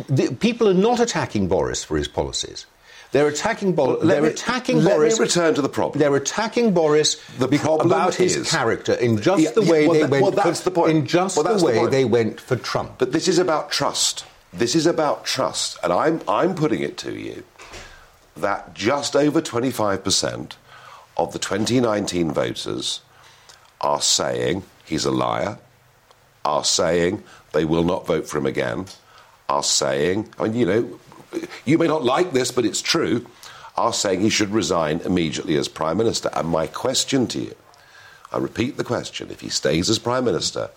the, 0.08 0.36
people 0.38 0.68
are 0.68 0.74
not 0.74 1.00
attacking 1.00 1.48
Boris 1.48 1.82
for 1.82 1.96
his 1.96 2.08
policies. 2.08 2.66
They're 3.14 3.28
attacking, 3.28 3.74
Bo- 3.74 3.84
Well, 3.86 3.98
let 4.00 4.14
they're 4.14 4.22
me- 4.22 4.28
attacking 4.30 4.82
let 4.82 4.98
me 4.98 5.14
return 5.14 5.54
to 5.54 5.62
the 5.62 5.68
problem. 5.68 6.00
They're 6.00 6.16
attacking 6.16 6.74
Boris 6.74 7.16
The 7.38 7.46
problem 7.46 7.86
about 7.86 8.16
his 8.16 8.34
is- 8.34 8.50
character 8.50 8.92
in 8.94 9.20
just 9.22 9.40
Yeah, 9.40 9.50
the 9.52 9.62
yeah, 9.62 9.70
way 9.70 9.86
well, 9.86 9.94
they 9.94 10.00
that- 10.00 10.10
went. 10.10 10.22
well, 10.24 10.30
that's 10.32 10.58
for, 10.62 10.64
the 10.64 10.70
point. 10.72 10.90
In 10.90 11.06
just 11.06 11.36
Well, 11.36 11.44
the 11.44 11.50
that's 11.50 11.62
the 11.62 11.66
way 11.68 11.86
they 11.86 12.04
went 12.04 12.40
for 12.40 12.56
Trump. 12.56 12.94
But 12.98 13.12
this 13.12 13.28
is 13.28 13.38
about 13.38 13.70
trust. 13.70 14.24
This 14.52 14.74
is 14.74 14.84
about 14.84 15.24
trust. 15.24 15.78
And 15.84 15.92
I'm, 15.92 16.22
I'm 16.26 16.56
putting 16.56 16.80
it 16.82 16.98
to 16.98 17.12
you 17.16 17.44
that 18.36 18.74
just 18.74 19.14
over 19.14 19.40
25% 19.40 20.56
of 21.16 21.32
the 21.32 21.38
2019 21.38 22.32
voters 22.32 23.00
are 23.80 24.02
saying 24.02 24.64
he's 24.84 25.04
a 25.04 25.12
liar, 25.12 25.58
are 26.44 26.64
saying 26.64 27.22
they 27.52 27.64
will 27.64 27.84
not 27.84 28.08
vote 28.08 28.26
for 28.28 28.38
him 28.38 28.46
again, 28.46 28.86
are 29.48 29.62
saying, 29.62 30.30
I 30.36 30.42
mean, 30.48 30.54
you 30.56 30.66
know, 30.66 30.98
you 31.64 31.78
may 31.78 31.86
not 31.86 32.04
like 32.04 32.32
this, 32.32 32.50
but 32.52 32.64
it's 32.64 32.82
true, 32.82 33.26
are 33.76 33.92
saying 33.92 34.20
he 34.20 34.30
should 34.30 34.50
resign 34.50 35.00
immediately 35.04 35.56
as 35.56 35.68
Prime 35.68 35.96
Minister. 35.96 36.30
And 36.32 36.48
my 36.48 36.66
question 36.66 37.26
to 37.28 37.38
you, 37.40 37.54
I 38.32 38.38
repeat 38.38 38.76
the 38.76 38.84
question, 38.84 39.30
if 39.30 39.40
he 39.40 39.48
stays 39.48 39.88
as 39.90 39.98
Prime 39.98 40.24
Minister, 40.24 40.70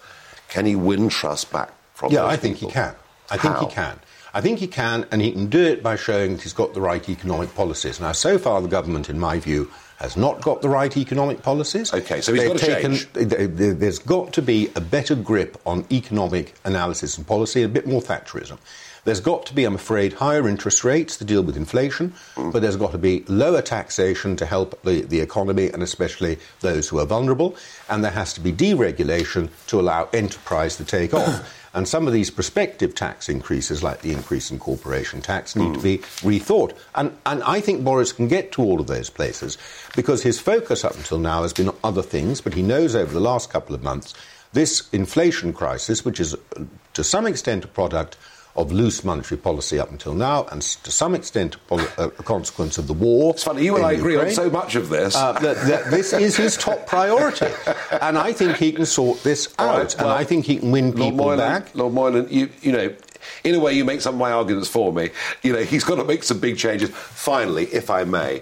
can 0.49 0.65
he 0.65 0.75
win 0.75 1.09
trust 1.09 1.51
back 1.51 1.71
from 1.93 2.11
Yeah, 2.11 2.25
I 2.25 2.35
think 2.37 2.55
people? 2.57 2.69
he 2.69 2.73
can. 2.73 2.95
I 3.29 3.37
think 3.37 3.57
he 3.57 3.67
can. 3.67 3.99
I 4.33 4.41
think 4.41 4.59
he 4.59 4.67
can, 4.67 5.05
and 5.11 5.21
he 5.21 5.31
can 5.31 5.47
do 5.47 5.63
it 5.63 5.81
by 5.81 5.95
showing 5.95 6.33
that 6.33 6.43
he's 6.43 6.53
got 6.53 6.73
the 6.73 6.81
right 6.81 7.07
economic 7.09 7.55
policies. 7.55 7.99
Now, 7.99 8.11
so 8.11 8.37
far, 8.37 8.61
the 8.61 8.67
government, 8.67 9.09
in 9.09 9.19
my 9.19 9.39
view, 9.39 9.71
has 9.97 10.15
not 10.15 10.41
got 10.41 10.61
the 10.61 10.69
right 10.69 10.95
economic 10.95 11.41
policies. 11.41 11.91
Okay, 11.91 12.21
so 12.21 12.31
he's 12.33 12.41
They've 12.43 12.51
got 12.51 12.59
to 12.59 12.65
taken, 12.65 12.91
change. 12.95 13.13
th- 13.13 13.29
th- 13.57 13.77
There's 13.77 13.97
got 13.99 14.33
to 14.33 14.41
be 14.43 14.69
a 14.75 14.81
better 14.81 15.15
grip 15.15 15.59
on 15.65 15.85
economic 15.91 16.53
analysis 16.65 17.17
and 17.17 17.25
policy, 17.25 17.63
a 17.63 17.67
bit 17.67 17.87
more 17.87 17.99
Thatcherism. 18.01 18.59
There's 19.07 19.21
got 19.21 19.45
to 19.45 19.53
be, 19.53 19.63
I'm 19.63 19.73
afraid, 19.73 20.11
higher 20.11 20.49
interest 20.49 20.83
rates 20.83 21.15
to 21.15 21.23
deal 21.23 21.41
with 21.41 21.55
inflation, 21.55 22.13
Mm. 22.35 22.51
but 22.51 22.61
there's 22.61 22.75
got 22.75 22.91
to 22.91 22.97
be 22.97 23.23
lower 23.29 23.61
taxation 23.61 24.35
to 24.35 24.45
help 24.45 24.81
the, 24.83 24.99
the 25.03 25.21
economy 25.21 25.69
and 25.69 25.81
especially 25.81 26.39
those 26.59 26.89
who 26.89 26.99
are 26.99 27.05
vulnerable, 27.05 27.55
and 27.87 28.03
there 28.03 28.11
has 28.11 28.33
to 28.33 28.41
be 28.41 28.51
deregulation 28.51 29.47
to 29.67 29.79
allow 29.79 30.09
enterprise 30.11 30.75
to 30.75 30.83
take 30.83 31.13
off. 31.13 31.53
And 31.73 31.87
some 31.87 32.07
of 32.07 32.13
these 32.13 32.31
prospective 32.31 32.95
tax 32.95 33.29
increases, 33.29 33.83
like 33.83 34.01
the 34.01 34.11
increase 34.11 34.49
in 34.49 34.57
corporation 34.57 35.21
tax, 35.21 35.55
need 35.55 35.75
to 35.75 35.79
be 35.79 35.99
rethought. 36.23 36.75
And, 36.95 37.15
and 37.23 37.43
I 37.43 37.61
think 37.61 37.83
Boris 37.83 38.11
can 38.11 38.27
get 38.27 38.51
to 38.53 38.63
all 38.63 38.81
of 38.81 38.87
those 38.87 39.11
places 39.11 39.59
because 39.95 40.23
his 40.23 40.39
focus 40.39 40.83
up 40.83 40.95
until 40.95 41.19
now 41.19 41.43
has 41.43 41.53
been 41.53 41.69
on 41.69 41.75
other 41.83 42.01
things, 42.01 42.41
but 42.41 42.55
he 42.55 42.63
knows 42.63 42.95
over 42.95 43.13
the 43.13 43.19
last 43.19 43.51
couple 43.51 43.75
of 43.75 43.83
months 43.83 44.15
this 44.53 44.89
inflation 44.91 45.53
crisis, 45.53 46.03
which 46.03 46.19
is 46.19 46.33
uh, 46.33 46.63
to 46.93 47.03
some 47.03 47.27
extent 47.27 47.63
a 47.63 47.67
product 47.67 48.17
of 48.57 48.71
loose 48.71 49.03
monetary 49.03 49.39
policy 49.39 49.79
up 49.79 49.91
until 49.91 50.13
now, 50.13 50.45
and 50.51 50.61
to 50.61 50.91
some 50.91 51.13
extent 51.13 51.55
a, 51.55 51.57
poli- 51.59 51.85
a 51.97 52.09
consequence 52.09 52.77
of 52.77 52.87
the 52.87 52.93
war. 52.93 53.33
It's 53.33 53.43
funny, 53.43 53.63
you 53.63 53.75
and 53.75 53.85
I 53.85 53.93
agree 53.93 54.17
on 54.17 54.31
so 54.31 54.49
much 54.49 54.75
of 54.75 54.89
this. 54.89 55.15
Uh, 55.15 55.33
that, 55.33 55.55
that 55.67 55.91
this 55.91 56.11
is 56.13 56.35
his 56.35 56.57
top 56.57 56.87
priority, 56.87 57.47
and 58.01 58.17
I 58.17 58.33
think 58.33 58.57
he 58.57 58.71
can 58.71 58.85
sort 58.85 59.23
this 59.23 59.53
All 59.59 59.69
out, 59.69 59.77
right, 59.77 59.99
and 59.99 60.07
I 60.07 60.23
think 60.23 60.45
he 60.45 60.57
can 60.57 60.71
win 60.71 60.85
Lord 60.85 60.97
people 60.97 61.17
Moylan, 61.17 61.37
back. 61.37 61.75
Lord 61.75 61.93
Moylan, 61.93 62.27
you, 62.29 62.49
you 62.61 62.71
know, 62.71 62.95
in 63.43 63.55
a 63.55 63.59
way, 63.59 63.73
you 63.73 63.85
make 63.85 64.01
some 64.01 64.15
of 64.15 64.19
my 64.19 64.31
arguments 64.31 64.69
for 64.69 64.91
me. 64.91 65.11
You 65.43 65.53
know, 65.53 65.63
he's 65.63 65.83
got 65.83 65.95
to 65.95 66.03
make 66.03 66.23
some 66.23 66.39
big 66.39 66.57
changes. 66.57 66.89
Finally, 66.89 67.65
if 67.65 67.89
I 67.89 68.03
may, 68.03 68.41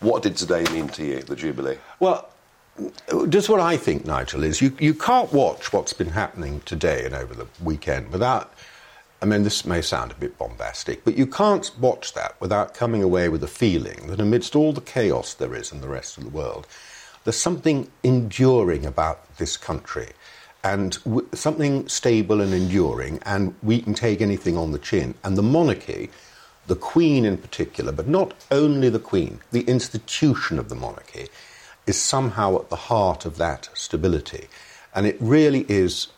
what 0.00 0.22
did 0.22 0.36
today 0.36 0.64
mean 0.72 0.88
to 0.90 1.04
you, 1.04 1.22
the 1.22 1.36
Jubilee? 1.36 1.78
Well, 2.00 2.28
just 3.28 3.48
what 3.48 3.60
I 3.60 3.76
think, 3.76 4.04
Nigel, 4.06 4.44
is 4.44 4.60
you, 4.60 4.74
you 4.78 4.94
can't 4.94 5.32
watch 5.32 5.72
what's 5.72 5.92
been 5.92 6.10
happening 6.10 6.60
today 6.64 7.04
and 7.04 7.14
over 7.14 7.34
the 7.34 7.46
weekend 7.62 8.10
without. 8.10 8.52
I 9.22 9.24
mean, 9.24 9.44
this 9.44 9.64
may 9.64 9.82
sound 9.82 10.10
a 10.10 10.16
bit 10.16 10.36
bombastic, 10.36 11.04
but 11.04 11.16
you 11.16 11.28
can't 11.28 11.70
watch 11.78 12.12
that 12.14 12.34
without 12.40 12.74
coming 12.74 13.04
away 13.04 13.28
with 13.28 13.44
a 13.44 13.48
feeling 13.48 14.08
that 14.08 14.20
amidst 14.20 14.56
all 14.56 14.72
the 14.72 14.80
chaos 14.80 15.32
there 15.32 15.54
is 15.54 15.70
in 15.70 15.80
the 15.80 15.88
rest 15.88 16.18
of 16.18 16.24
the 16.24 16.30
world, 16.30 16.66
there's 17.22 17.36
something 17.36 17.88
enduring 18.02 18.84
about 18.84 19.36
this 19.38 19.56
country 19.56 20.08
and 20.64 20.98
w- 21.04 21.28
something 21.34 21.88
stable 21.88 22.40
and 22.40 22.52
enduring, 22.52 23.20
and 23.24 23.54
we 23.62 23.80
can 23.80 23.94
take 23.94 24.20
anything 24.20 24.56
on 24.56 24.72
the 24.72 24.78
chin. 24.78 25.14
And 25.22 25.38
the 25.38 25.42
monarchy, 25.42 26.10
the 26.66 26.76
Queen 26.76 27.24
in 27.24 27.36
particular, 27.36 27.92
but 27.92 28.08
not 28.08 28.34
only 28.50 28.88
the 28.88 28.98
Queen, 28.98 29.40
the 29.52 29.62
institution 29.62 30.58
of 30.58 30.68
the 30.68 30.74
monarchy, 30.74 31.28
is 31.86 31.96
somehow 31.96 32.56
at 32.56 32.70
the 32.70 32.76
heart 32.76 33.24
of 33.24 33.36
that 33.38 33.68
stability. 33.74 34.48
And 34.94 35.06
it 35.06 35.16
really 35.20 35.64
is, 35.68 36.08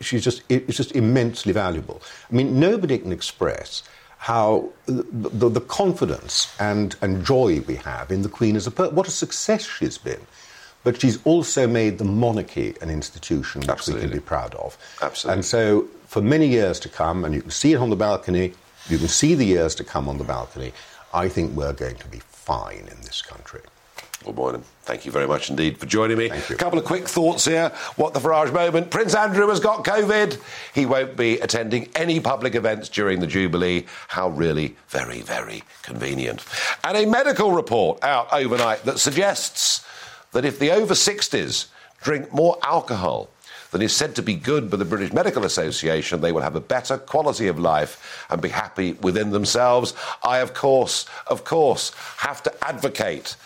she's 0.00 0.22
just, 0.22 0.42
it's 0.48 0.76
just 0.76 0.94
immensely 0.94 1.52
valuable. 1.52 2.02
I 2.30 2.34
mean, 2.34 2.58
nobody 2.58 2.98
can 2.98 3.12
express 3.12 3.82
how 4.18 4.70
the, 4.86 5.04
the, 5.12 5.48
the 5.48 5.60
confidence 5.60 6.54
and, 6.58 6.96
and 7.02 7.24
joy 7.24 7.60
we 7.60 7.76
have 7.76 8.10
in 8.10 8.22
the 8.22 8.28
Queen 8.28 8.56
as 8.56 8.66
a 8.66 8.70
per- 8.70 8.90
what 8.90 9.06
a 9.06 9.10
success 9.10 9.64
she's 9.64 9.98
been. 9.98 10.20
But 10.84 11.00
she's 11.00 11.18
also 11.24 11.66
made 11.66 11.98
the 11.98 12.04
monarchy 12.04 12.74
an 12.80 12.90
institution 12.90 13.62
which 13.62 13.88
we 13.88 14.00
can 14.00 14.10
be 14.10 14.20
proud 14.20 14.54
of. 14.54 14.78
Absolutely. 15.02 15.34
And 15.34 15.44
so, 15.44 15.88
for 16.06 16.22
many 16.22 16.46
years 16.46 16.78
to 16.80 16.88
come, 16.88 17.24
and 17.24 17.34
you 17.34 17.42
can 17.42 17.50
see 17.50 17.72
it 17.72 17.76
on 17.76 17.90
the 17.90 17.96
balcony, 17.96 18.54
you 18.88 18.98
can 18.98 19.08
see 19.08 19.34
the 19.34 19.44
years 19.44 19.74
to 19.76 19.84
come 19.84 20.08
on 20.08 20.18
the 20.18 20.24
balcony, 20.24 20.72
I 21.12 21.28
think 21.28 21.56
we're 21.56 21.72
going 21.72 21.96
to 21.96 22.08
be 22.08 22.20
fine 22.20 22.86
in 22.88 23.00
this 23.02 23.20
country. 23.20 23.62
Lord 24.24 24.36
Moylan, 24.36 24.64
thank 24.86 25.04
you 25.04 25.10
very 25.10 25.26
much 25.26 25.50
indeed 25.50 25.76
for 25.76 25.86
joining 25.86 26.16
me. 26.16 26.26
A 26.26 26.54
couple 26.54 26.78
of 26.78 26.84
quick 26.84 27.08
thoughts 27.08 27.44
here. 27.44 27.70
What 27.96 28.14
the 28.14 28.20
Farage 28.20 28.52
moment? 28.52 28.90
Prince 28.90 29.16
Andrew 29.16 29.48
has 29.48 29.58
got 29.58 29.84
COVID. 29.84 30.40
He 30.74 30.86
won't 30.86 31.16
be 31.16 31.40
attending 31.40 31.90
any 31.96 32.20
public 32.20 32.54
events 32.54 32.88
during 32.88 33.18
the 33.18 33.26
Jubilee. 33.26 33.84
How 34.08 34.28
really 34.28 34.76
very, 34.88 35.20
very 35.22 35.64
convenient. 35.82 36.44
And 36.84 36.96
a 36.96 37.04
medical 37.04 37.50
report 37.50 38.02
out 38.04 38.32
overnight 38.32 38.84
that 38.84 39.00
suggests 39.00 39.84
that 40.30 40.44
if 40.44 40.58
the 40.60 40.70
over 40.70 40.94
60s 40.94 41.66
drink 42.00 42.32
more 42.32 42.56
alcohol 42.62 43.28
than 43.72 43.82
is 43.82 43.94
said 43.94 44.14
to 44.14 44.22
be 44.22 44.34
good 44.34 44.70
by 44.70 44.76
the 44.76 44.84
British 44.84 45.12
Medical 45.12 45.44
Association, 45.44 46.20
they 46.20 46.30
will 46.30 46.42
have 46.42 46.54
a 46.54 46.60
better 46.60 46.96
quality 46.96 47.48
of 47.48 47.58
life 47.58 48.24
and 48.30 48.40
be 48.40 48.48
happy 48.48 48.92
within 48.94 49.30
themselves. 49.30 49.92
I, 50.22 50.38
of 50.38 50.54
course, 50.54 51.06
of 51.26 51.44
course, 51.44 51.90
have 52.18 52.42
to 52.44 52.64
advocate 52.64 53.36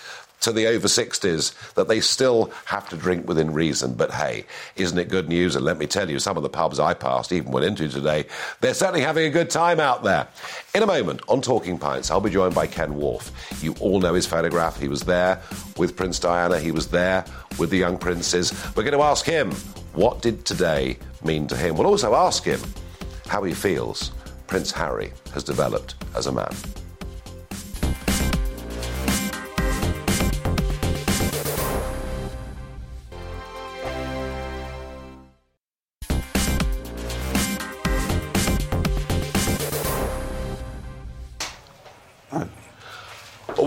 to 0.41 0.53
the 0.53 0.67
over 0.67 0.89
60s 0.89 1.75
that 1.75 1.89
they 1.89 2.01
still 2.01 2.53
have 2.65 2.89
to 2.89 2.97
drink 2.97 3.29
within 3.29 3.53
reason. 3.53 3.95
But 3.95 4.11
hey, 4.11 4.45
isn't 4.77 4.99
it 4.99 5.09
good 5.09 5.29
news? 5.29 5.57
And 5.57 5.65
let 5.65 5.79
me 5.79 5.87
tell 5.87 6.11
you, 6.11 6.19
some 6.19 6.37
of 6.37 6.43
the 6.43 6.49
pubs 6.49 6.79
I 6.79 6.95
passed, 6.95 7.33
even 7.33 7.53
went 7.53 7.67
into 7.67 7.89
today, 7.89 8.27
they're 8.61 8.75
certainly 8.75 9.03
having 9.03 9.27
a 9.27 9.31
good 9.31 9.51
time 9.51 9.81
out 9.81 10.03
there. 10.03 10.29
In 10.75 10.83
a 10.83 10.87
moment, 10.87 11.21
on 11.29 11.41
Talking 11.41 11.79
Pints, 11.79 12.11
I'll 12.11 12.21
be 12.21 12.31
joined 12.31 12.55
by 12.55 12.67
Ken 12.67 12.95
Wharfe. 12.95 13.31
You 13.63 13.75
all 13.81 14.01
know 14.01 14.15
his 14.15 14.27
photograph. 14.27 14.81
He 14.81 14.89
was 14.89 15.03
there 15.03 15.41
with 15.77 15.97
Prince 15.97 16.19
Diana, 16.19 16.59
he 16.59 16.73
was 16.73 16.89
there 16.89 17.25
with 17.59 17.71
the 17.71 17.79
young 17.79 17.99
princes. 17.99 18.53
We're 18.77 18.85
going 18.85 18.97
to 18.97 19.03
ask 19.03 19.25
him, 19.25 19.53
what 19.93 20.23
did 20.23 20.45
today 20.45 20.99
mean 21.25 21.47
to 21.49 21.57
him? 21.57 21.77
We'll 21.77 21.87
also 21.87 22.15
ask 22.15 22.45
him 22.45 22.61
how 23.27 23.43
he 23.43 23.55
feels 23.55 24.13
Prince 24.47 24.73
Harry 24.73 25.13
has 25.33 25.45
developed 25.45 25.95
as 26.15 26.27
a 26.27 26.33
man. 26.33 26.53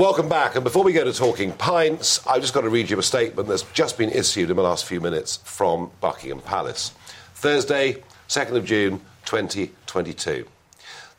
Welcome 0.04 0.28
back. 0.28 0.56
And 0.56 0.66
before 0.66 0.84
we 0.84 0.92
go 0.92 1.06
to 1.06 1.14
talking 1.14 1.54
pints, 1.54 2.28
I've 2.28 2.42
just 2.42 2.54
got 2.54 2.62
to 2.62 2.70
read 2.70 2.90
you 2.90 3.00
a 3.00 3.04
statement 3.04 3.48
that's 3.48 3.62
just 3.72 3.98
been 3.98 4.10
issued 4.10 4.50
in 4.50 4.58
the 4.58 4.62
last 4.62 4.84
few 4.84 5.00
minutes 5.00 5.38
from 5.46 5.92
Buckingham 6.02 6.42
Palace. 6.42 6.92
Thursday, 7.36 8.04
2nd 8.28 8.58
of 8.58 8.66
June, 8.66 9.00
2022. 9.24 10.46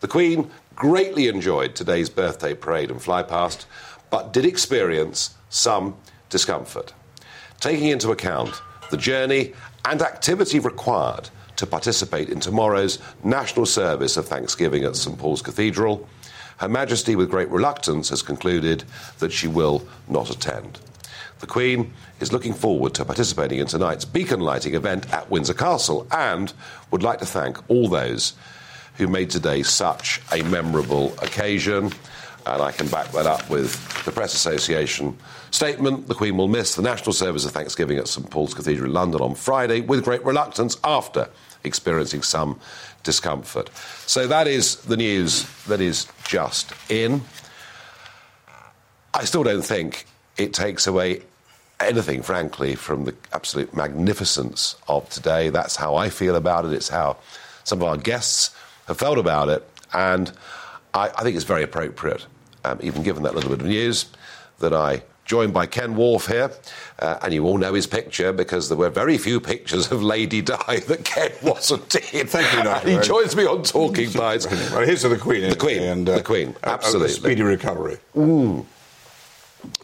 The 0.00 0.06
Queen 0.06 0.50
greatly 0.74 1.28
enjoyed 1.28 1.74
today's 1.74 2.10
birthday 2.10 2.52
parade 2.52 2.90
and 2.90 3.00
flypast, 3.00 3.64
but 4.10 4.34
did 4.34 4.44
experience 4.44 5.34
some 5.48 5.96
discomfort. 6.28 6.92
Taking 7.60 7.88
into 7.88 8.10
account 8.10 8.52
the 8.90 8.98
journey 8.98 9.54
and 9.86 10.02
activity 10.02 10.58
required 10.58 11.30
to 11.56 11.66
participate 11.66 12.28
in 12.28 12.38
tomorrow's 12.38 12.98
national 13.22 13.64
service 13.64 14.18
of 14.18 14.28
Thanksgiving 14.28 14.84
at 14.84 14.94
St 14.94 15.16
Paul's 15.16 15.40
Cathedral, 15.40 16.06
Her 16.58 16.68
Majesty, 16.68 17.16
with 17.16 17.30
great 17.30 17.50
reluctance, 17.50 18.08
has 18.10 18.22
concluded 18.22 18.84
that 19.18 19.32
she 19.32 19.48
will 19.48 19.86
not 20.08 20.30
attend. 20.30 20.78
The 21.40 21.46
Queen 21.46 21.92
is 22.20 22.32
looking 22.32 22.54
forward 22.54 22.94
to 22.94 23.04
participating 23.04 23.58
in 23.58 23.66
tonight's 23.66 24.04
beacon 24.04 24.40
lighting 24.40 24.74
event 24.74 25.12
at 25.12 25.30
Windsor 25.30 25.54
Castle 25.54 26.06
and 26.10 26.52
would 26.90 27.02
like 27.02 27.18
to 27.18 27.26
thank 27.26 27.58
all 27.68 27.88
those 27.88 28.34
who 28.96 29.08
made 29.08 29.30
today 29.30 29.62
such 29.62 30.22
a 30.32 30.42
memorable 30.44 31.12
occasion. 31.20 31.92
And 32.46 32.62
I 32.62 32.72
can 32.72 32.86
back 32.88 33.10
that 33.12 33.26
up 33.26 33.48
with 33.50 34.04
the 34.04 34.12
Press 34.12 34.34
Association 34.34 35.18
statement. 35.50 36.08
The 36.08 36.14
Queen 36.14 36.36
will 36.36 36.48
miss 36.48 36.74
the 36.74 36.82
National 36.82 37.12
Service 37.12 37.44
of 37.44 37.52
Thanksgiving 37.52 37.98
at 37.98 38.08
St 38.08 38.30
Paul's 38.30 38.54
Cathedral 38.54 38.86
in 38.86 38.94
London 38.94 39.20
on 39.20 39.34
Friday 39.34 39.80
with 39.80 40.04
great 40.04 40.24
reluctance 40.24 40.78
after 40.84 41.28
experiencing 41.64 42.22
some 42.22 42.60
discomfort. 43.04 43.70
So 44.06 44.26
that 44.26 44.48
is 44.48 44.76
the 44.76 44.96
news 44.96 45.44
that 45.66 45.80
is 45.80 46.08
just 46.24 46.72
in. 46.88 47.22
I 49.14 49.24
still 49.24 49.44
don't 49.44 49.62
think 49.62 50.06
it 50.36 50.52
takes 50.52 50.88
away 50.88 51.22
anything, 51.78 52.22
frankly, 52.22 52.74
from 52.74 53.04
the 53.04 53.14
absolute 53.32 53.74
magnificence 53.74 54.76
of 54.88 55.08
today. 55.08 55.50
That's 55.50 55.76
how 55.76 55.94
I 55.94 56.08
feel 56.08 56.34
about 56.34 56.64
it. 56.64 56.72
It's 56.72 56.88
how 56.88 57.18
some 57.62 57.80
of 57.80 57.88
our 57.88 57.96
guests 57.96 58.54
have 58.86 58.98
felt 58.98 59.18
about 59.18 59.48
it. 59.48 59.68
And 59.92 60.32
I, 60.92 61.10
I 61.10 61.22
think 61.22 61.36
it's 61.36 61.44
very 61.44 61.62
appropriate, 61.62 62.26
um, 62.64 62.80
even 62.82 63.02
given 63.02 63.22
that 63.22 63.34
little 63.34 63.50
bit 63.50 63.60
of 63.60 63.66
news, 63.66 64.06
that 64.58 64.72
I 64.72 65.02
joined 65.24 65.52
by 65.54 65.66
Ken 65.66 65.94
Wharfe 65.94 66.26
here, 66.28 66.50
uh, 66.98 67.18
and 67.22 67.32
you 67.32 67.44
all 67.46 67.58
know 67.58 67.74
his 67.74 67.86
picture 67.86 68.32
because 68.32 68.68
there 68.68 68.78
were 68.78 68.90
very 68.90 69.18
few 69.18 69.40
pictures 69.40 69.90
of 69.90 70.02
Lady 70.02 70.42
Di 70.42 70.56
that 70.86 71.04
Ken 71.04 71.32
wasn't 71.42 71.94
in. 72.12 72.26
Thank 72.26 72.52
you, 72.52 72.62
Nigel. 72.64 72.90
And 72.90 73.00
he 73.02 73.06
joins 73.08 73.34
me 73.36 73.46
on 73.46 73.62
Talking 73.62 74.10
Pints. 74.10 74.46
Well, 74.46 74.84
here's 74.86 75.02
to 75.02 75.08
the 75.08 75.18
Queen. 75.18 75.48
The 75.48 75.56
Queen, 75.56 75.82
and, 75.82 76.08
uh, 76.08 76.16
the 76.16 76.22
Queen, 76.22 76.54
a- 76.62 76.68
a- 76.68 76.70
a 76.70 76.74
absolutely. 76.74 77.08
speedy 77.14 77.42
recovery. 77.42 77.98
Mm. 78.14 78.64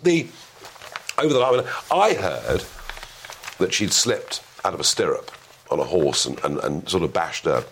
The 0.02 0.26
over 1.18 1.32
the 1.32 1.38
line, 1.38 1.64
I 1.90 2.14
heard 2.14 2.64
that 3.58 3.72
she'd 3.74 3.92
slipped 3.92 4.42
out 4.64 4.72
of 4.74 4.80
a 4.80 4.84
stirrup 4.84 5.30
on 5.70 5.78
a 5.78 5.84
horse 5.84 6.24
and, 6.26 6.42
and, 6.44 6.58
and 6.58 6.88
sort 6.88 7.02
of 7.02 7.12
bashed 7.12 7.44
her 7.44 7.64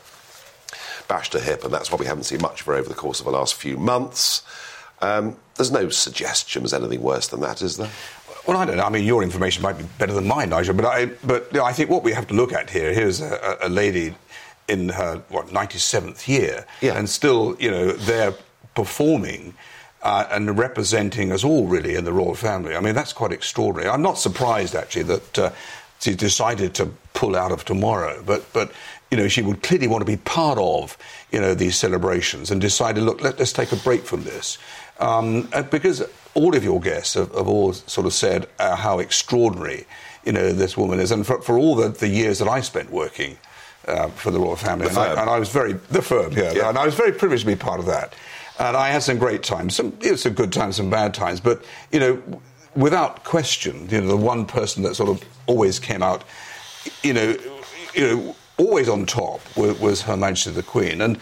bashed 1.08 1.32
her 1.32 1.40
hip, 1.40 1.64
and 1.64 1.72
that's 1.72 1.90
why 1.90 1.96
we 1.96 2.04
haven't 2.04 2.24
seen 2.24 2.42
much 2.42 2.60
of 2.60 2.66
her 2.66 2.74
over 2.74 2.88
the 2.88 2.94
course 2.94 3.18
of 3.18 3.24
the 3.24 3.32
last 3.32 3.54
few 3.54 3.78
months. 3.78 4.42
Um, 5.00 5.36
there's 5.56 5.70
no 5.70 5.88
suggestion 5.88 6.62
there's 6.62 6.72
anything 6.72 7.02
worse 7.02 7.28
than 7.28 7.40
that, 7.40 7.62
is 7.62 7.76
there? 7.76 7.90
Well, 8.46 8.56
I 8.56 8.64
don't 8.64 8.78
know. 8.78 8.84
I 8.84 8.88
mean, 8.88 9.04
your 9.04 9.22
information 9.22 9.62
might 9.62 9.76
be 9.76 9.84
better 9.98 10.14
than 10.14 10.26
mine, 10.26 10.50
Nigel. 10.50 10.74
But 10.74 10.86
I, 10.86 11.06
but 11.06 11.48
you 11.52 11.58
know, 11.58 11.64
I 11.64 11.72
think 11.72 11.90
what 11.90 12.02
we 12.02 12.12
have 12.12 12.26
to 12.28 12.34
look 12.34 12.52
at 12.52 12.70
here 12.70 12.94
here's 12.94 13.20
a, 13.20 13.58
a 13.60 13.68
lady 13.68 14.14
in 14.68 14.88
her 14.90 15.22
what 15.28 15.48
97th 15.48 16.26
year, 16.26 16.64
and 16.82 17.08
still, 17.08 17.56
you 17.58 17.70
know, 17.70 17.92
there 17.92 18.34
performing. 18.74 19.54
Uh, 20.00 20.28
and 20.30 20.56
representing 20.56 21.32
us 21.32 21.42
all 21.42 21.66
really 21.66 21.96
in 21.96 22.04
the 22.04 22.12
royal 22.12 22.36
family. 22.36 22.76
I 22.76 22.80
mean, 22.80 22.94
that's 22.94 23.12
quite 23.12 23.32
extraordinary. 23.32 23.90
I'm 23.90 24.00
not 24.00 24.16
surprised 24.16 24.76
actually 24.76 25.02
that 25.02 25.38
uh, 25.40 25.50
she 25.98 26.14
decided 26.14 26.72
to 26.74 26.86
pull 27.14 27.34
out 27.34 27.50
of 27.50 27.64
tomorrow, 27.64 28.22
but 28.24 28.44
but 28.52 28.70
you 29.10 29.16
know 29.16 29.26
she 29.26 29.42
would 29.42 29.60
clearly 29.60 29.88
want 29.88 30.02
to 30.02 30.06
be 30.06 30.16
part 30.16 30.56
of 30.56 30.96
you 31.32 31.40
know 31.40 31.52
these 31.52 31.76
celebrations 31.76 32.52
and 32.52 32.60
decided, 32.60 33.02
look, 33.02 33.20
let, 33.20 33.40
us 33.40 33.52
take 33.52 33.72
a 33.72 33.76
break 33.76 34.04
from 34.04 34.22
this 34.22 34.56
um, 35.00 35.48
uh, 35.52 35.62
because 35.62 36.02
all 36.34 36.56
of 36.56 36.62
your 36.64 36.80
guests 36.80 37.14
have, 37.14 37.32
have 37.34 37.48
all 37.48 37.72
sort 37.72 38.06
of 38.06 38.12
said 38.12 38.48
uh, 38.58 38.76
how 38.76 38.98
extraordinary 38.98 39.86
you 40.24 40.32
know 40.32 40.52
this 40.52 40.76
woman 40.76 41.00
is, 41.00 41.10
and 41.10 41.26
for, 41.26 41.40
for 41.42 41.58
all 41.58 41.74
the, 41.74 41.88
the 41.88 42.08
years 42.08 42.38
that 42.38 42.48
I 42.48 42.60
spent 42.60 42.90
working 42.90 43.38
uh, 43.86 44.08
for 44.08 44.30
the 44.30 44.38
royal 44.38 44.56
family, 44.56 44.88
The 44.88 45.00
and, 45.00 45.18
I, 45.18 45.20
and 45.22 45.30
I 45.30 45.38
was 45.38 45.48
very 45.48 45.72
the 45.72 46.02
firm, 46.02 46.32
yeah, 46.32 46.52
Yeah. 46.52 46.68
and 46.68 46.78
I 46.78 46.84
was 46.84 46.94
very 46.94 47.12
privileged 47.12 47.42
to 47.42 47.46
be 47.46 47.56
part 47.56 47.80
of 47.80 47.86
that, 47.86 48.14
and 48.58 48.76
I 48.76 48.88
had 48.90 49.02
some 49.02 49.18
great 49.18 49.42
times, 49.42 49.76
some 49.76 49.96
you 50.00 50.10
know, 50.10 50.16
some 50.16 50.34
good 50.34 50.52
times, 50.52 50.76
some 50.76 50.90
bad 50.90 51.14
times, 51.14 51.40
but 51.40 51.64
you 51.92 52.00
know, 52.00 52.22
without 52.76 53.24
question, 53.24 53.88
you 53.90 54.00
know, 54.00 54.08
the 54.08 54.16
one 54.16 54.44
person 54.46 54.82
that 54.82 54.94
sort 54.94 55.08
of 55.08 55.24
always 55.46 55.78
came 55.78 56.02
out, 56.02 56.24
you 57.02 57.12
know, 57.14 57.36
you 57.94 58.06
know, 58.06 58.36
always 58.58 58.88
on 58.88 59.06
top 59.06 59.40
was, 59.56 59.78
was 59.80 60.02
Her 60.02 60.16
Majesty 60.16 60.50
the 60.50 60.62
Queen, 60.62 61.00
and 61.00 61.18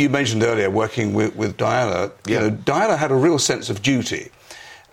you 0.00 0.08
mentioned 0.08 0.42
earlier 0.42 0.70
working 0.70 1.12
with, 1.14 1.36
with 1.36 1.56
Diana. 1.56 2.10
You 2.26 2.40
know, 2.40 2.50
Diana 2.50 2.96
had 2.96 3.10
a 3.10 3.14
real 3.14 3.38
sense 3.38 3.70
of 3.70 3.82
duty, 3.82 4.30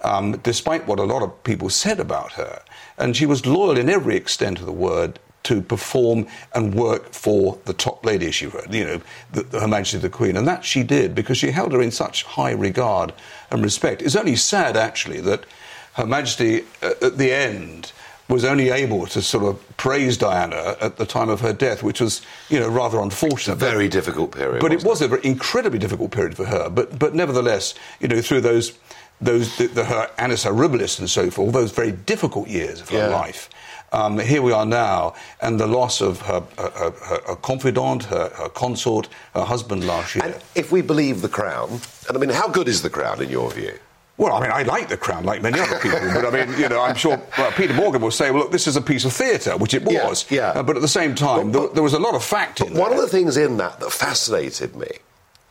um, 0.04 0.34
despite 0.44 0.86
what 0.88 1.00
a 1.00 1.04
lot 1.04 1.24
of 1.24 1.44
people 1.44 1.70
said 1.70 2.00
about 2.00 2.34
her, 2.34 2.62
and 2.98 3.16
she 3.16 3.26
was 3.26 3.46
loyal 3.46 3.78
in 3.78 3.90
every 3.90 4.16
extent 4.16 4.60
of 4.60 4.66
the 4.66 4.72
word 4.72 5.20
to 5.44 5.62
perform 5.62 6.28
and 6.54 6.76
work 6.76 7.14
for 7.14 7.58
the 7.66 7.74
top 7.74 8.06
lady, 8.06 8.28
as 8.28 8.36
she 8.36 8.48
wrote, 8.48 8.70
you 8.70 8.84
know, 8.84 9.02
the, 9.32 9.44
the- 9.44 9.60
Her 9.62 9.68
Majesty 9.68 9.98
the 9.98 10.10
Queen. 10.10 10.36
And 10.36 10.46
that 10.48 10.66
she 10.66 10.84
did 10.84 11.16
because 11.16 11.38
she 11.38 11.52
held 11.52 11.72
her 11.72 11.82
in 11.82 11.92
such 11.92 12.24
high 12.24 12.52
regard 12.52 13.14
and 13.50 13.64
respect. 13.64 14.02
It's 14.02 14.16
only 14.18 14.36
sad, 14.36 14.76
actually, 14.76 15.22
that 15.22 15.46
Her 15.94 16.06
Majesty, 16.06 16.64
uh, 16.84 16.94
at 17.02 17.18
the 17.18 17.32
end, 17.32 17.94
was 18.28 18.44
only 18.44 18.70
able 18.70 19.06
to 19.08 19.22
sort 19.22 19.44
of 19.46 19.78
praise 19.78 20.18
Diana 20.18 20.76
at 20.82 20.98
the 20.98 21.06
time 21.06 21.30
of 21.30 21.40
her 21.42 21.54
death, 21.54 21.82
which 21.84 22.02
was, 22.02 22.22
you 22.50 22.60
know, 22.60 22.68
rather 22.70 23.00
unfortunate. 23.00 23.54
A 23.54 23.58
very 23.58 23.88
difficult 23.88 24.32
period. 24.32 24.62
But 24.62 24.74
it 24.74 24.84
was 24.84 25.02
a 25.02 25.08
very 25.08 25.22
incredibly 25.26 25.80
difficult 25.80 26.12
period 26.12 26.36
for 26.36 26.46
her. 26.46 26.70
But 26.70 27.00
but 27.00 27.14
nevertheless, 27.16 27.74
you 28.00 28.08
know, 28.08 28.22
through 28.22 28.42
those 28.42 28.74
those 29.22 29.58
the, 29.58 29.68
the, 29.68 29.86
her 29.86 30.10
annus 30.18 30.46
horribilis 30.46 31.00
and 31.00 31.10
so 31.10 31.32
forth, 31.32 31.54
those 31.54 31.72
very 31.72 31.92
difficult 31.92 32.48
years 32.48 32.82
of 32.82 32.90
her 32.90 32.98
Yeah. 32.98 33.08
life. 33.08 33.50
Um, 33.94 34.20
here 34.20 34.42
we 34.42 34.52
are 34.52 34.66
now, 34.66 35.14
and 35.42 35.58
the 35.58 35.66
loss 35.66 36.02
of 36.02 36.20
her, 36.24 36.44
her, 36.58 36.70
her, 36.92 37.22
her, 37.28 37.36
confidant, 37.38 38.04
her, 38.04 38.30
her 38.36 38.50
consort, 38.50 39.08
her 39.34 39.46
husband 39.46 39.88
last 39.88 40.14
year. 40.14 40.26
And 40.26 40.36
if 40.56 40.74
we 40.74 40.82
believe 40.82 41.22
the 41.22 41.30
Crown, 41.30 41.80
and 42.10 42.18
I 42.18 42.20
mean, 42.20 42.30
how 42.32 42.50
good 42.50 42.68
is 42.68 42.82
the 42.82 42.90
Crown 42.90 43.22
in 43.22 43.30
your 43.30 43.50
view? 43.50 43.80
Well, 44.18 44.34
I 44.34 44.42
mean, 44.42 44.52
I 44.52 44.64
like 44.64 44.90
the 44.90 44.98
Crown, 44.98 45.26
like 45.26 45.44
many 45.44 45.60
other 45.60 45.78
people, 45.80 46.00
but 46.00 46.26
I 46.26 46.46
mean, 46.46 46.60
you 46.60 46.68
know, 46.68 46.82
I'm 46.82 46.96
sure 46.96 47.22
well, 47.38 47.52
Peter 47.52 47.74
Morgan 47.74 48.02
will 48.02 48.10
say, 48.10 48.32
well, 48.32 48.44
look, 48.44 48.52
this 48.52 48.66
is 48.66 48.76
a 48.76 48.82
piece 48.82 49.06
of 49.06 49.14
theatre, 49.14 49.56
which 49.58 49.76
it 49.76 49.86
was. 49.86 50.26
yeah. 50.32 50.50
Uh, 50.50 50.64
but 50.64 50.76
at 50.76 50.82
the 50.82 50.88
same 50.88 51.14
time, 51.14 51.52
there, 51.52 51.68
there 51.68 51.84
was 51.84 51.94
a 51.94 52.00
lot 52.00 52.16
of 52.16 52.24
fact 52.24 52.62
in 52.62 52.74
that. 52.74 52.80
One 52.80 52.92
of 52.92 53.00
the 53.00 53.08
things 53.08 53.38
in 53.38 53.58
that 53.58 53.80
that 53.80 53.92
fascinated 53.92 54.76
me, 54.76 54.88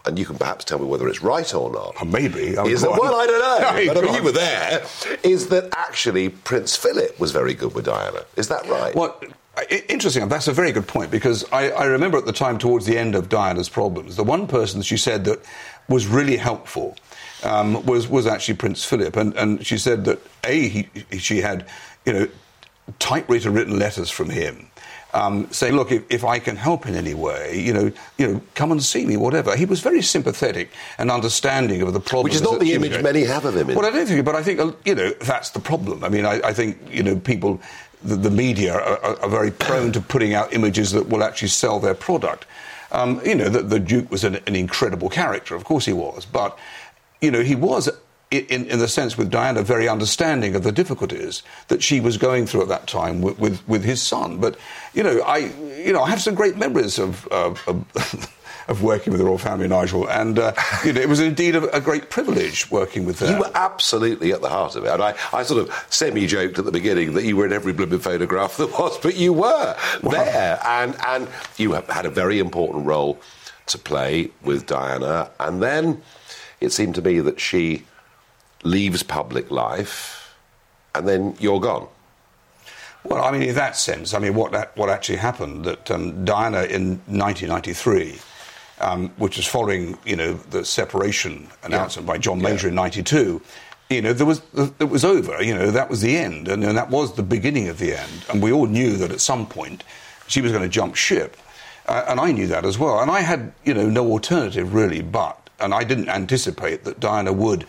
and 0.05 0.19
you 0.19 0.25
can 0.25 0.37
perhaps 0.37 0.65
tell 0.65 0.81
me 0.81 0.87
whether 0.87 1.09
it's 1.09 1.23
right 1.23 1.55
or 1.55 1.71
not. 1.71 2.05
Maybe. 2.07 2.41
Is 2.49 2.81
that, 2.83 2.91
well, 2.91 3.15
I 3.15 3.27
don't 3.27 3.41
know. 3.41 3.87
But 3.95 3.99
I 3.99 4.07
mean, 4.07 4.15
you 4.15 4.23
were 4.25 4.33
there. 4.33 4.85
Is 5.23 5.49
that 5.49 5.69
actually 5.77 6.29
Prince 6.31 6.77
Philip 6.77 7.21
was 7.21 7.31
very 7.31 7.55
good 7.55 7.73
with 7.73 7.85
Diana? 7.85 8.25
Is 8.35 8.49
that 8.49 8.67
right? 8.69 8.95
Well, 8.97 9.21
interesting. 9.89 10.29
That's 10.29 10.49
a 10.49 10.53
very 10.53 10.73
good 10.73 10.87
point 10.87 11.11
because 11.11 11.45
I, 11.53 11.71
I 11.71 11.85
remember 11.85 12.19
at 12.19 12.27
the 12.27 12.33
time, 12.33 12.59
towards 12.59 12.87
the 12.87 12.99
end 12.99 13.15
of 13.15 13.29
Diana's 13.29 13.69
problems, 13.69 14.17
the 14.17 14.25
one 14.25 14.47
person 14.47 14.81
that 14.81 14.85
she 14.85 14.97
said 14.97 15.25
that 15.25 15.41
was 15.89 16.07
really 16.07 16.37
helpful 16.37 16.97
um, 17.47 17.85
was 17.87 18.09
was 18.09 18.27
actually 18.27 18.57
Prince 18.57 18.85
Philip, 18.85 19.17
and 19.17 19.35
and 19.37 19.65
she 19.65 19.79
said 19.79 20.05
that 20.05 20.19
a 20.45 20.69
he, 20.69 20.89
she 21.19 21.41
had 21.41 21.67
you 22.05 22.13
know 22.13 22.29
typewritten 22.99 23.55
written 23.55 23.79
letters 23.79 24.11
from 24.11 24.31
him. 24.31 24.69
Um, 25.15 25.51
saying, 25.51 25.75
look, 25.75 25.93
if, 25.93 26.03
if 26.11 26.25
I 26.25 26.39
can 26.39 26.57
help 26.57 26.85
in 26.87 26.95
any 26.95 27.15
way, 27.15 27.59
you 27.59 27.73
know, 27.73 27.91
you 28.19 28.27
know, 28.27 28.43
come 28.55 28.71
and 28.71 28.83
see 28.83 29.07
me, 29.07 29.17
whatever. 29.17 29.57
He 29.57 29.65
was 29.65 29.81
very 29.81 30.03
sympathetic 30.03 30.71
and 30.99 31.11
understanding 31.11 31.81
of 31.81 31.95
the 31.95 32.01
problems. 32.01 32.25
Which 32.25 32.35
is 32.35 32.43
not 32.43 32.61
the 32.61 32.75
image 32.75 33.03
many 33.03 33.23
have 33.23 33.47
of 33.47 33.57
him. 33.57 33.69
well, 33.69 33.87
I 33.87 33.91
don't 33.91 34.07
think, 34.07 34.23
but 34.27 34.35
I 34.35 34.43
think 34.43 34.61
uh, 34.61 34.73
you 34.85 34.95
know 34.95 35.11
that's 35.23 35.51
the 35.51 35.61
problem. 35.61 36.05
I 36.05 36.11
mean, 36.11 36.27
I, 36.27 36.41
I 36.45 36.53
think 36.53 36.77
you 36.91 37.03
know 37.03 37.17
people, 37.17 37.63
the, 38.05 38.17
the 38.17 38.31
media 38.31 38.75
are, 38.75 38.99
are, 38.99 39.21
are 39.23 39.29
very 39.31 39.51
prone 39.51 39.91
to 39.93 40.03
putting 40.03 40.35
out 40.35 40.53
images 40.53 40.93
that 40.93 41.09
will 41.09 41.23
actually 41.23 41.49
sell 41.49 41.81
their 41.81 41.95
product. 41.95 42.45
Um, 42.93 43.21
you 43.25 43.35
know, 43.35 43.49
the, 43.49 43.63
the 43.63 43.81
Duke 43.81 44.11
was 44.11 44.23
an, 44.23 44.37
an 44.47 44.55
incredible 44.55 45.09
character, 45.09 45.55
of 45.55 45.65
course 45.65 45.87
he 45.87 45.93
was, 45.93 46.25
but 46.25 46.59
you 47.27 47.31
know 47.33 47.43
he 47.43 47.55
was. 47.55 47.91
In, 48.33 48.67
in 48.67 48.81
the 48.81 48.89
sense 48.89 49.17
with 49.17 49.31
Diana, 49.31 49.63
very 49.63 49.89
understanding 49.89 50.57
of 50.57 50.65
the 50.65 50.73
difficulties 50.73 51.45
that 51.69 51.81
she 51.81 52.01
was 52.01 52.17
going 52.17 52.45
through 52.45 52.63
at 52.63 52.69
that 52.69 52.89
time 52.89 53.23
with, 53.23 53.39
with, 53.39 53.69
with 53.69 53.85
his 53.85 54.03
son. 54.03 54.39
But 54.39 54.59
you 54.95 55.05
know, 55.05 55.21
I 55.21 55.53
you 55.79 55.93
know 55.93 56.03
I 56.03 56.11
have 56.11 56.21
some 56.21 56.35
great 56.35 56.57
memories 56.57 56.99
of 56.99 57.25
of, 57.29 57.63
of, 57.69 58.37
of 58.69 58.83
working 58.83 59.13
with 59.13 59.21
the 59.21 59.25
royal 59.25 59.39
family, 59.39 59.69
Nigel, 59.69 60.09
and 60.09 60.41
uh, 60.41 60.53
you 60.85 60.93
know 60.93 61.01
it 61.01 61.09
was 61.09 61.21
indeed 61.21 61.55
a, 61.55 61.71
a 61.77 61.81
great 61.81 62.11
privilege 62.11 62.69
working 62.69 63.07
with 63.07 63.21
them. 63.21 63.35
You 63.35 63.39
were 63.43 63.53
absolutely 63.55 64.33
at 64.33 64.43
the 64.43 64.49
heart 64.49 64.75
of 64.75 64.85
it. 64.85 64.91
And 64.91 65.03
I, 65.05 65.15
I 65.33 65.45
sort 65.45 65.61
of 65.63 65.87
semi 65.89 66.27
joked 66.27 66.59
at 66.59 66.65
the 66.65 66.73
beginning 66.73 67.15
that 67.15 67.23
you 67.23 67.37
were 67.37 67.47
in 67.47 67.53
every 67.53 67.73
blooming 67.73 68.01
photograph 68.01 68.57
there 68.57 68.67
was, 68.67 68.99
but 68.99 69.15
you 69.15 69.33
were 69.33 69.77
there. 70.03 70.59
And, 70.65 70.97
and 71.07 71.29
you 71.59 71.73
had 71.73 72.07
a 72.07 72.11
very 72.11 72.41
important 72.41 72.87
role 72.87 73.21
to 73.67 73.79
play 73.79 74.31
with 74.43 74.67
Diana. 74.67 75.31
And 75.41 75.63
then 75.63 76.03
it 76.61 76.71
seemed 76.71 76.95
to 76.97 77.03
me 77.03 77.21
that 77.21 77.41
she 77.41 77.85
leaves 78.63 79.03
public 79.03 79.51
life 79.51 80.35
and 80.95 81.07
then 81.07 81.37
you're 81.39 81.61
gone. 81.61 81.89
Well, 83.05 83.23
I 83.23 83.31
mean, 83.31 83.43
in 83.43 83.55
that 83.55 83.77
sense, 83.77 84.15
I 84.15 84.19
mean, 84.19 84.35
what 84.35 84.77
what 84.77 84.89
actually 84.89 85.19
happened 85.19 85.65
that 85.65 85.91
um, 85.91 86.25
Diana 86.25 86.63
in 86.63 86.99
1993, 87.07 88.19
um, 88.81 89.11
which 89.11 89.37
was 89.37 89.47
following, 89.47 89.97
you 90.05 90.17
know, 90.17 90.35
the 90.35 90.65
separation 90.65 91.47
announcement 91.63 92.07
by 92.07 92.19
John 92.19 92.43
Major 92.43 92.69
in 92.69 92.75
'92, 92.75 93.41
you 93.91 94.03
know, 94.03 94.13
there 94.13 94.27
was 94.27 94.43
it 94.81 94.89
was 94.89 95.05
over. 95.05 95.41
You 95.41 95.55
know, 95.55 95.71
that 95.71 95.89
was 95.89 96.01
the 96.01 96.17
end, 96.17 96.49
and, 96.49 96.65
and 96.65 96.77
that 96.77 96.91
was 96.91 97.15
the 97.15 97.23
beginning 97.23 97.69
of 97.69 97.79
the 97.79 97.97
end. 97.97 98.25
And 98.29 98.43
we 98.43 98.51
all 98.51 98.67
knew 98.67 98.97
that 98.97 99.13
at 99.13 99.21
some 99.21 99.47
point 99.47 99.85
she 100.27 100.41
was 100.41 100.51
going 100.51 100.65
to 100.65 100.69
jump 100.69 100.97
ship, 100.97 101.37
uh, 101.87 102.07
and 102.09 102.19
I 102.19 102.33
knew 102.33 102.49
that 102.49 102.65
as 102.65 102.77
well. 102.77 103.01
And 103.01 103.11
I 103.11 103.21
had, 103.21 103.53
you 103.65 103.75
know, 103.75 103.89
no 103.89 104.11
alternative 104.11 104.75
really 104.75 105.03
but 105.03 105.46
and 105.61 105.75
I 105.75 105.85
didn't 105.85 106.09
anticipate 106.09 106.85
that 106.85 107.01
Diana 107.01 107.33
would, 107.33 107.67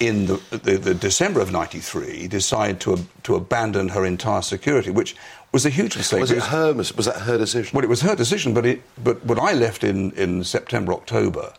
in 0.00 0.26
the, 0.26 0.40
the, 0.50 0.76
the 0.76 0.94
December 0.94 1.40
of 1.40 1.52
'93, 1.52 2.28
decide 2.28 2.80
to 2.80 3.06
to 3.22 3.34
abandon 3.34 3.88
her 3.88 4.04
entire 4.04 4.42
security, 4.42 4.90
which 4.90 5.16
was 5.52 5.66
a 5.66 5.70
huge 5.70 5.96
mistake. 5.96 6.20
Was 6.20 6.30
it 6.30 6.42
her? 6.42 6.72
Was 6.72 6.90
that 6.90 7.20
her 7.22 7.38
decision? 7.38 7.76
well, 7.76 7.84
it 7.84 7.88
was 7.88 8.00
her 8.00 8.16
decision, 8.16 8.54
but 8.54 8.66
it, 8.66 8.82
but 9.02 9.26
but 9.26 9.38
I 9.38 9.52
left 9.52 9.84
in, 9.84 10.12
in 10.12 10.44
September, 10.44 10.92
October, 10.92 11.52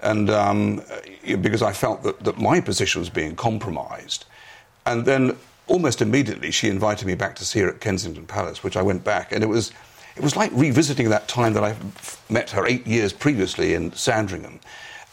and 0.00 0.30
um, 0.30 0.82
uh, 0.90 1.36
because 1.36 1.62
I 1.62 1.72
felt 1.72 2.02
that, 2.04 2.20
that 2.24 2.38
my 2.38 2.60
position 2.60 3.00
was 3.00 3.10
being 3.10 3.34
compromised, 3.34 4.24
and 4.86 5.04
then 5.04 5.36
almost 5.66 6.00
immediately 6.00 6.50
she 6.50 6.68
invited 6.68 7.06
me 7.06 7.14
back 7.14 7.34
to 7.36 7.44
see 7.44 7.60
her 7.60 7.68
at 7.68 7.80
Kensington 7.80 8.26
Palace, 8.26 8.62
which 8.62 8.76
I 8.76 8.82
went 8.82 9.02
back, 9.02 9.32
and 9.32 9.42
it 9.42 9.48
was 9.48 9.72
it 10.16 10.22
was 10.22 10.36
like 10.36 10.50
revisiting 10.52 11.08
that 11.10 11.26
time 11.26 11.54
that 11.54 11.64
I 11.64 11.76
met 12.30 12.50
her 12.50 12.66
eight 12.66 12.86
years 12.86 13.12
previously 13.12 13.74
in 13.74 13.92
Sandringham. 13.92 14.60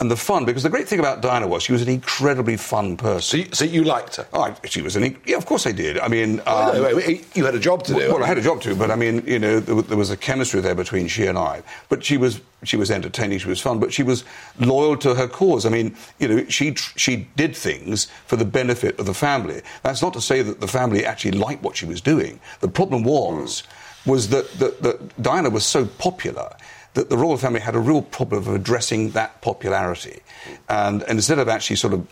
And 0.02 0.10
the 0.10 0.18
fun, 0.18 0.46
because 0.46 0.64
the 0.64 0.70
great 0.70 0.88
thing 0.88 0.98
about 0.98 1.22
Diana 1.22 1.48
was 1.48 1.62
she 1.62 1.74
was 1.74 1.84
an 1.84 1.88
incredibly 1.88 2.58
fun 2.58 2.98
person. 2.98 3.22
So 3.22 3.38
you, 3.38 3.54
so 3.54 3.66
you 3.66 3.84
liked 3.84 4.16
her? 4.16 4.28
Oh, 4.34 4.52
she 4.66 4.82
was 4.82 4.96
an. 4.96 5.16
Yeah, 5.28 5.38
of 5.38 5.46
course 5.46 5.68
I 5.68 5.72
did. 5.72 6.00
I 6.00 6.08
mean, 6.08 6.42
Oh, 6.48 6.72
no, 6.74 6.80
um, 6.90 6.96
wait, 6.96 7.08
wait, 7.08 7.38
you 7.38 7.46
had 7.46 7.54
a 7.54 7.60
job 7.60 7.84
to 7.84 7.94
do. 7.94 8.00
well, 8.12 8.24
I 8.24 8.26
had 8.26 8.40
a 8.40 8.42
job 8.42 8.62
to, 8.62 8.76
but 8.76 8.90
I 8.90 8.96
mean, 8.96 9.24
you 9.28 9.38
know, 9.38 9.60
there, 9.60 9.80
there 9.84 9.98
was 9.98 10.10
a 10.10 10.18
chemistry 10.18 10.60
there 10.60 10.74
between 10.74 11.08
she 11.08 11.28
and 11.28 11.38
I. 11.38 11.62
But 11.88 12.04
she 12.04 12.18
was 12.18 12.42
she 12.64 12.78
was 12.78 12.90
entertaining, 12.90 13.38
she 13.38 13.48
was 13.48 13.62
fun, 13.62 13.80
but 13.80 13.94
she 13.94 14.02
was 14.02 14.24
loyal 14.60 14.98
to 14.98 15.14
her 15.14 15.28
cause. 15.28 15.68
I 15.68 15.70
mean, 15.70 15.96
you 16.18 16.28
know, 16.28 16.46
she 16.50 16.74
she 16.74 17.28
did 17.36 17.56
things 17.56 18.06
for 18.26 18.38
the 18.38 18.46
benefit 18.46 19.00
of 19.00 19.06
the 19.06 19.14
family. 19.14 19.62
That's 19.84 20.02
not 20.02 20.14
to 20.14 20.22
say 20.22 20.42
that 20.42 20.60
the 20.60 20.68
family 20.68 21.06
actually 21.06 21.34
liked 21.34 21.62
what 21.62 21.78
she 21.78 21.86
was 21.86 22.02
doing. 22.02 22.40
The 22.62 22.70
problem 22.70 23.04
was 23.04 23.62
was 24.08 24.30
that, 24.30 24.52
that, 24.54 24.82
that 24.82 25.22
Diana 25.22 25.52
was 25.52 25.64
so 25.64 25.86
popular 25.86 26.56
that 26.94 27.10
the 27.10 27.18
royal 27.18 27.38
family 27.38 27.62
had 27.62 27.74
a 27.74 27.80
real 27.80 28.02
problem 28.02 28.42
of 28.42 28.54
addressing 28.54 29.12
that 29.12 29.42
popularity. 29.42 30.22
And, 30.68 31.04
and 31.04 31.12
instead 31.12 31.40
of 31.40 31.48
actually 31.48 31.78
sort 31.78 31.94
of 31.94 32.06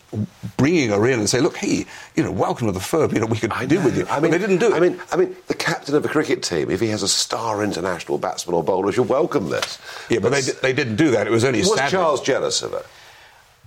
bringing 0.56 0.90
her 0.92 1.06
in 1.06 1.20
and 1.20 1.30
say, 1.30 1.42
look, 1.42 1.58
hey, 1.58 1.86
you 2.16 2.24
know, 2.24 2.32
welcome 2.32 2.68
to 2.68 2.72
the 2.72 2.80
firm, 2.80 3.14
you 3.14 3.20
know, 3.20 3.26
we 3.26 3.38
could 3.38 3.52
deal 3.68 3.84
with 3.84 3.98
you. 3.98 4.06
I 4.10 4.20
But 4.20 4.24
mean, 4.24 4.32
they 4.32 4.38
didn't 4.38 4.60
do 4.60 4.68
it. 4.68 4.74
I 4.74 4.80
mean, 4.80 5.02
I 5.12 5.18
mean, 5.18 5.36
the 5.48 5.54
captain 5.54 5.96
of 5.96 6.06
a 6.06 6.08
cricket 6.08 6.44
team, 6.44 6.72
if 6.72 6.80
he 6.80 6.88
has 6.88 7.04
a 7.04 7.10
star 7.10 7.62
international 7.62 8.20
batsman 8.20 8.56
or 8.56 8.64
bowler, 8.64 8.92
should 8.94 9.10
welcome 9.10 9.50
this. 9.50 9.80
Yeah, 10.10 10.20
but 10.20 10.32
they, 10.32 10.42
they 10.42 10.72
didn't 10.74 10.96
do 10.96 11.12
that. 11.12 11.28
It 11.28 11.32
was 11.32 11.44
only 11.44 11.60
Was 11.60 11.70
Sandringham. 11.70 11.92
Charles 11.92 12.22
jealous 12.22 12.62
of 12.62 12.72
her? 12.72 12.84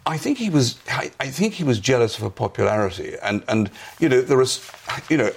I 0.05 0.17
think 0.17 0.39
he 0.39 0.51
was. 0.51 0.79
I, 0.91 1.13
I 1.21 1.29
think 1.29 1.55
he 1.55 1.63
was 1.63 1.79
jealous 1.79 2.17
of 2.17 2.25
her 2.25 2.31
popularity, 2.31 3.15
and 3.23 3.45
and 3.47 3.71
you 4.01 4.09
know 4.09 4.21
there 4.21 4.37
was, 4.37 4.69
you 5.09 5.17
know, 5.17 5.31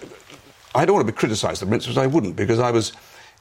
I 0.73 0.85
don't 0.85 0.95
want 0.95 1.05
to 1.05 1.13
be 1.13 1.15
criticised 1.15 1.61
the 1.61 1.67
prince, 1.67 1.85
but 1.85 1.99
I 1.99 2.07
wouldn't 2.07 2.35
because 2.35 2.57
I 2.57 2.71
was, 2.71 2.91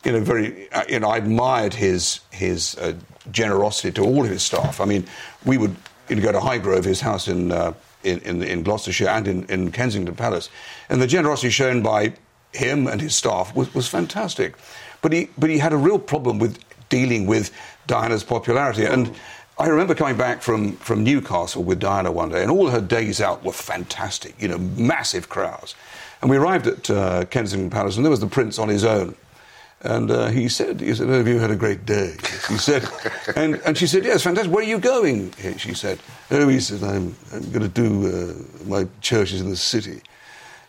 you 0.05 0.12
know, 0.12 0.20
very, 0.20 0.70
uh, 0.72 0.84
you 0.88 1.00
know, 1.00 1.09
I 1.09 1.18
admired 1.18 1.74
his 1.74 2.20
his 2.30 2.76
uh, 2.76 2.94
generosity 3.30 3.92
to 3.92 4.02
all 4.02 4.24
of 4.24 4.30
his 4.30 4.42
staff. 4.42 4.80
I 4.80 4.84
mean, 4.84 5.07
we 5.44 5.59
would 5.59 5.74
you 6.09 6.16
know, 6.16 6.22
go 6.22 6.32
to 6.32 6.40
Highgrove, 6.40 6.84
his 6.84 7.00
house 7.00 7.28
in. 7.28 7.52
Uh, 7.52 7.74
in, 8.05 8.18
in, 8.20 8.42
in 8.42 8.62
Gloucestershire 8.62 9.09
and 9.09 9.26
in, 9.26 9.44
in 9.46 9.72
Kensington 9.72 10.14
Palace. 10.14 10.50
And 10.90 11.00
the 11.00 11.07
generosity 11.07 11.48
shown 11.48 11.82
by 11.82 12.12
him 12.52 12.86
and 12.86 13.00
his 13.00 13.16
staff 13.16 13.55
was, 13.57 13.74
was 13.74 13.88
fantastic. 13.88 14.57
But 15.02 15.12
he, 15.12 15.30
but 15.38 15.50
he 15.50 15.59
had 15.59 15.72
a 15.72 15.76
real 15.78 15.98
problem 15.98 16.38
with 16.38 16.59
dealing 16.88 17.26
with 17.26 17.50
Diana's 17.86 18.22
popularity. 18.22 18.84
And 18.84 19.14
I 19.59 19.68
remember 19.68 19.94
coming 19.94 20.16
back 20.16 20.42
from, 20.42 20.76
from 20.76 21.05
Newcastle 21.05 21.64
with 21.64 21.80
Diana 21.80 22.12
one 22.12 22.30
day, 22.30 22.42
and 22.42 22.50
all 22.50 22.68
her 22.68 22.80
days 22.80 23.20
out 23.20 23.44
were 23.44 23.52
fantastic, 23.52 24.34
you 24.40 24.48
know, 24.48 24.59
massive 24.59 25.28
crowds. 25.28 25.74
And 26.20 26.30
we 26.30 26.36
arrived 26.36 26.66
at 26.66 26.90
uh, 26.90 27.24
Kensington 27.26 27.70
Palace, 27.70 27.96
and 27.96 28.05
there 28.05 28.11
was 28.11 28.20
the 28.20 28.26
Prince 28.26 28.59
on 28.59 28.68
his 28.68 28.84
own. 28.84 29.14
And 29.85 30.11
uh, 30.11 30.28
he 30.28 30.49
said, 30.49 30.80
he 30.80 30.95
said, 30.95 31.09
have 31.09 31.28
you 31.28 31.39
had 31.39 31.51
a 31.51 31.57
great 31.57 31.85
day? 31.85 32.16
He 32.49 32.57
said, 32.57 32.89
and, 33.37 33.61
and 33.66 33.76
she 33.76 33.87
said, 33.87 34.03
yes, 34.05 34.22
fantastic. 34.22 34.51
Where 34.51 34.64
are 34.64 34.68
you 34.68 34.78
going? 34.78 35.30
She 35.59 35.74
said, 35.74 35.99
oh, 36.30 36.49
he 36.49 36.59
said, 36.59 36.82
I'm, 36.82 37.14
I'm 37.32 37.51
going 37.53 37.61
to 37.61 37.68
do 37.68 38.07
uh, 38.09 38.64
my 38.66 38.89
churches 39.03 39.43
in 39.43 39.51
the 39.51 39.57
city. 39.57 40.01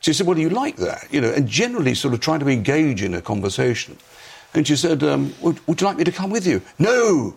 She 0.02 0.12
said, 0.12 0.28
well, 0.28 0.36
do 0.36 0.42
you 0.42 0.50
like 0.50 0.76
that? 0.78 1.08
You 1.12 1.22
know, 1.22 1.32
and 1.32 1.48
generally 1.48 1.96
sort 1.96 2.14
of 2.14 2.20
trying 2.20 2.42
to 2.42 2.50
engage 2.50 3.02
in 3.02 3.14
a 3.14 3.22
conversation. 3.22 3.98
And 4.54 4.68
she 4.68 4.76
said, 4.76 5.02
um, 5.02 5.34
would, 5.42 5.66
would 5.66 5.80
you 5.80 5.88
like 5.88 5.98
me 5.98 6.04
to 6.04 6.12
come 6.12 6.30
with 6.30 6.46
you? 6.46 6.62
No! 6.78 7.36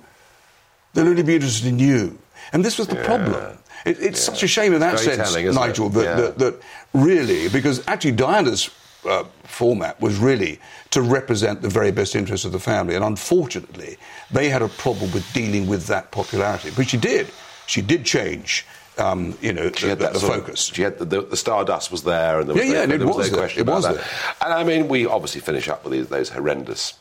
They'll 0.95 1.07
only 1.09 1.23
be 1.23 1.37
interested 1.37 1.69
in 1.69 1.79
you. 1.79 2.19
And 2.53 2.65
this 2.65 2.77
was 2.77 2.89
the 2.89 2.97
problem. 2.97 3.57
It, 3.87 4.01
it's 4.01 4.21
such 4.21 4.43
a 4.43 4.49
shame 4.49 4.73
in 4.75 4.81
that 4.81 4.95
Very 4.99 5.17
sense, 5.17 5.29
telling, 5.29 5.47
isn't 5.47 5.63
it? 5.63 5.67
Nigel, 5.67 5.89
that, 5.91 6.03
Yeah. 6.03 6.17
that, 6.17 6.39
that 6.39 6.61
really, 6.93 7.49
because 7.49 7.87
actually 7.87 8.13
Diana's 8.13 8.71
uh, 9.09 9.25
format 9.45 10.01
was 10.01 10.17
really 10.19 10.61
to 10.91 11.03
represent 11.03 11.63
the 11.63 11.69
very 11.69 11.91
best 11.91 12.15
interests 12.15 12.45
of 12.47 12.53
the 12.53 12.59
family. 12.61 12.95
And 12.95 13.05
unfortunately, 13.05 13.97
they 14.31 14.49
had 14.49 14.63
a 14.63 14.69
problem 14.69 15.11
with 15.13 15.31
dealing 15.33 15.67
with 15.67 15.87
that 15.87 16.11
popularity. 16.11 16.71
But 16.77 16.89
she 16.89 16.97
did. 16.97 17.29
She 17.67 17.83
did 17.83 18.05
change, 18.05 18.65
um, 18.99 19.37
you 19.43 19.53
know, 19.53 19.71
She 19.73 19.83
the, 19.85 19.89
had 19.91 19.99
that 19.99 20.13
the 20.15 20.21
sort 20.21 20.35
of- 20.39 20.45
focus. 20.45 20.71
she 20.75 20.83
had 20.83 20.99
the, 20.99 21.05
the, 21.05 21.21
the 21.23 21.37
stardust 21.37 21.91
was 21.91 22.03
there, 22.05 22.41
and 22.41 22.49
there 22.49 22.57
was 22.57 22.65
Yeah, 22.65 22.71
no, 22.71 22.77
yeah, 22.79 22.83
and 22.85 22.93
it 22.93 23.05
was, 23.05 23.17
was 23.17 23.27
no 23.31 23.37
there. 23.37 23.41
question 23.47 23.61
It 23.61 23.67
was 23.71 23.85
that. 23.85 23.95
there. 23.97 24.05
And 24.43 24.53
I 24.55 24.65
mean, 24.65 24.89
we 24.89 25.07
obviously 25.07 25.41
finish 25.43 25.69
up 25.69 25.85
with 25.85 25.93
these, 25.93 26.09
those 26.09 26.31
horrendous 26.31 26.95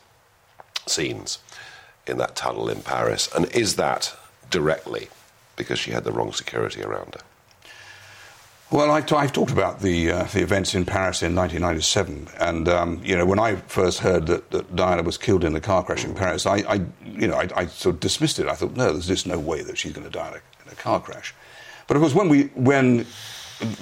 scenes 0.86 1.38
in 2.06 2.18
that 2.18 2.34
tunnel 2.36 2.68
in 2.68 2.82
Paris, 2.82 3.28
and 3.34 3.46
is 3.54 3.76
that 3.76 4.14
directly 4.50 5.08
because 5.56 5.78
she 5.78 5.90
had 5.90 6.04
the 6.04 6.12
wrong 6.12 6.32
security 6.32 6.82
around 6.82 7.14
her? 7.14 7.20
Well, 8.70 8.90
I, 8.90 9.00
have 9.00 9.32
talked 9.32 9.50
about 9.50 9.80
the 9.80 10.10
uh, 10.10 10.24
the 10.24 10.42
events 10.42 10.74
in 10.74 10.84
Paris 10.84 11.22
in 11.22 11.34
1997, 11.34 12.28
and 12.38 12.68
um, 12.68 13.00
you 13.02 13.16
know 13.16 13.24
when 13.24 13.38
I 13.38 13.56
first 13.56 14.00
heard 14.00 14.26
that, 14.26 14.50
that 14.50 14.76
Diana 14.76 15.02
was 15.02 15.16
killed 15.16 15.42
in 15.42 15.56
a 15.56 15.60
car 15.60 15.82
crash 15.82 16.04
in 16.04 16.14
Paris, 16.14 16.44
I, 16.44 16.56
I 16.58 16.74
you 17.06 17.28
know 17.28 17.36
I, 17.36 17.48
I 17.56 17.66
sort 17.66 17.94
of 17.94 18.00
dismissed 18.00 18.38
it. 18.38 18.46
I 18.46 18.54
thought, 18.54 18.76
no, 18.76 18.92
there's 18.92 19.06
just 19.06 19.26
no 19.26 19.38
way 19.38 19.62
that 19.62 19.78
she's 19.78 19.92
going 19.92 20.04
to 20.04 20.10
die 20.10 20.28
in 20.28 20.34
a, 20.34 20.40
in 20.66 20.72
a 20.72 20.74
car 20.74 21.00
crash. 21.00 21.34
But 21.86 21.96
of 21.96 22.02
course, 22.02 22.14
when 22.14 22.28
we 22.28 22.44
when 22.48 23.06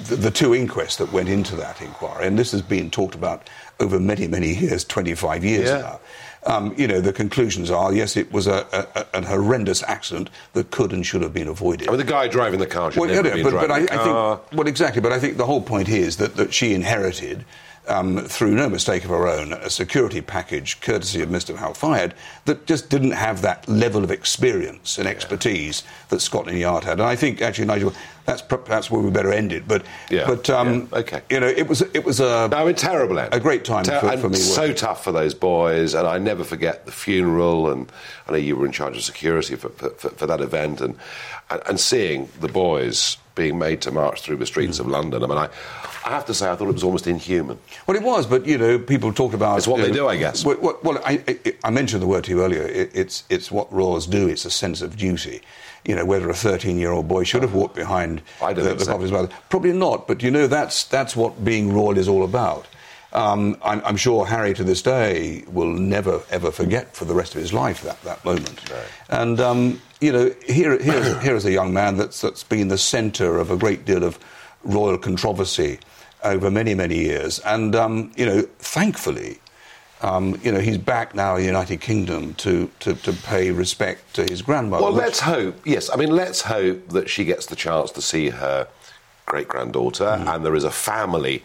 the, 0.05 0.17
the 0.17 0.31
two 0.31 0.53
inquests 0.53 0.97
that 0.97 1.13
went 1.13 1.29
into 1.29 1.57
that 1.57 1.83
inquiry, 1.83 2.25
and 2.25 2.39
this 2.39 2.53
has 2.53 2.63
been 2.63 2.89
talked 2.89 3.17
about 3.17 3.51
over 3.81 3.99
many 3.99 4.29
many 4.29 4.55
years, 4.55 4.85
25 4.85 5.45
years 5.45 5.69
Yeah. 5.69 5.81
now. 5.81 6.01
Um, 6.47 6.75
you 6.77 6.87
know, 6.87 7.01
the 7.01 7.13
conclusions 7.13 7.71
are 7.73 7.93
yes, 7.93 8.17
it 8.17 8.31
was 8.33 8.47
a, 8.47 8.67
a, 8.73 9.01
a- 9.01 9.17
an 9.17 9.25
horrendous 9.25 9.83
accident 9.83 10.31
that 10.53 10.71
could 10.71 10.93
and 10.93 11.05
should 11.05 11.23
have 11.23 11.33
been 11.35 11.49
avoided. 11.49 11.89
I 11.89 11.91
mean, 11.91 11.99
the 11.99 12.05
guy 12.05 12.29
driving 12.29 12.61
the 12.61 12.67
car 12.67 12.93
should 12.93 13.01
Well, 13.01 13.11
never 13.11 13.29
yeah, 13.29 13.35
be 13.35 13.43
but, 13.43 13.53
but 13.53 13.71
I, 13.71 13.79
I 13.79 13.87
think 13.87 14.53
well 14.59 14.69
exactly. 14.69 15.01
But 15.03 15.13
I 15.13 15.19
think 15.19 15.37
the 15.39 15.47
whole 15.47 15.61
point 15.61 15.89
is 15.89 16.19
that, 16.19 16.37
that 16.37 16.55
she 16.55 16.73
inherited, 16.73 17.45
um, 17.89 18.19
through 18.19 18.55
no 18.55 18.69
mistake 18.69 19.05
of 19.05 19.11
her 19.11 19.29
own, 19.29 19.53
a 19.53 19.71
security 19.71 20.21
package 20.21 20.81
courtesy 20.81 21.23
of 21.23 21.29
Mr. 21.29 21.57
Al 21.59 21.75
Fayed 21.75 22.15
that 22.45 22.67
just 22.67 22.91
didn't 22.91 23.13
have 23.13 23.43
that 23.43 23.69
level 23.69 24.05
of 24.05 24.11
experience 24.11 24.99
and 24.99 25.07
expertise 25.07 25.83
that 26.09 26.21
Scotland 26.21 26.59
Yard 26.59 26.85
had. 26.85 26.95
And 26.95 27.03
I 27.09 27.17
think 27.17 27.41
actually, 27.43 27.67
Nigel, 27.67 27.93
that's 28.25 28.43
perhaps 28.43 28.91
where 28.91 29.01
we 29.01 29.11
better 29.11 29.33
end 29.33 29.53
it. 29.53 29.69
But 29.69 29.85
Yeah, 30.11 30.27
but 30.27 30.51
um, 30.51 30.89
yeah, 30.93 30.99
okay. 30.99 31.23
you 31.31 31.41
know, 31.41 31.47
it 31.47 31.69
was 31.69 31.83
it 31.83 32.05
was 32.05 32.21
a 32.21 32.49
No, 32.49 32.67
mean, 32.67 32.75
terrible 32.75 33.19
end. 33.19 33.33
a 33.33 33.41
great 33.41 33.65
time 33.65 33.85
Ter- 33.85 34.01
for, 34.01 34.09
and 34.09 34.21
for 34.21 34.29
me. 34.29 34.37
So 34.37 34.63
working. 34.63 34.77
tough 34.77 35.05
for 35.05 35.13
those 35.13 35.35
boys, 35.35 35.95
and 35.95 36.07
I 36.07 36.19
never 36.19 36.45
forget 36.45 36.87
the 36.87 36.93
funeral. 36.93 37.71
And 37.71 37.91
I 38.27 38.33
know 38.33 38.39
you 38.39 38.57
were 38.57 38.67
in 38.67 38.73
charge 38.73 38.97
of 38.97 39.03
security 39.05 39.55
for, 39.57 39.69
for, 39.71 39.91
for, 39.91 40.27
that 40.27 40.41
event, 40.41 40.81
and 40.81 40.97
and 41.51 41.79
seeing 41.79 42.29
the 42.41 42.49
boys 42.49 43.17
being 43.37 43.57
made 43.59 43.81
to 43.83 43.93
march 43.93 44.23
through 44.23 44.37
the 44.37 44.47
streets 44.47 44.81
of 44.81 44.89
London. 44.89 45.23
I 45.23 45.27
mean, 45.29 45.39
I, 45.39 45.49
I 46.05 46.11
have 46.11 46.27
to 46.27 46.35
say, 46.35 46.51
I 46.51 46.57
thought 46.57 46.69
it 46.69 46.73
was 46.73 46.83
almost 46.83 47.07
inhuman. 47.07 47.59
Well, 47.87 47.97
it 47.97 48.03
was, 48.03 48.27
but 48.27 48.45
you 48.47 48.59
know, 48.59 48.79
people 48.81 49.13
talked 49.13 49.35
about. 49.35 49.59
It's 49.59 49.69
what 49.69 49.81
they 49.81 49.89
know, 49.89 49.95
do, 49.95 50.09
I 50.09 50.17
guess. 50.17 50.45
Well, 50.45 50.57
well, 50.61 50.79
well, 50.83 51.03
I, 51.05 51.23
I, 51.29 51.55
I 51.63 51.71
mentioned 51.71 52.03
the 52.03 52.09
word 52.09 52.25
to 52.25 52.33
you 52.33 52.43
earlier. 52.43 52.63
It, 52.63 52.91
it's 52.93 53.23
it's 53.31 53.53
what 53.53 53.73
royals 53.73 54.09
do. 54.09 54.27
It's 54.27 54.45
a 54.45 54.51
sense 54.51 54.83
of 54.83 54.97
duty. 54.97 55.43
You 55.85 55.95
know, 55.95 56.05
whether 56.05 56.29
a 56.29 56.33
13-year-old 56.33 57.07
boy 57.07 57.23
should 57.23 57.43
have 57.43 57.55
walked 57.55 57.77
behind 57.77 58.21
the, 58.41 58.55
the 58.55 58.85
so. 58.85 58.99
mother, 58.99 59.29
probably 59.51 59.73
not. 59.73 60.09
But 60.09 60.21
you 60.21 60.33
know, 60.33 60.49
that's 60.49 60.83
that's 60.83 61.15
what 61.15 61.45
being 61.45 61.73
royal 61.73 61.97
is 61.97 62.09
all 62.09 62.25
about. 62.25 62.67
Um, 63.13 63.57
I'm, 63.63 63.81
I'm 63.85 63.97
sure 63.97 64.27
Harry 64.27 64.53
to 64.55 64.65
this 64.65 64.83
day 64.83 65.45
will 65.49 65.73
never 65.73 66.23
ever 66.31 66.51
forget 66.51 66.95
for 66.95 67.05
the 67.05 67.15
rest 67.15 67.35
of 67.35 67.41
his 67.41 67.53
life 67.53 67.83
that, 67.83 68.01
that 68.03 68.25
moment. 68.25 68.61
And 69.09 69.41
um, 69.41 69.81
you 70.01 70.13
know, 70.13 70.35
here 70.47 70.79
here 70.83 71.19
here 71.27 71.37
is 71.37 71.45
a 71.45 71.53
young 71.53 71.73
man 71.73 71.97
that's 71.97 72.21
that's 72.21 72.43
been 72.45 72.69
the 72.69 72.79
centre 72.79 73.39
of 73.39 73.51
a 73.51 73.57
great 73.57 73.85
deal 73.85 74.05
of 74.05 74.19
royal 74.65 74.99
controversy 74.99 75.79
over 76.25 76.51
many 76.51 76.75
many 76.75 76.99
years, 76.99 77.39
and 77.41 77.75
um, 77.77 78.13
you 78.17 78.27
know, 78.27 78.43
thankfully. 78.59 79.39
Um, 80.03 80.39
you 80.43 80.53
know, 80.53 80.61
he's 80.61 80.77
back 80.77 81.15
now 81.15 81.37
in 81.37 81.41
the 81.41 81.47
United 81.47 81.81
Kingdom 81.81 82.35
to, 82.35 82.71
to, 82.81 82.95
to 82.97 83.15
pay 83.15 83.51
respect 83.51 84.13
to 84.17 84.25
his 84.25 84.43
grandmother. 84.43 84.83
Well, 84.85 84.93
let's 84.93 85.21
hope. 85.21 85.59
Yes, 85.65 85.89
I 85.91 85.97
mean, 85.97 86.11
let's 86.11 86.43
hope 86.43 86.91
that 86.91 87.09
she 87.09 87.25
gets 87.25 87.47
the 87.47 87.57
chance 87.57 87.91
to 87.93 88.03
see 88.03 88.29
her 88.29 88.69
great 89.25 89.49
granddaughter, 89.49 90.05
Mm. 90.05 90.35
and 90.35 90.45
there 90.45 90.55
is 90.55 90.65
a 90.65 90.71
family, 90.71 91.43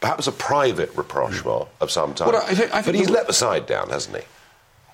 perhaps 0.00 0.26
a 0.26 0.32
private 0.32 0.90
rapprochement 0.94 1.68
of 1.80 1.90
some 1.90 2.14
type. 2.14 2.28
Well, 2.32 2.42
I 2.46 2.54
think- 2.54 2.74
I 2.74 2.82
think 2.82 2.86
but 2.86 2.94
he's 2.96 3.06
the- 3.06 3.12
let 3.12 3.26
the 3.26 3.32
side 3.32 3.66
down, 3.66 3.90
hasn't 3.90 4.16
he? 4.16 4.22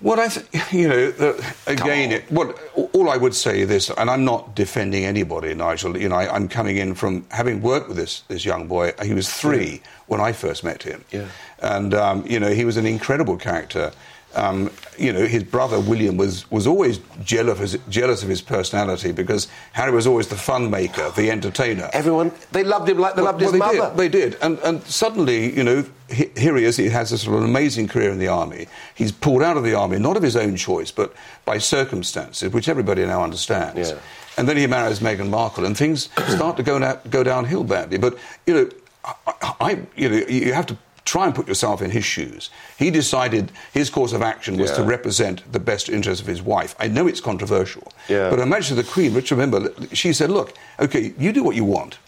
Well, 0.00 0.18
I, 0.18 0.26
think, 0.28 0.72
you 0.72 0.88
know, 0.88 1.12
the, 1.12 1.54
again, 1.68 2.10
it, 2.10 2.24
what, 2.32 2.58
all 2.92 3.08
I 3.08 3.16
would 3.16 3.36
say 3.36 3.60
is 3.60 3.68
this, 3.68 3.88
and 3.88 4.10
I'm 4.10 4.24
not 4.24 4.56
defending 4.56 5.04
anybody, 5.04 5.54
Nigel. 5.54 5.96
You 5.96 6.08
know, 6.08 6.16
I, 6.16 6.34
I'm 6.34 6.48
coming 6.48 6.76
in 6.76 6.96
from 6.96 7.24
having 7.30 7.62
worked 7.62 7.86
with 7.86 7.96
this 7.96 8.22
this 8.26 8.44
young 8.44 8.66
boy. 8.66 8.94
He 9.04 9.14
was 9.14 9.28
three 9.32 9.80
when 10.08 10.20
I 10.20 10.32
first 10.32 10.64
met 10.64 10.82
him, 10.82 11.04
Yeah. 11.12 11.26
and 11.60 11.94
um, 11.94 12.24
you 12.26 12.40
know, 12.40 12.50
he 12.52 12.64
was 12.64 12.76
an 12.76 12.84
incredible 12.86 13.36
character. 13.36 13.92
Um, 14.34 14.70
you 14.98 15.12
know, 15.12 15.26
his 15.26 15.44
brother 15.44 15.78
William 15.80 16.16
was, 16.16 16.50
was 16.50 16.66
always 16.66 17.00
jealous 17.22 17.52
of, 17.52 17.58
his, 17.58 17.78
jealous 17.88 18.22
of 18.22 18.28
his 18.28 18.40
personality 18.40 19.12
because 19.12 19.48
Harry 19.72 19.92
was 19.92 20.06
always 20.06 20.28
the 20.28 20.36
fun 20.36 20.70
maker, 20.70 21.10
the 21.16 21.30
entertainer. 21.30 21.90
Everyone, 21.92 22.32
they 22.50 22.64
loved 22.64 22.88
him 22.88 22.98
like 22.98 23.14
they 23.14 23.22
loved 23.22 23.40
his 23.40 23.52
they 23.52 23.58
mother. 23.58 23.88
Did, 23.88 23.96
they 23.96 24.08
did. 24.08 24.38
And, 24.42 24.58
and 24.60 24.82
suddenly, 24.84 25.54
you 25.54 25.64
know, 25.64 25.84
he, 26.08 26.30
here 26.36 26.56
he 26.56 26.64
is. 26.64 26.76
He 26.76 26.88
has 26.88 27.10
this 27.10 27.22
sort 27.22 27.36
of 27.36 27.44
amazing 27.44 27.88
career 27.88 28.10
in 28.10 28.18
the 28.18 28.28
army. 28.28 28.68
He's 28.94 29.12
pulled 29.12 29.42
out 29.42 29.56
of 29.56 29.64
the 29.64 29.74
army, 29.74 29.98
not 29.98 30.16
of 30.16 30.22
his 30.22 30.36
own 30.36 30.56
choice, 30.56 30.90
but 30.90 31.12
by 31.44 31.58
circumstances, 31.58 32.52
which 32.52 32.68
everybody 32.68 33.04
now 33.04 33.22
understands. 33.22 33.90
Yeah. 33.90 33.98
And 34.38 34.48
then 34.48 34.56
he 34.56 34.66
marries 34.66 35.00
Meghan 35.00 35.28
Markle, 35.28 35.66
and 35.66 35.76
things 35.76 36.08
start 36.28 36.56
to 36.56 36.62
go, 36.62 36.78
na- 36.78 36.96
go 37.10 37.22
downhill 37.22 37.64
badly. 37.64 37.98
But, 37.98 38.16
you 38.46 38.54
know, 38.54 38.70
I, 39.04 39.54
I, 39.60 39.70
you 39.96 40.08
know, 40.08 40.16
you 40.26 40.52
have 40.54 40.66
to 40.66 40.78
try 41.04 41.26
and 41.26 41.34
put 41.34 41.48
yourself 41.48 41.82
in 41.82 41.90
his 41.90 42.04
shoes. 42.04 42.50
He 42.78 42.90
decided 42.90 43.50
his 43.72 43.90
course 43.90 44.12
of 44.12 44.22
action 44.22 44.56
was 44.56 44.70
to 44.72 44.82
represent 44.82 45.50
the 45.52 45.58
best 45.60 45.88
interest 45.88 46.20
of 46.20 46.26
his 46.26 46.42
wife. 46.42 46.74
I 46.78 46.88
know 46.88 47.06
it's 47.06 47.20
controversial, 47.20 47.92
Yeah. 48.08 48.30
but 48.30 48.38
imagine 48.38 48.76
the 48.76 48.84
Queen, 48.84 49.12
which 49.14 49.30
remember, 49.30 49.72
she 49.92 50.12
said, 50.12 50.30
look, 50.30 50.54
okay, 50.78 51.12
you 51.18 51.32
do 51.32 51.42
what 51.42 51.56
you 51.56 51.64
want. 51.64 51.98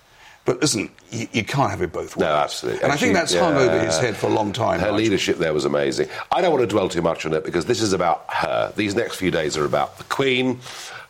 But 0.44 0.60
listen, 0.60 0.90
you, 1.10 1.26
you 1.32 1.42
can't 1.42 1.70
have 1.70 1.80
it 1.80 1.90
both 1.92 2.16
ways. 2.16 2.20
No, 2.28 2.34
absolutely. 2.34 2.82
And 2.82 2.92
I 2.92 2.96
think 2.96 3.14
that's 3.14 3.34
hung 3.34 3.56
over 3.56 3.80
his 3.80 3.98
head 3.98 4.14
for 4.14 4.26
a 4.26 4.30
long 4.34 4.52
time. 4.52 4.78
Her 4.78 4.92
leadership 4.92 5.38
there 5.38 5.54
was 5.54 5.64
amazing. 5.64 6.08
I 6.30 6.42
don't 6.42 6.52
want 6.52 6.60
to 6.62 6.66
dwell 6.66 6.88
too 6.90 7.00
much 7.02 7.24
on 7.24 7.32
it 7.32 7.44
because 7.44 7.64
this 7.64 7.80
is 7.80 7.94
about 7.94 8.26
her. 8.28 8.70
These 8.76 8.94
next 8.94 9.16
few 9.16 9.30
days 9.30 9.56
are 9.56 9.64
about 9.64 9.96
the 9.96 10.04
Queen 10.04 10.60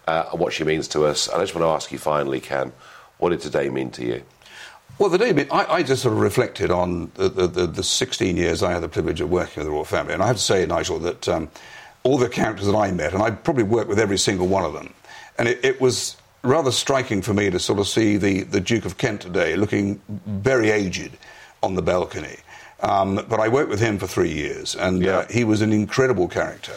uh, 0.07 0.27
and 0.31 0.41
what 0.41 0.53
she 0.53 0.63
means 0.63 0.87
to 0.89 1.05
us. 1.05 1.27
And 1.27 1.39
I 1.39 1.41
just 1.41 1.55
want 1.55 1.65
to 1.65 1.71
ask 1.71 1.91
you 1.91 1.99
finally, 1.99 2.39
Ken, 2.41 2.73
what 3.19 3.31
did 3.31 3.41
today 3.41 3.69
mean 3.71 3.91
to 3.93 4.05
you? 4.07 4.23
Well, 4.99 5.09
the 5.09 5.19
day 5.19 5.49
I, 5.51 5.67
I 5.67 5.83
just 5.83 6.03
sort 6.03 6.15
of 6.15 6.21
reflected 6.21 6.71
on 6.71 7.11
the, 7.15 7.29
the, 7.29 7.47
the, 7.49 7.67
the 7.67 7.83
16 7.83 8.37
years 8.37 8.63
I 8.63 8.73
had 8.73 8.83
the 8.83 8.89
privilege 8.89 9.21
of 9.21 9.29
working 9.29 9.61
with 9.61 9.67
the 9.67 9.73
royal 9.73 9.85
family. 9.85 10.15
And 10.15 10.23
I 10.23 10.29
have 10.29 10.37
to 10.37 10.43
say, 10.43 10.65
Nigel, 10.67 11.01
that 11.01 11.29
um, 11.29 11.51
all 12.05 12.17
the 12.17 12.29
characters 12.29 12.67
that 12.67 12.77
I 12.77 12.93
met, 12.93 13.13
and 13.13 13.23
I 13.23 13.31
probably 13.31 13.65
worked 13.65 13.89
with 13.89 13.99
every 13.99 14.19
single 14.19 14.47
one 14.47 14.65
of 14.65 14.73
them, 14.73 14.95
and 15.37 15.49
it, 15.49 15.65
it 15.65 15.81
was 15.81 16.17
rather 16.43 16.71
striking 16.71 17.23
for 17.23 17.35
me 17.35 17.51
to 17.51 17.59
sort 17.59 17.81
of 17.81 17.89
see 17.89 18.17
the, 18.19 18.43
the 18.43 18.61
Duke 18.61 18.85
of 18.85 18.99
Kent 18.99 19.23
today 19.23 19.57
looking 19.57 20.01
very 20.27 20.71
aged 20.71 21.17
on 21.63 21.75
the 21.75 21.83
balcony. 21.83 22.37
Um, 22.81 23.25
but 23.29 23.41
I 23.41 23.49
worked 23.49 23.71
with 23.71 23.81
him 23.81 23.99
for 23.99 24.07
three 24.07 24.33
years, 24.33 24.77
and 24.77 25.05
uh, 25.07 25.27
he 25.27 25.43
was 25.43 25.61
an 25.63 25.73
incredible 25.73 26.29
character. 26.29 26.75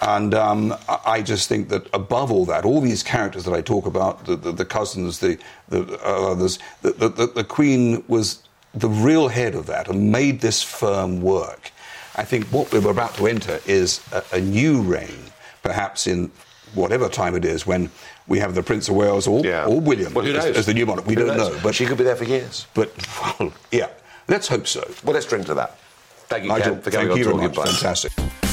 And 0.00 0.32
um, 0.34 0.74
I 1.04 1.22
just 1.22 1.48
think 1.48 1.68
that 1.70 1.88
above 1.92 2.30
all 2.30 2.44
that, 2.46 2.64
all 2.64 2.80
these 2.80 3.02
characters 3.02 3.44
that 3.44 3.54
I 3.54 3.60
talk 3.60 3.86
about, 3.86 4.24
the, 4.26 4.36
the, 4.36 4.52
the 4.52 4.64
cousins, 4.64 5.18
the, 5.18 5.38
the 5.68 5.98
uh, 6.04 6.30
others, 6.32 6.58
the, 6.82 6.92
the, 6.92 7.08
the, 7.08 7.26
the 7.26 7.44
Queen 7.44 8.04
was 8.06 8.42
the 8.74 8.88
real 8.88 9.28
head 9.28 9.54
of 9.54 9.66
that 9.66 9.88
and 9.88 10.12
made 10.12 10.40
this 10.40 10.62
firm 10.62 11.20
work. 11.20 11.72
I 12.14 12.24
think 12.24 12.46
what 12.46 12.72
we're 12.72 12.90
about 12.90 13.14
to 13.14 13.26
enter 13.26 13.60
is 13.66 14.00
a, 14.12 14.22
a 14.32 14.40
new 14.40 14.82
reign, 14.82 15.18
perhaps 15.62 16.06
in 16.06 16.30
whatever 16.74 17.08
time 17.08 17.34
it 17.34 17.44
is, 17.44 17.66
when 17.66 17.90
we 18.28 18.38
have 18.38 18.54
the 18.54 18.62
Prince 18.62 18.88
of 18.88 18.94
Wales 18.94 19.26
or, 19.26 19.44
or 19.46 19.80
William 19.80 20.14
Well, 20.14 20.26
as, 20.36 20.44
as 20.44 20.66
the 20.66 20.74
new 20.74 20.86
monarch. 20.86 21.06
We 21.06 21.14
Who 21.14 21.26
don't 21.26 21.36
knows? 21.36 21.54
know. 21.56 21.60
But 21.62 21.74
she 21.74 21.86
could 21.86 21.98
be 21.98 22.04
there 22.04 22.16
for 22.16 22.24
years. 22.24 22.66
But, 22.74 22.92
well, 23.40 23.52
yeah, 23.72 23.88
let's 24.28 24.46
hope 24.46 24.68
so. 24.68 24.88
Well, 25.02 25.14
let's 25.14 25.26
drink 25.26 25.46
to 25.46 25.54
that. 25.54 25.78
Thank 26.28 26.44
you, 26.44 26.50
Nigel, 26.50 26.74
Ken, 26.74 26.82
for 26.82 26.90
coming 26.90 27.08
thank 27.08 27.12
on 27.12 27.18
you 27.18 27.48
Talking 27.48 27.62
much. 27.62 27.80
Fantastic. 27.80 28.47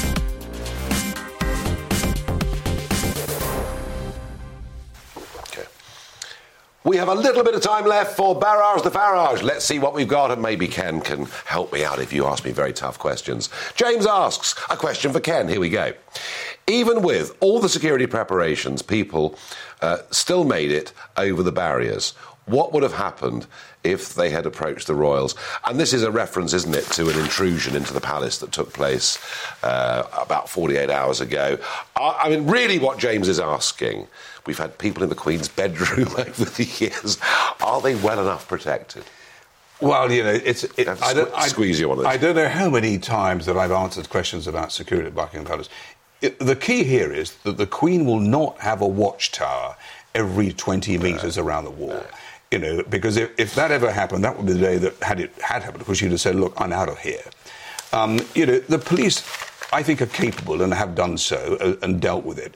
We 6.86 6.98
have 6.98 7.08
a 7.08 7.14
little 7.16 7.42
bit 7.42 7.56
of 7.56 7.62
time 7.62 7.84
left 7.84 8.16
for 8.16 8.38
Barrage 8.38 8.82
the 8.82 8.92
Farage. 8.92 9.42
Let's 9.42 9.64
see 9.64 9.80
what 9.80 9.92
we've 9.92 10.06
got, 10.06 10.30
and 10.30 10.40
maybe 10.40 10.68
Ken 10.68 11.00
can 11.00 11.24
help 11.44 11.72
me 11.72 11.84
out 11.84 11.98
if 11.98 12.12
you 12.12 12.26
ask 12.26 12.44
me 12.44 12.52
very 12.52 12.72
tough 12.72 12.96
questions. 12.96 13.50
James 13.74 14.06
asks 14.06 14.54
a 14.70 14.76
question 14.76 15.12
for 15.12 15.18
Ken. 15.18 15.48
Here 15.48 15.58
we 15.58 15.68
go. 15.68 15.94
Even 16.68 17.02
with 17.02 17.36
all 17.40 17.58
the 17.58 17.68
security 17.68 18.06
preparations, 18.06 18.82
people 18.82 19.36
uh, 19.82 19.98
still 20.12 20.44
made 20.44 20.70
it 20.70 20.92
over 21.16 21.42
the 21.42 21.50
barriers. 21.50 22.12
What 22.44 22.72
would 22.72 22.84
have 22.84 22.92
happened 22.92 23.48
if 23.82 24.14
they 24.14 24.30
had 24.30 24.46
approached 24.46 24.86
the 24.86 24.94
royals? 24.94 25.34
And 25.64 25.80
this 25.80 25.92
is 25.92 26.04
a 26.04 26.12
reference, 26.12 26.52
isn't 26.52 26.76
it, 26.76 26.84
to 26.92 27.10
an 27.10 27.18
intrusion 27.18 27.74
into 27.74 27.94
the 27.94 28.00
palace 28.00 28.38
that 28.38 28.52
took 28.52 28.72
place 28.72 29.18
uh, 29.64 30.04
about 30.16 30.48
48 30.48 30.88
hours 30.88 31.20
ago. 31.20 31.58
I, 31.96 32.20
I 32.26 32.28
mean, 32.30 32.46
really, 32.46 32.78
what 32.78 32.98
James 33.00 33.26
is 33.26 33.40
asking 33.40 34.06
we've 34.46 34.58
had 34.58 34.78
people 34.78 35.02
in 35.02 35.08
the 35.08 35.14
Queen's 35.14 35.48
bedroom 35.48 36.08
over 36.18 36.44
the 36.44 36.64
years. 36.64 37.18
Are 37.60 37.80
they 37.80 37.94
well 37.94 38.20
enough 38.20 38.48
protected? 38.48 39.04
Well, 39.80 40.10
you 40.10 40.22
know, 40.22 40.30
it's. 40.32 40.64
It, 40.64 40.88
I 40.88 41.12
don't, 41.12 41.30
sque- 41.32 41.48
squeeze 41.48 41.78
you 41.78 41.90
on 41.90 41.98
this. 41.98 42.06
I 42.06 42.16
don't 42.16 42.34
know 42.34 42.48
how 42.48 42.70
many 42.70 42.98
times 42.98 43.44
that 43.46 43.58
I've 43.58 43.72
answered 43.72 44.08
questions 44.08 44.46
about 44.46 44.72
security 44.72 45.08
at 45.08 45.14
Buckingham 45.14 45.46
Palace. 45.46 45.68
It, 46.22 46.38
the 46.38 46.56
key 46.56 46.82
here 46.82 47.12
is 47.12 47.34
that 47.44 47.58
the 47.58 47.66
Queen 47.66 48.06
will 48.06 48.20
not 48.20 48.58
have 48.58 48.80
a 48.80 48.86
watchtower 48.86 49.76
every 50.14 50.50
20 50.50 50.96
metres 50.96 51.36
around 51.36 51.64
the 51.64 51.70
wall. 51.70 52.02
You 52.50 52.58
know, 52.58 52.82
because 52.88 53.18
if, 53.18 53.38
if 53.38 53.54
that 53.56 53.70
ever 53.70 53.90
happened, 53.90 54.24
that 54.24 54.36
would 54.36 54.46
be 54.46 54.54
the 54.54 54.60
day 54.60 54.78
that 54.78 54.94
had 55.02 55.20
it 55.20 55.32
had 55.42 55.62
happened, 55.62 55.80
because 55.80 55.98
she'd 55.98 56.12
have 56.12 56.20
said, 56.20 56.36
"Look, 56.36 56.54
I'm 56.56 56.72
out 56.72 56.88
of 56.88 56.98
here." 56.98 57.24
Um, 57.92 58.20
you 58.34 58.46
know, 58.46 58.58
the 58.60 58.78
police, 58.78 59.20
I 59.72 59.82
think, 59.82 60.00
are 60.00 60.06
capable 60.06 60.62
and 60.62 60.72
have 60.72 60.94
done 60.94 61.18
so 61.18 61.56
uh, 61.60 61.74
and 61.84 62.00
dealt 62.00 62.24
with 62.24 62.38
it. 62.38 62.54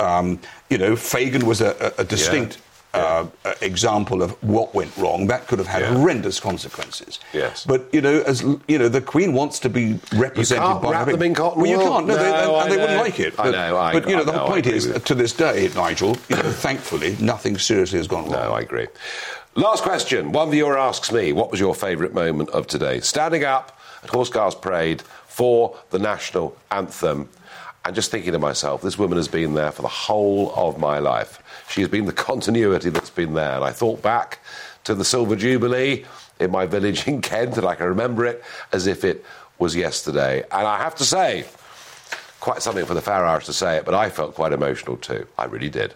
Um, 0.00 0.38
you 0.70 0.78
know, 0.78 0.96
Fagan 0.96 1.46
was 1.46 1.60
a, 1.60 1.92
a, 1.98 2.04
distinct 2.04 2.58
Uh, 2.94 3.26
uh, 3.44 3.52
example 3.60 4.22
of 4.22 4.30
what 4.42 4.72
went 4.74 4.90
wrong. 4.96 5.26
That 5.26 5.46
could 5.48 5.58
have 5.58 5.68
had 5.68 5.82
horrendous 5.82 6.40
consequences. 6.40 7.20
Yes. 7.34 7.66
But 7.66 7.80
you 7.92 8.00
know, 8.00 8.22
as 8.26 8.40
you 8.68 8.78
know, 8.78 8.88
the 8.88 9.02
Queen 9.02 9.34
wants 9.34 9.58
to 9.60 9.68
be 9.68 9.98
represented 10.14 10.64
can't 10.64 10.82
by. 10.82 10.92
wrap 10.92 11.06
her- 11.06 11.12
them 11.12 11.22
in 11.22 11.34
cotton 11.34 11.60
Well, 11.60 11.70
you 11.70 11.76
can't. 11.78 12.06
No, 12.06 12.16
they, 12.16 12.30
No, 12.30 12.56
and, 12.56 12.62
and 12.62 12.72
they 12.72 12.78
wouldn't 12.78 13.00
like 13.06 13.20
it. 13.20 13.34
I 13.38 13.42
But, 13.42 13.50
know, 13.50 13.76
I- 13.76 13.92
but 13.92 14.08
you 14.08 14.16
know, 14.16 14.22
I 14.22 14.24
the 14.24 14.32
know, 14.32 14.38
whole 14.38 14.48
point 14.48 14.66
is, 14.66 14.84
to 15.10 15.14
this 15.14 15.32
day, 15.34 15.68
Nigel, 15.74 16.16
you 16.30 16.36
know, 16.36 16.50
thankfully, 16.52 17.16
nothing 17.20 17.58
seriously 17.58 17.98
has 17.98 18.08
gone 18.08 18.24
wrong. 18.30 18.32
No, 18.48 18.54
I 18.54 18.60
agree. 18.60 18.86
Last 19.56 19.82
question. 19.82 20.32
One 20.32 20.50
viewer 20.50 20.78
asks 20.78 21.12
me, 21.12 21.34
what 21.34 21.50
was 21.50 21.60
your 21.60 21.74
favourite 21.74 22.14
moment 22.14 22.48
of 22.50 22.66
today? 22.66 23.00
Standing 23.00 23.44
up 23.44 23.78
at 24.04 24.08
Horse 24.10 24.30
Guards 24.30 24.54
Parade 24.54 25.02
for 25.36 25.76
the 25.90 25.98
national 25.98 26.56
anthem 26.70 27.28
and 27.84 27.94
just 27.94 28.10
thinking 28.10 28.32
to 28.32 28.38
myself, 28.38 28.80
this 28.80 28.98
woman 28.98 29.18
has 29.18 29.28
been 29.28 29.52
there 29.52 29.70
for 29.70 29.82
the 29.82 29.88
whole 29.88 30.50
of 30.56 30.78
my 30.78 30.98
life. 30.98 31.42
She 31.68 31.82
has 31.82 31.90
been 31.90 32.06
the 32.06 32.12
continuity 32.30 32.88
that's 32.88 33.10
been 33.10 33.34
there. 33.34 33.56
And 33.56 33.62
I 33.62 33.70
thought 33.70 34.00
back 34.00 34.38
to 34.84 34.94
the 34.94 35.04
Silver 35.04 35.36
Jubilee 35.36 36.06
in 36.40 36.50
my 36.50 36.64
village 36.64 37.06
in 37.06 37.20
Kent, 37.20 37.58
and 37.58 37.66
I 37.66 37.74
can 37.74 37.84
remember 37.84 38.24
it 38.24 38.42
as 38.72 38.86
if 38.86 39.04
it 39.04 39.26
was 39.58 39.76
yesterday. 39.76 40.42
And 40.50 40.66
I 40.66 40.78
have 40.78 40.94
to 40.94 41.04
say, 41.04 41.44
quite 42.40 42.62
something 42.62 42.86
for 42.86 42.94
the 42.94 43.02
Farage 43.02 43.44
to 43.44 43.52
say 43.52 43.76
it, 43.76 43.84
but 43.84 43.92
I 43.92 44.08
felt 44.08 44.34
quite 44.34 44.54
emotional 44.54 44.96
too. 44.96 45.26
I 45.36 45.44
really 45.44 45.68
did. 45.68 45.92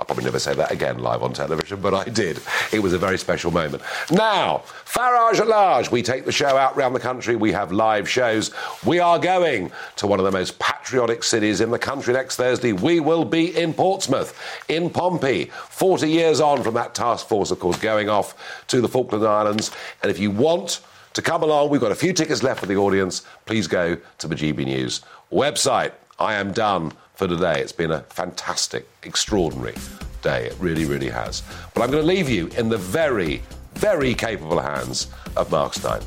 I'll 0.00 0.06
probably 0.06 0.24
never 0.24 0.38
say 0.38 0.54
that 0.54 0.72
again 0.72 1.00
live 1.00 1.22
on 1.22 1.34
television, 1.34 1.78
but 1.82 1.92
I 1.92 2.04
did. 2.04 2.40
It 2.72 2.78
was 2.78 2.94
a 2.94 2.98
very 2.98 3.18
special 3.18 3.50
moment. 3.50 3.82
Now, 4.10 4.62
Farage 4.86 5.40
at 5.40 5.46
Large. 5.46 5.90
We 5.90 6.02
take 6.02 6.24
the 6.24 6.32
show 6.32 6.56
out 6.56 6.74
round 6.74 6.94
the 6.94 7.00
country. 7.00 7.36
We 7.36 7.52
have 7.52 7.70
live 7.70 8.08
shows. 8.08 8.50
We 8.86 8.98
are 8.98 9.18
going 9.18 9.70
to 9.96 10.06
one 10.06 10.18
of 10.18 10.24
the 10.24 10.30
most 10.30 10.58
patriotic 10.58 11.22
cities 11.22 11.60
in 11.60 11.70
the 11.70 11.78
country 11.78 12.14
next 12.14 12.36
Thursday. 12.36 12.72
We 12.72 12.98
will 13.00 13.26
be 13.26 13.54
in 13.54 13.74
Portsmouth, 13.74 14.34
in 14.70 14.88
Pompey, 14.88 15.50
40 15.68 16.08
years 16.08 16.40
on 16.40 16.62
from 16.62 16.72
that 16.74 16.94
task 16.94 17.28
force, 17.28 17.50
of 17.50 17.60
course, 17.60 17.78
going 17.78 18.08
off 18.08 18.64
to 18.68 18.80
the 18.80 18.88
Falkland 18.88 19.26
Islands. 19.26 19.70
And 20.02 20.10
if 20.10 20.18
you 20.18 20.30
want 20.30 20.80
to 21.12 21.20
come 21.20 21.42
along, 21.42 21.68
we've 21.68 21.78
got 21.78 21.92
a 21.92 21.94
few 21.94 22.14
tickets 22.14 22.42
left 22.42 22.60
for 22.60 22.66
the 22.66 22.76
audience. 22.76 23.26
Please 23.44 23.66
go 23.66 23.98
to 24.16 24.26
the 24.26 24.34
GB 24.34 24.64
News 24.64 25.02
website. 25.30 25.92
I 26.18 26.36
am 26.36 26.52
done 26.52 26.92
for 27.20 27.28
today. 27.28 27.60
It's 27.60 27.70
been 27.70 27.90
a 27.90 28.00
fantastic, 28.00 28.88
extraordinary 29.02 29.74
day. 30.22 30.46
It 30.46 30.56
really, 30.58 30.86
really 30.86 31.10
has. 31.10 31.42
But 31.74 31.82
I'm 31.82 31.90
going 31.90 32.02
to 32.02 32.06
leave 32.06 32.30
you 32.30 32.46
in 32.56 32.70
the 32.70 32.78
very, 32.78 33.42
very 33.74 34.14
capable 34.14 34.58
hands 34.58 35.08
of 35.36 35.50
Mark 35.50 35.74
Steyn. 35.74 36.00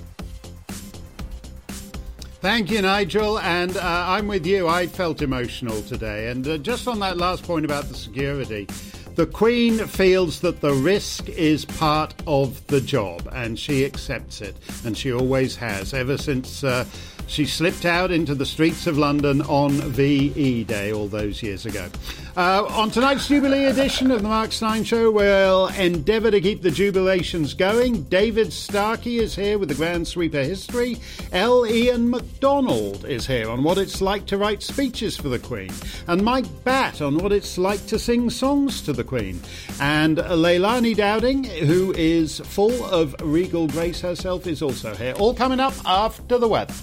Thank 2.41 2.71
you, 2.71 2.81
Nigel. 2.81 3.37
And 3.37 3.77
uh, 3.77 4.05
I'm 4.07 4.27
with 4.27 4.47
you. 4.47 4.67
I 4.67 4.87
felt 4.87 5.21
emotional 5.21 5.83
today. 5.83 6.31
And 6.31 6.47
uh, 6.47 6.57
just 6.57 6.87
on 6.87 6.99
that 7.01 7.17
last 7.17 7.43
point 7.43 7.63
about 7.63 7.83
the 7.89 7.95
security, 7.95 8.67
the 9.13 9.27
Queen 9.27 9.77
feels 9.85 10.39
that 10.39 10.61
the 10.61 10.73
risk 10.73 11.29
is 11.29 11.63
part 11.63 12.15
of 12.25 12.65
the 12.65 12.81
job 12.81 13.29
and 13.33 13.59
she 13.59 13.85
accepts 13.85 14.41
it. 14.41 14.57
And 14.83 14.97
she 14.97 15.13
always 15.13 15.55
has, 15.57 15.93
ever 15.93 16.17
since. 16.17 16.63
Uh, 16.63 16.85
she 17.27 17.45
slipped 17.45 17.85
out 17.85 18.11
into 18.11 18.35
the 18.35 18.45
streets 18.45 18.87
of 18.87 18.97
London 18.97 19.41
on 19.43 19.71
VE 19.71 20.63
Day 20.63 20.91
all 20.91 21.07
those 21.07 21.41
years 21.41 21.65
ago. 21.65 21.89
Uh, 22.35 22.65
on 22.69 22.89
tonight's 22.89 23.27
Jubilee 23.27 23.65
edition 23.65 24.09
of 24.09 24.23
the 24.23 24.27
Mark 24.27 24.51
Steyn 24.51 24.83
Show, 24.83 25.11
we'll 25.11 25.67
endeavour 25.67 26.31
to 26.31 26.41
keep 26.41 26.63
the 26.63 26.69
jubilations 26.69 27.55
going. 27.55 28.01
David 28.05 28.51
Starkey 28.51 29.19
is 29.19 29.35
here 29.35 29.59
with 29.59 29.69
the 29.69 29.75
Grand 29.75 30.07
Sweeper 30.07 30.41
history. 30.41 30.97
L. 31.31 31.63
Ian 31.67 32.09
MacDonald 32.09 33.05
is 33.05 33.27
here 33.27 33.51
on 33.51 33.61
what 33.61 33.77
it's 33.77 34.01
like 34.01 34.25
to 34.25 34.39
write 34.39 34.63
speeches 34.63 35.15
for 35.15 35.29
the 35.29 35.37
Queen. 35.37 35.71
And 36.07 36.23
Mike 36.23 36.47
Batt 36.63 37.03
on 37.03 37.19
what 37.19 37.31
it's 37.31 37.59
like 37.59 37.85
to 37.85 37.99
sing 37.99 38.31
songs 38.31 38.81
to 38.81 38.93
the 38.93 39.03
Queen. 39.03 39.39
And 39.79 40.17
Leilani 40.17 40.95
Dowding, 40.95 41.45
who 41.45 41.93
is 41.93 42.39
full 42.39 42.83
of 42.85 43.15
regal 43.21 43.67
grace 43.67 44.01
herself, 44.01 44.47
is 44.47 44.63
also 44.63 44.95
here. 44.95 45.13
All 45.19 45.35
coming 45.35 45.59
up 45.59 45.75
after 45.85 46.39
the 46.39 46.47
weather. 46.47 46.73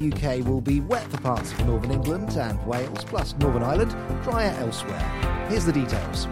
UK 0.00 0.46
will 0.46 0.62
be 0.62 0.80
wet 0.80 1.06
for 1.10 1.18
parts 1.18 1.52
of 1.52 1.66
northern 1.66 1.90
England 1.90 2.30
and 2.36 2.64
Wales, 2.66 3.04
plus 3.04 3.34
Northern 3.38 3.62
Ireland, 3.62 3.90
drier 4.22 4.54
elsewhere. 4.58 4.98
Here's 5.48 5.66
the 5.66 5.72
details. 5.72 6.26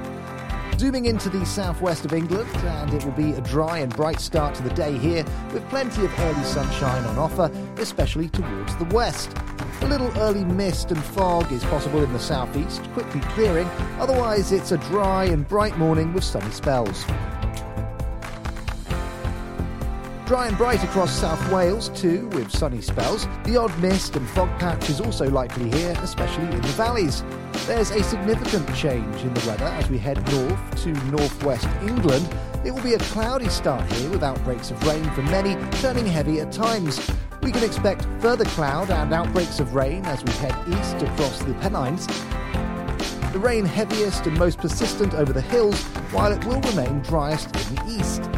Zooming 0.79 1.07
into 1.07 1.29
the 1.29 1.45
southwest 1.45 2.05
of 2.05 2.15
England, 2.15 2.49
and 2.57 2.95
it 2.95 3.05
will 3.05 3.13
be 3.13 3.33
a 3.33 3.41
dry 3.43 3.79
and 3.79 3.95
bright 3.95 4.21
start 4.21 4.55
to 4.55 4.63
the 4.63 4.71
day 4.71 4.97
here, 4.97 5.25
with 5.53 5.69
plenty 5.69 6.05
of 6.05 6.19
early 6.21 6.45
sunshine 6.45 7.05
on 7.05 7.19
offer, 7.19 7.51
especially 7.79 8.29
towards 8.31 8.75
the 8.77 8.85
west. 8.87 9.37
A 9.83 9.87
little 9.87 10.17
early 10.19 10.45
mist 10.45 10.91
and 10.91 11.03
fog 11.03 11.51
is 11.53 11.65
possible 11.65 12.03
in 12.03 12.13
the 12.13 12.19
southeast, 12.19 12.83
quickly 12.95 13.21
clearing, 13.21 13.67
otherwise, 13.99 14.51
it's 14.51 14.73
a 14.73 14.79
dry 14.79 15.25
and 15.25 15.47
bright 15.47 15.77
morning 15.77 16.15
with 16.15 16.25
sunny 16.25 16.51
spells. 16.53 17.05
Dry 20.29 20.47
and 20.47 20.59
bright 20.59 20.85
across 20.85 21.19
South 21.19 21.51
Wales 21.51 21.89
too, 21.89 22.27
with 22.35 22.51
sunny 22.51 22.83
spells. 22.83 23.27
The 23.45 23.57
odd 23.57 23.77
mist 23.79 24.15
and 24.15 24.29
fog 24.29 24.51
patch 24.59 24.91
is 24.91 25.01
also 25.01 25.27
likely 25.31 25.71
here, 25.71 25.97
especially 26.03 26.45
in 26.45 26.61
the 26.61 26.69
valleys. 26.69 27.25
There's 27.67 27.91
a 27.91 28.03
significant 28.03 28.75
change 28.75 29.23
in 29.23 29.33
the 29.33 29.49
weather 29.49 29.65
as 29.65 29.89
we 29.89 29.97
head 29.97 30.19
north 30.31 30.83
to 30.83 30.93
northwest 31.11 31.67
England. 31.81 32.29
It 32.63 32.73
will 32.73 32.83
be 32.83 32.93
a 32.93 32.99
cloudy 32.99 33.49
start 33.49 33.91
here 33.93 34.11
with 34.11 34.23
outbreaks 34.23 34.71
of 34.71 34.87
rain 34.87 35.03
for 35.13 35.23
many, 35.23 35.57
turning 35.81 36.05
heavy 36.05 36.41
at 36.43 36.53
times. 36.53 37.11
We 37.41 37.51
can 37.51 37.65
expect 37.65 38.07
further 38.21 38.45
cloud 38.45 38.91
and 38.91 39.15
outbreaks 39.15 39.61
of 39.61 39.75
rain 39.75 40.05
as 40.05 40.23
we 40.23 40.33
head 40.33 40.55
east 40.69 41.03
across 41.03 41.39
the 41.43 41.55
Pennines. 41.55 42.07
The 43.33 43.39
rain 43.39 43.65
heaviest 43.65 44.27
and 44.27 44.39
most 44.39 44.59
persistent 44.59 45.15
over 45.15 45.33
the 45.33 45.41
hills, 45.41 45.83
while 46.13 46.33
it 46.33 46.45
will 46.45 46.61
remain 46.61 47.01
driest 47.01 47.47
in 47.47 47.77
the 47.77 47.99
east. 47.99 48.38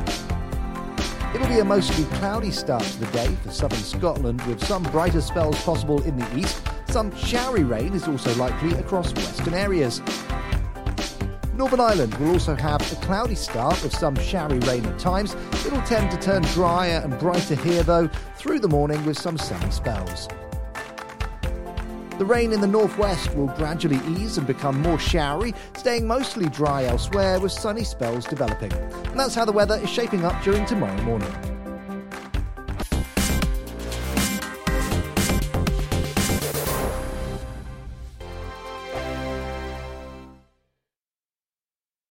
It'll 1.33 1.47
be 1.47 1.61
a 1.61 1.64
mostly 1.64 2.05
cloudy 2.16 2.51
start 2.51 2.83
to 2.83 2.99
the 2.99 3.07
day 3.12 3.28
for 3.45 3.53
southern 3.53 3.78
Scotland 3.78 4.43
with 4.49 4.64
some 4.64 4.83
brighter 4.83 5.20
spells 5.20 5.62
possible 5.62 6.03
in 6.03 6.16
the 6.16 6.37
east. 6.37 6.61
Some 6.89 7.14
showery 7.14 7.62
rain 7.62 7.95
is 7.95 8.09
also 8.09 8.35
likely 8.35 8.72
across 8.72 9.14
western 9.14 9.55
areas. 9.55 10.03
Northern 11.55 11.78
Ireland 11.78 12.14
will 12.14 12.33
also 12.33 12.57
have 12.57 12.81
a 12.93 12.97
cloudy 12.97 13.37
start 13.37 13.81
with 13.85 13.95
some 13.95 14.16
showery 14.16 14.59
rain 14.61 14.85
at 14.85 14.99
times. 14.99 15.37
It'll 15.64 15.83
tend 15.83 16.11
to 16.11 16.16
turn 16.16 16.43
drier 16.43 17.01
and 17.05 17.16
brighter 17.20 17.55
here 17.55 17.85
though 17.85 18.09
through 18.35 18.59
the 18.59 18.68
morning 18.68 19.05
with 19.07 19.16
some 19.16 19.39
sunny 19.39 19.70
spells. 19.70 20.26
The 22.21 22.27
rain 22.27 22.53
in 22.53 22.61
the 22.61 22.66
northwest 22.66 23.35
will 23.35 23.47
gradually 23.47 23.99
ease 24.07 24.37
and 24.37 24.47
become 24.47 24.79
more 24.83 24.99
showery, 24.99 25.55
staying 25.75 26.07
mostly 26.07 26.51
dry 26.51 26.85
elsewhere 26.85 27.41
with 27.41 27.51
sunny 27.51 27.83
spells 27.83 28.27
developing. 28.27 28.71
And 28.75 29.18
that's 29.18 29.35
how 29.35 29.47
the 29.47 29.53
weather 29.53 29.77
is 29.77 29.89
shaping 29.89 30.27
up 30.27 30.43
during 30.43 30.66
tomorrow 30.66 31.01
morning. 31.01 31.49